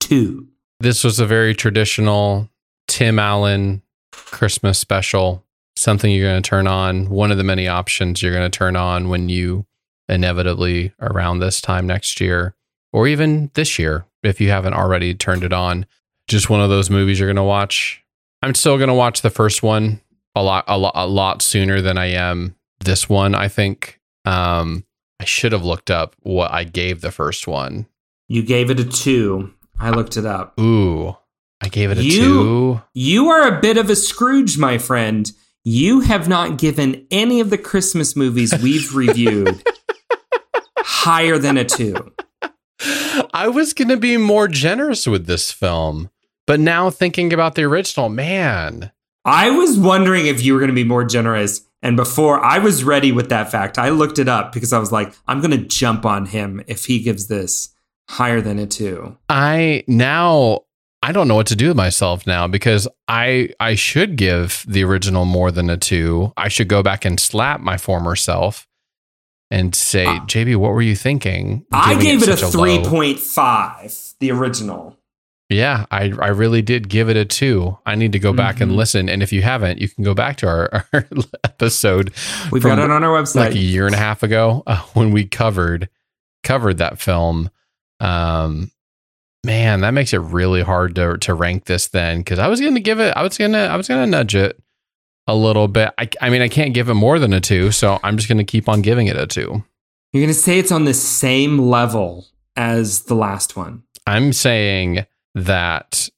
2? 0.00 0.48
This 0.80 1.04
was 1.04 1.20
a 1.20 1.26
very 1.26 1.54
traditional 1.54 2.48
Tim 2.88 3.18
Allen 3.18 3.82
Christmas 4.12 4.78
special. 4.78 5.44
Something 5.76 6.10
you're 6.10 6.30
going 6.30 6.42
to 6.42 6.48
turn 6.48 6.66
on. 6.66 7.10
One 7.10 7.30
of 7.30 7.36
the 7.36 7.44
many 7.44 7.68
options 7.68 8.22
you're 8.22 8.32
going 8.32 8.50
to 8.50 8.58
turn 8.58 8.76
on 8.76 9.10
when 9.10 9.28
you 9.28 9.66
inevitably 10.08 10.94
around 11.02 11.40
this 11.40 11.60
time 11.60 11.86
next 11.86 12.18
year, 12.18 12.54
or 12.94 13.06
even 13.06 13.50
this 13.52 13.78
year, 13.78 14.06
if 14.22 14.40
you 14.40 14.48
haven't 14.48 14.72
already 14.72 15.12
turned 15.12 15.44
it 15.44 15.52
on. 15.52 15.84
Just 16.28 16.48
one 16.50 16.60
of 16.60 16.70
those 16.70 16.90
movies 16.90 17.18
you're 17.18 17.28
going 17.28 17.36
to 17.36 17.42
watch. 17.42 18.02
I'm 18.42 18.54
still 18.54 18.76
going 18.76 18.88
to 18.88 18.94
watch 18.94 19.22
the 19.22 19.30
first 19.30 19.62
one 19.62 20.00
a 20.34 20.42
lot, 20.42 20.64
a 20.66 20.76
lot, 20.78 20.92
a 20.94 21.06
lot 21.06 21.42
sooner 21.42 21.80
than 21.80 21.96
I 21.98 22.06
am 22.06 22.56
this 22.80 23.08
one. 23.08 23.34
I 23.34 23.48
think 23.48 24.00
um, 24.24 24.84
I 25.20 25.24
should 25.24 25.52
have 25.52 25.64
looked 25.64 25.90
up 25.90 26.16
what 26.20 26.50
I 26.50 26.64
gave 26.64 27.00
the 27.00 27.10
first 27.12 27.46
one. 27.46 27.86
You 28.28 28.42
gave 28.42 28.70
it 28.70 28.80
a 28.80 28.84
2. 28.84 29.52
I 29.78 29.90
looked 29.90 30.16
it 30.16 30.24
up. 30.26 30.58
Ooh, 30.58 31.16
I 31.60 31.68
gave 31.68 31.90
it 31.90 31.98
a 31.98 32.02
You- 32.04 32.20
two. 32.20 32.82
You 32.94 33.28
are 33.28 33.56
a 33.56 33.60
bit 33.60 33.76
of 33.76 33.90
a 33.90 33.96
Scrooge, 33.96 34.56
my 34.58 34.78
friend. 34.78 35.30
You 35.62 36.00
have 36.00 36.28
not 36.28 36.58
given 36.58 37.06
any 37.10 37.40
of 37.40 37.50
the 37.50 37.58
Christmas 37.58 38.14
movies 38.16 38.52
we've 38.62 38.94
reviewed 38.94 39.62
higher 40.78 41.38
than 41.38 41.56
a 41.56 41.64
2. 41.64 42.12
I 43.32 43.48
was 43.48 43.72
going 43.72 43.88
to 43.88 43.96
be 43.96 44.16
more 44.16 44.48
generous 44.48 45.06
with 45.06 45.26
this 45.26 45.50
film, 45.50 46.10
but 46.46 46.60
now 46.60 46.90
thinking 46.90 47.32
about 47.32 47.54
the 47.54 47.62
original, 47.64 48.08
man, 48.08 48.90
I 49.24 49.50
was 49.50 49.78
wondering 49.78 50.26
if 50.26 50.42
you 50.44 50.52
were 50.54 50.60
going 50.60 50.68
to 50.70 50.74
be 50.74 50.84
more 50.84 51.04
generous. 51.04 51.62
And 51.82 51.96
before 51.96 52.42
I 52.42 52.58
was 52.58 52.82
ready 52.84 53.12
with 53.12 53.28
that 53.28 53.50
fact, 53.50 53.78
I 53.78 53.90
looked 53.90 54.18
it 54.18 54.28
up 54.28 54.52
because 54.52 54.72
I 54.72 54.78
was 54.78 54.90
like, 54.90 55.14
I'm 55.26 55.40
going 55.40 55.50
to 55.50 55.66
jump 55.66 56.06
on 56.06 56.26
him 56.26 56.62
if 56.66 56.86
he 56.86 57.00
gives 57.02 57.26
this 57.26 57.74
higher 58.08 58.40
than 58.40 58.58
a 58.58 58.66
two. 58.66 59.16
I 59.28 59.84
now 59.86 60.60
I 61.02 61.12
don't 61.12 61.28
know 61.28 61.34
what 61.34 61.46
to 61.48 61.56
do 61.56 61.68
with 61.68 61.76
myself 61.76 62.26
now 62.26 62.46
because 62.48 62.88
I 63.08 63.50
I 63.60 63.74
should 63.74 64.16
give 64.16 64.64
the 64.66 64.82
original 64.84 65.26
more 65.26 65.50
than 65.50 65.68
a 65.68 65.76
2. 65.76 66.32
I 66.36 66.48
should 66.48 66.68
go 66.68 66.82
back 66.82 67.04
and 67.04 67.20
slap 67.20 67.60
my 67.60 67.76
former 67.76 68.16
self 68.16 68.66
and 69.50 69.74
say, 69.74 70.06
Ah. 70.06 70.24
"JB, 70.26 70.56
what 70.56 70.72
were 70.72 70.80
you 70.80 70.96
thinking?" 70.96 71.66
I 71.70 71.94
gave 71.96 72.22
it 72.22 72.28
a 72.30 72.36
such 72.38 72.54
low- 72.54 72.64
3.5, 72.82 74.14
the 74.20 74.30
original. 74.30 74.98
Yeah, 75.54 75.86
I, 75.90 76.12
I 76.20 76.28
really 76.28 76.62
did 76.62 76.88
give 76.88 77.08
it 77.08 77.16
a 77.16 77.24
two. 77.24 77.78
I 77.86 77.94
need 77.94 78.12
to 78.12 78.18
go 78.18 78.32
back 78.32 78.60
and 78.60 78.72
Mhm. 78.72 78.76
listen. 78.76 79.08
And 79.08 79.22
if 79.22 79.32
you 79.32 79.42
haven't, 79.42 79.80
you 79.80 79.88
can 79.88 80.04
go 80.04 80.14
back 80.14 80.36
to 80.38 80.46
our, 80.48 80.84
our 80.92 81.06
episode 81.44 82.12
We've 82.50 82.62
got 82.62 82.78
it 82.78 82.90
on 82.90 83.04
our 83.04 83.22
website. 83.22 83.34
like 83.36 83.54
a 83.54 83.58
year 83.58 83.86
and 83.86 83.94
a 83.94 83.98
half 83.98 84.22
ago 84.22 84.62
uh, 84.66 84.82
when 84.94 85.10
we 85.12 85.24
covered 85.26 85.88
covered 86.42 86.78
that 86.78 86.98
film. 86.98 87.50
Um, 88.00 88.70
man, 89.44 89.80
that 89.80 89.92
makes 89.92 90.12
it 90.12 90.18
really 90.20 90.62
hard 90.62 90.94
to 90.96 91.16
to 91.18 91.34
rank 91.34 91.64
this 91.64 91.88
then 91.88 92.18
because 92.18 92.38
I 92.38 92.48
was 92.48 92.60
gonna 92.60 92.80
give 92.80 93.00
it. 93.00 93.14
I 93.16 93.22
was 93.22 93.38
gonna 93.38 93.58
I 93.64 93.76
was 93.76 93.88
gonna 93.88 94.06
nudge 94.06 94.34
it 94.34 94.60
a 95.26 95.34
little 95.34 95.68
bit. 95.68 95.90
I 95.98 96.08
I 96.20 96.30
mean 96.30 96.42
I 96.42 96.48
can't 96.48 96.74
give 96.74 96.88
it 96.88 96.94
more 96.94 97.18
than 97.18 97.32
a 97.32 97.40
two, 97.40 97.70
so 97.70 97.98
I'm 98.02 98.16
just 98.16 98.28
gonna 98.28 98.44
keep 98.44 98.68
on 98.68 98.82
giving 98.82 99.06
it 99.06 99.16
a 99.16 99.26
two. 99.26 99.64
You're 100.12 100.22
going 100.22 100.28
to 100.28 100.34
say 100.34 100.60
it's 100.60 100.70
on 100.70 100.84
the 100.84 100.94
same 100.94 101.58
level 101.58 102.26
as 102.54 103.02
the 103.02 103.16
last 103.16 103.56
one. 103.56 103.82
I'm 104.06 104.32
saying 104.32 105.06
that 105.34 106.08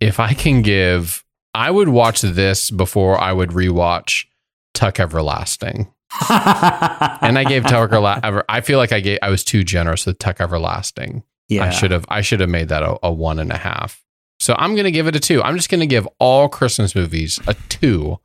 if 0.00 0.20
I 0.20 0.34
can 0.34 0.62
give, 0.62 1.24
I 1.54 1.70
would 1.70 1.88
watch 1.88 2.20
this 2.20 2.70
before 2.70 3.18
I 3.20 3.32
would 3.32 3.50
rewatch 3.50 4.26
Tuck 4.74 5.00
Everlasting. 5.00 5.92
And 6.28 7.38
I 7.38 7.44
gave 7.44 7.64
Tuck 7.64 7.90
Everlasting. 7.90 8.42
I 8.48 8.60
feel 8.60 8.78
like 8.78 8.92
I 8.92 9.00
gave. 9.00 9.18
I 9.22 9.30
was 9.30 9.42
too 9.44 9.64
generous 9.64 10.06
with 10.06 10.18
Tuck 10.18 10.40
Everlasting. 10.40 11.22
yeah. 11.48 11.64
I 11.64 11.70
should 11.70 11.90
have. 11.90 12.04
I 12.08 12.20
should 12.20 12.40
have 12.40 12.48
made 12.48 12.68
that 12.68 12.82
a, 12.82 12.96
a 13.02 13.12
one 13.12 13.38
and 13.38 13.50
a 13.52 13.56
half. 13.56 14.02
So 14.38 14.54
I'm 14.58 14.76
gonna 14.76 14.90
give 14.90 15.06
it 15.06 15.16
a 15.16 15.20
two. 15.20 15.42
I'm 15.42 15.56
just 15.56 15.68
gonna 15.70 15.86
give 15.86 16.06
all 16.18 16.48
Christmas 16.48 16.94
movies 16.94 17.38
a 17.46 17.54
two 17.68 18.18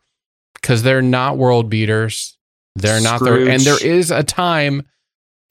because 0.55 0.83
they're 0.83 1.01
not 1.01 1.37
world 1.37 1.69
beaters. 1.69 2.37
They're 2.75 3.01
not 3.01 3.21
there, 3.23 3.49
and 3.49 3.61
there 3.61 3.83
is 3.83 4.11
a 4.11 4.23
time 4.23 4.83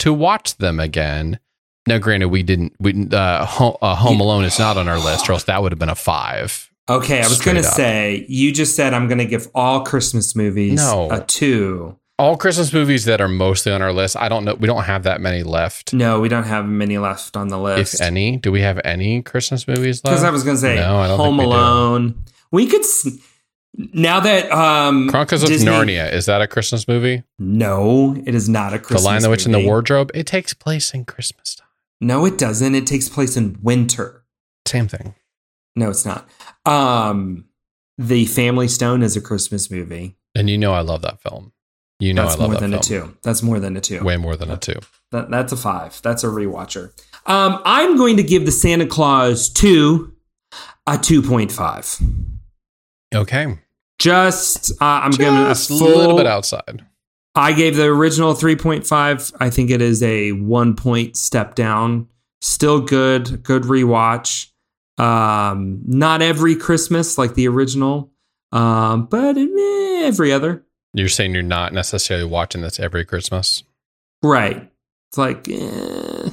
to 0.00 0.12
watch 0.12 0.56
them 0.58 0.78
again. 0.80 1.38
Now, 1.86 1.98
granted, 1.98 2.28
we 2.28 2.42
didn't. 2.42 2.74
We 2.78 3.08
uh, 3.12 3.44
Home, 3.46 3.76
uh, 3.80 3.94
Home 3.96 4.20
Alone 4.20 4.44
is 4.44 4.58
not 4.58 4.76
on 4.76 4.86
our 4.88 4.98
list, 4.98 5.28
or 5.28 5.32
else 5.32 5.44
that 5.44 5.62
would 5.62 5.72
have 5.72 5.78
been 5.78 5.88
a 5.88 5.94
five. 5.94 6.70
Okay, 6.88 7.18
I 7.22 7.28
was 7.28 7.40
going 7.40 7.56
to 7.56 7.62
say, 7.62 8.26
you 8.28 8.52
just 8.52 8.74
said 8.76 8.94
I'm 8.94 9.06
going 9.06 9.18
to 9.18 9.24
give 9.24 9.48
all 9.54 9.84
Christmas 9.84 10.34
movies 10.34 10.74
No. 10.74 11.08
a 11.10 11.20
two. 11.24 11.96
All 12.18 12.36
Christmas 12.36 12.72
movies 12.72 13.04
that 13.06 13.20
are 13.20 13.28
mostly 13.28 13.72
on 13.72 13.80
our 13.80 13.92
list. 13.94 14.14
I 14.16 14.28
don't 14.28 14.44
know. 14.44 14.54
We 14.54 14.66
don't 14.66 14.84
have 14.84 15.04
that 15.04 15.20
many 15.22 15.42
left, 15.42 15.94
No, 15.94 16.20
we 16.20 16.28
don't 16.28 16.44
have 16.44 16.66
many 16.66 16.98
left 16.98 17.34
on 17.36 17.48
the 17.48 17.58
list. 17.58 17.94
if 17.94 18.00
any. 18.02 18.36
Do 18.36 18.52
we 18.52 18.60
have 18.60 18.78
any 18.84 19.22
Christmas 19.22 19.66
movies 19.66 20.04
left? 20.04 20.12
Because 20.16 20.24
I 20.24 20.30
was 20.30 20.42
going 20.44 20.56
to 20.56 20.60
say, 20.60 20.76
No, 20.76 21.16
Home 21.16 21.38
think 21.38 21.38
we 21.38 21.44
do. 21.46 21.50
Alone. 21.52 22.24
We 22.50 22.66
could. 22.66 22.80
S- 22.82 23.08
now 23.78 24.20
that. 24.20 24.50
um 24.52 25.08
Chronicles 25.08 25.44
of 25.44 25.48
Narnia 25.50 26.12
is 26.12 26.26
that 26.26 26.42
a 26.42 26.46
Christmas 26.48 26.86
movie? 26.88 27.22
No, 27.38 28.20
it 28.26 28.34
is 28.34 28.48
not 28.48 28.74
a 28.74 28.78
Christmas 28.78 28.90
movie. 28.90 29.02
the 29.02 29.06
Lion, 29.08 29.22
the 29.22 29.30
Witch, 29.30 29.44
and 29.46 29.54
the. 29.54 29.64
Wardrobe. 29.64 30.10
It 30.12 30.26
takes 30.26 30.52
place 30.52 30.92
in 30.92 31.04
Christmas 31.06 31.54
time. 31.54 31.68
No, 32.00 32.24
it 32.24 32.38
doesn't. 32.38 32.74
It 32.74 32.86
takes 32.86 33.08
place 33.08 33.36
in 33.36 33.58
winter. 33.62 34.24
Same 34.66 34.88
thing. 34.88 35.14
No, 35.76 35.90
it's 35.90 36.04
not. 36.06 36.28
Um 36.66 37.46
The 37.98 38.26
Family 38.26 38.68
Stone 38.68 39.02
is 39.02 39.16
a 39.16 39.20
Christmas 39.20 39.70
movie. 39.70 40.16
And 40.34 40.48
you 40.48 40.58
know 40.58 40.72
I 40.72 40.80
love 40.80 41.02
that 41.02 41.20
film. 41.20 41.52
You 41.98 42.14
know 42.14 42.22
That's 42.22 42.36
I 42.36 42.38
love 42.38 42.50
more 42.50 42.54
that 42.54 42.60
than 42.60 42.70
film. 42.70 42.80
a 42.80 42.82
two. 43.10 43.16
That's 43.22 43.42
more 43.42 43.60
than 43.60 43.76
a 43.76 43.80
two. 43.80 44.02
Way 44.02 44.16
more 44.16 44.34
than 44.36 44.50
a 44.50 44.56
two. 44.56 44.78
That, 45.12 45.30
that's 45.30 45.52
a 45.52 45.56
five. 45.56 46.00
That's 46.02 46.24
a 46.24 46.28
rewatcher. 46.28 46.92
Um, 47.26 47.60
I'm 47.66 47.98
going 47.98 48.16
to 48.16 48.22
give 48.22 48.46
the 48.46 48.52
Santa 48.52 48.86
Clause 48.86 49.50
2 49.50 50.10
a 50.86 50.92
2.5. 50.92 52.02
Okay. 53.14 53.58
Just, 53.98 54.72
uh, 54.80 54.84
I'm 55.02 55.10
giving 55.10 55.34
Just 55.34 55.70
a 55.70 55.74
full, 55.76 55.88
little 55.88 56.16
bit 56.16 56.26
outside. 56.26 56.86
I 57.40 57.52
gave 57.52 57.74
the 57.76 57.86
original 57.86 58.34
3.5. 58.34 59.32
I 59.40 59.48
think 59.48 59.70
it 59.70 59.80
is 59.80 60.02
a 60.02 60.32
one 60.32 60.76
point 60.76 61.16
step 61.16 61.54
down. 61.54 62.06
Still 62.42 62.80
good, 62.80 63.42
good 63.42 63.62
rewatch. 63.62 64.48
Um, 64.98 65.80
not 65.86 66.20
every 66.20 66.54
Christmas 66.54 67.16
like 67.16 67.34
the 67.34 67.48
original, 67.48 68.12
um, 68.52 69.06
but 69.06 69.38
eh, 69.38 70.02
every 70.04 70.32
other. 70.32 70.62
You're 70.92 71.08
saying 71.08 71.32
you're 71.32 71.42
not 71.42 71.72
necessarily 71.72 72.26
watching 72.26 72.60
this 72.60 72.78
every 72.78 73.06
Christmas. 73.06 73.62
Right. 74.22 74.70
It's 75.08 75.16
like 75.16 75.48
eh. 75.48 76.28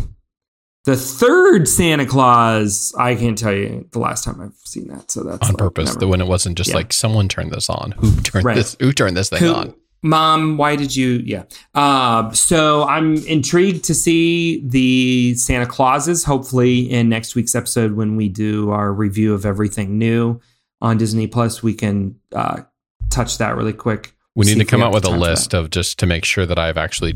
the 0.83 0.97
third 0.97 1.69
Santa 1.69 2.05
Clause. 2.05 2.93
I 2.99 3.15
can't 3.15 3.37
tell 3.37 3.53
you 3.53 3.87
the 3.91 3.99
last 3.99 4.25
time 4.25 4.41
I've 4.41 4.55
seen 4.65 4.89
that. 4.89 5.09
So 5.09 5.23
that's 5.23 5.47
on 5.47 5.53
like, 5.53 5.57
purpose. 5.57 5.95
The 5.95 6.07
when 6.07 6.19
it 6.19 6.27
wasn't 6.27 6.57
just 6.57 6.71
Yeah. 6.71 6.77
like 6.77 6.91
someone 6.91 7.29
turned 7.29 7.51
this 7.51 7.69
on. 7.69 7.91
Who 7.93 8.13
turned 8.21 8.43
Right. 8.43 8.55
this 8.57 8.75
who 8.81 8.91
turned 8.91 9.15
this 9.15 9.29
thing 9.29 9.39
Who- 9.39 9.53
on? 9.53 9.73
Mom, 10.03 10.57
why 10.57 10.75
did 10.75 10.95
you? 10.95 11.21
Yeah. 11.25 11.43
Uh, 11.73 12.31
so 12.31 12.83
I'm 12.83 13.15
intrigued 13.25 13.83
to 13.85 13.93
see 13.93 14.61
the 14.65 15.35
Santa 15.35 15.65
Clauses, 15.65 16.23
hopefully, 16.23 16.89
in 16.89 17.09
next 17.09 17.35
week's 17.35 17.55
episode 17.55 17.93
when 17.93 18.15
we 18.15 18.29
do 18.29 18.69
our 18.69 18.93
review 18.93 19.33
of 19.33 19.45
everything 19.45 19.97
new 19.97 20.39
on 20.81 20.97
Disney 20.97 21.27
Plus. 21.27 21.63
We 21.63 21.73
can 21.73 22.15
uh, 22.33 22.61
touch 23.09 23.37
that 23.39 23.55
really 23.55 23.73
quick. 23.73 24.13
We 24.35 24.45
need 24.45 24.59
to 24.59 24.65
come 24.65 24.83
up 24.83 24.93
with 24.93 25.05
a 25.05 25.09
list 25.09 25.55
of 25.55 25.71
just 25.71 25.97
to 25.99 26.05
make 26.05 26.23
sure 26.23 26.45
that 26.45 26.59
I've 26.59 26.77
actually 26.77 27.15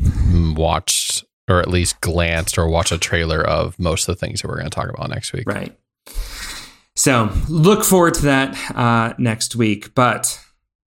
watched 0.56 1.24
or 1.48 1.60
at 1.60 1.68
least 1.68 2.00
glanced 2.00 2.58
or 2.58 2.68
watched 2.68 2.92
a 2.92 2.98
trailer 2.98 3.40
of 3.46 3.78
most 3.78 4.08
of 4.08 4.14
the 4.14 4.18
things 4.18 4.42
that 4.42 4.48
we're 4.48 4.56
going 4.56 4.70
to 4.70 4.74
talk 4.74 4.88
about 4.88 5.08
next 5.10 5.32
week. 5.32 5.46
Right. 5.46 5.76
So 6.94 7.30
look 7.48 7.84
forward 7.84 8.14
to 8.14 8.22
that 8.22 8.76
uh, 8.76 9.14
next 9.18 9.56
week. 9.56 9.94
But 9.94 10.40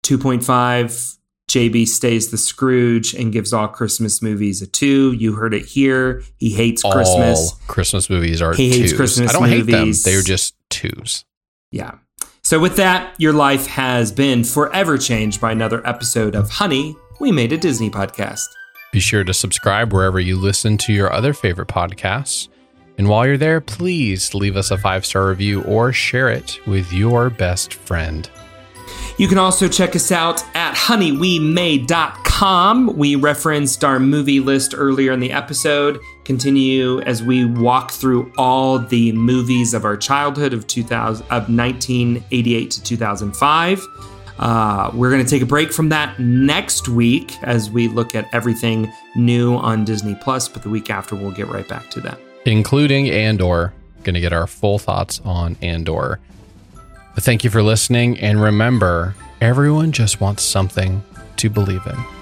2.5, 0.04 1.18
JB 1.50 1.88
stays 1.88 2.32
the 2.32 2.38
Scrooge 2.38 3.14
and 3.14 3.32
gives 3.32 3.54
all 3.54 3.68
Christmas 3.68 4.22
movies 4.22 4.62
a 4.62 4.68
two. 4.68 5.14
You 5.14 5.34
heard 5.36 5.54
it 5.54 5.66
here. 5.66 6.24
He 6.38 6.50
hates 6.50 6.82
Christmas. 6.84 7.52
All 7.52 7.60
Christmas 7.68 8.10
movies 8.10 8.42
are 8.42 8.54
He 8.54 8.70
hates 8.70 8.92
twos. 8.92 8.94
Christmas 8.94 9.30
I 9.30 9.34
don't 9.34 9.50
hate 9.50 9.66
them. 9.68 9.92
They're 10.04 10.22
just 10.22 10.56
twos. 10.70 11.24
Yeah. 11.72 11.96
So 12.42 12.60
with 12.60 12.76
that, 12.78 13.16
your 13.20 13.34
life 13.34 13.68
has 13.68 14.12
been 14.12 14.44
forever 14.44 14.98
changed 14.98 15.40
by 15.42 15.52
another 15.52 15.86
episode 15.88 16.36
of 16.36 16.50
Honey, 16.50 16.96
We 17.20 17.32
Made 17.32 17.52
a 17.52 17.58
Disney 17.58 17.90
Podcast. 17.90 18.46
Be 18.92 19.00
sure 19.00 19.24
to 19.24 19.34
subscribe 19.34 19.92
wherever 19.92 20.20
you 20.20 20.38
listen 20.38 20.78
to 20.80 20.94
your 20.94 21.12
other 21.12 21.34
favorite 21.34 21.68
podcasts. 21.68 22.50
And 22.98 23.10
while 23.10 23.26
you're 23.26 23.38
there, 23.38 23.62
please 23.62 24.34
leave 24.34 24.56
us 24.56 24.72
a 24.72 24.78
five 24.78 25.06
star 25.06 25.28
review 25.28 25.64
or 25.64 25.92
share 25.92 26.30
it 26.30 26.60
with 26.66 26.92
your 26.94 27.30
best 27.30 27.74
friend. 27.74 28.30
You 29.18 29.30
can 29.30 29.38
also 29.38 29.70
check 29.70 29.96
us 29.96 30.12
out 30.12 30.44
at 30.56 30.76
honeywemade.com. 30.76 32.98
We 32.98 33.16
referenced 33.16 33.84
our 33.86 33.98
movie 34.00 34.40
list 34.42 34.74
earlier 34.76 35.14
in 35.14 35.20
the 35.22 35.32
episode. 35.32 36.00
Continue 36.26 37.00
as 37.02 37.24
we 37.24 37.46
walk 37.46 37.92
through 37.92 38.30
all 38.38 38.78
the 38.80 39.14
movies 39.14 39.74
of 39.74 39.86
our 39.86 39.96
childhood 39.96 40.52
of 40.54 40.68
2000 40.68 41.24
of 41.28 41.48
1988 41.50 42.72
to 42.72 42.84
2005. 42.84 43.82
Uh, 44.38 44.92
we're 44.94 45.10
going 45.12 45.24
to 45.24 45.30
take 45.30 45.42
a 45.42 45.46
break 45.46 45.72
from 45.72 45.88
that 45.90 46.20
next 46.20 46.90
week 46.90 47.42
as 47.44 47.72
we 47.72 47.88
look 47.88 48.16
at 48.16 48.28
everything 48.34 48.92
new 49.16 49.56
on 49.56 49.86
Disney 49.86 50.18
Plus. 50.22 50.50
But 50.50 50.62
the 50.64 50.70
week 50.70 50.90
after, 50.90 51.16
we'll 51.16 51.32
get 51.32 51.48
right 51.48 51.66
back 51.70 51.90
to 51.92 52.02
that. 52.02 52.20
including 52.46 53.10
Andor. 53.10 53.72
Going 54.04 54.16
to 54.16 54.20
get 54.20 54.34
our 54.34 54.46
full 54.46 54.78
thoughts 54.78 55.22
on 55.24 55.56
Andor. 55.62 56.20
But 57.16 57.24
thank 57.24 57.44
you 57.44 57.50
for 57.50 57.64
listening. 57.64 58.20
And 58.20 58.42
remember, 58.42 59.16
everyone 59.42 59.94
just 59.94 60.22
wants 60.22 60.44
something 60.44 61.02
to 61.38 61.50
believe 61.50 61.82
in. 61.88 62.15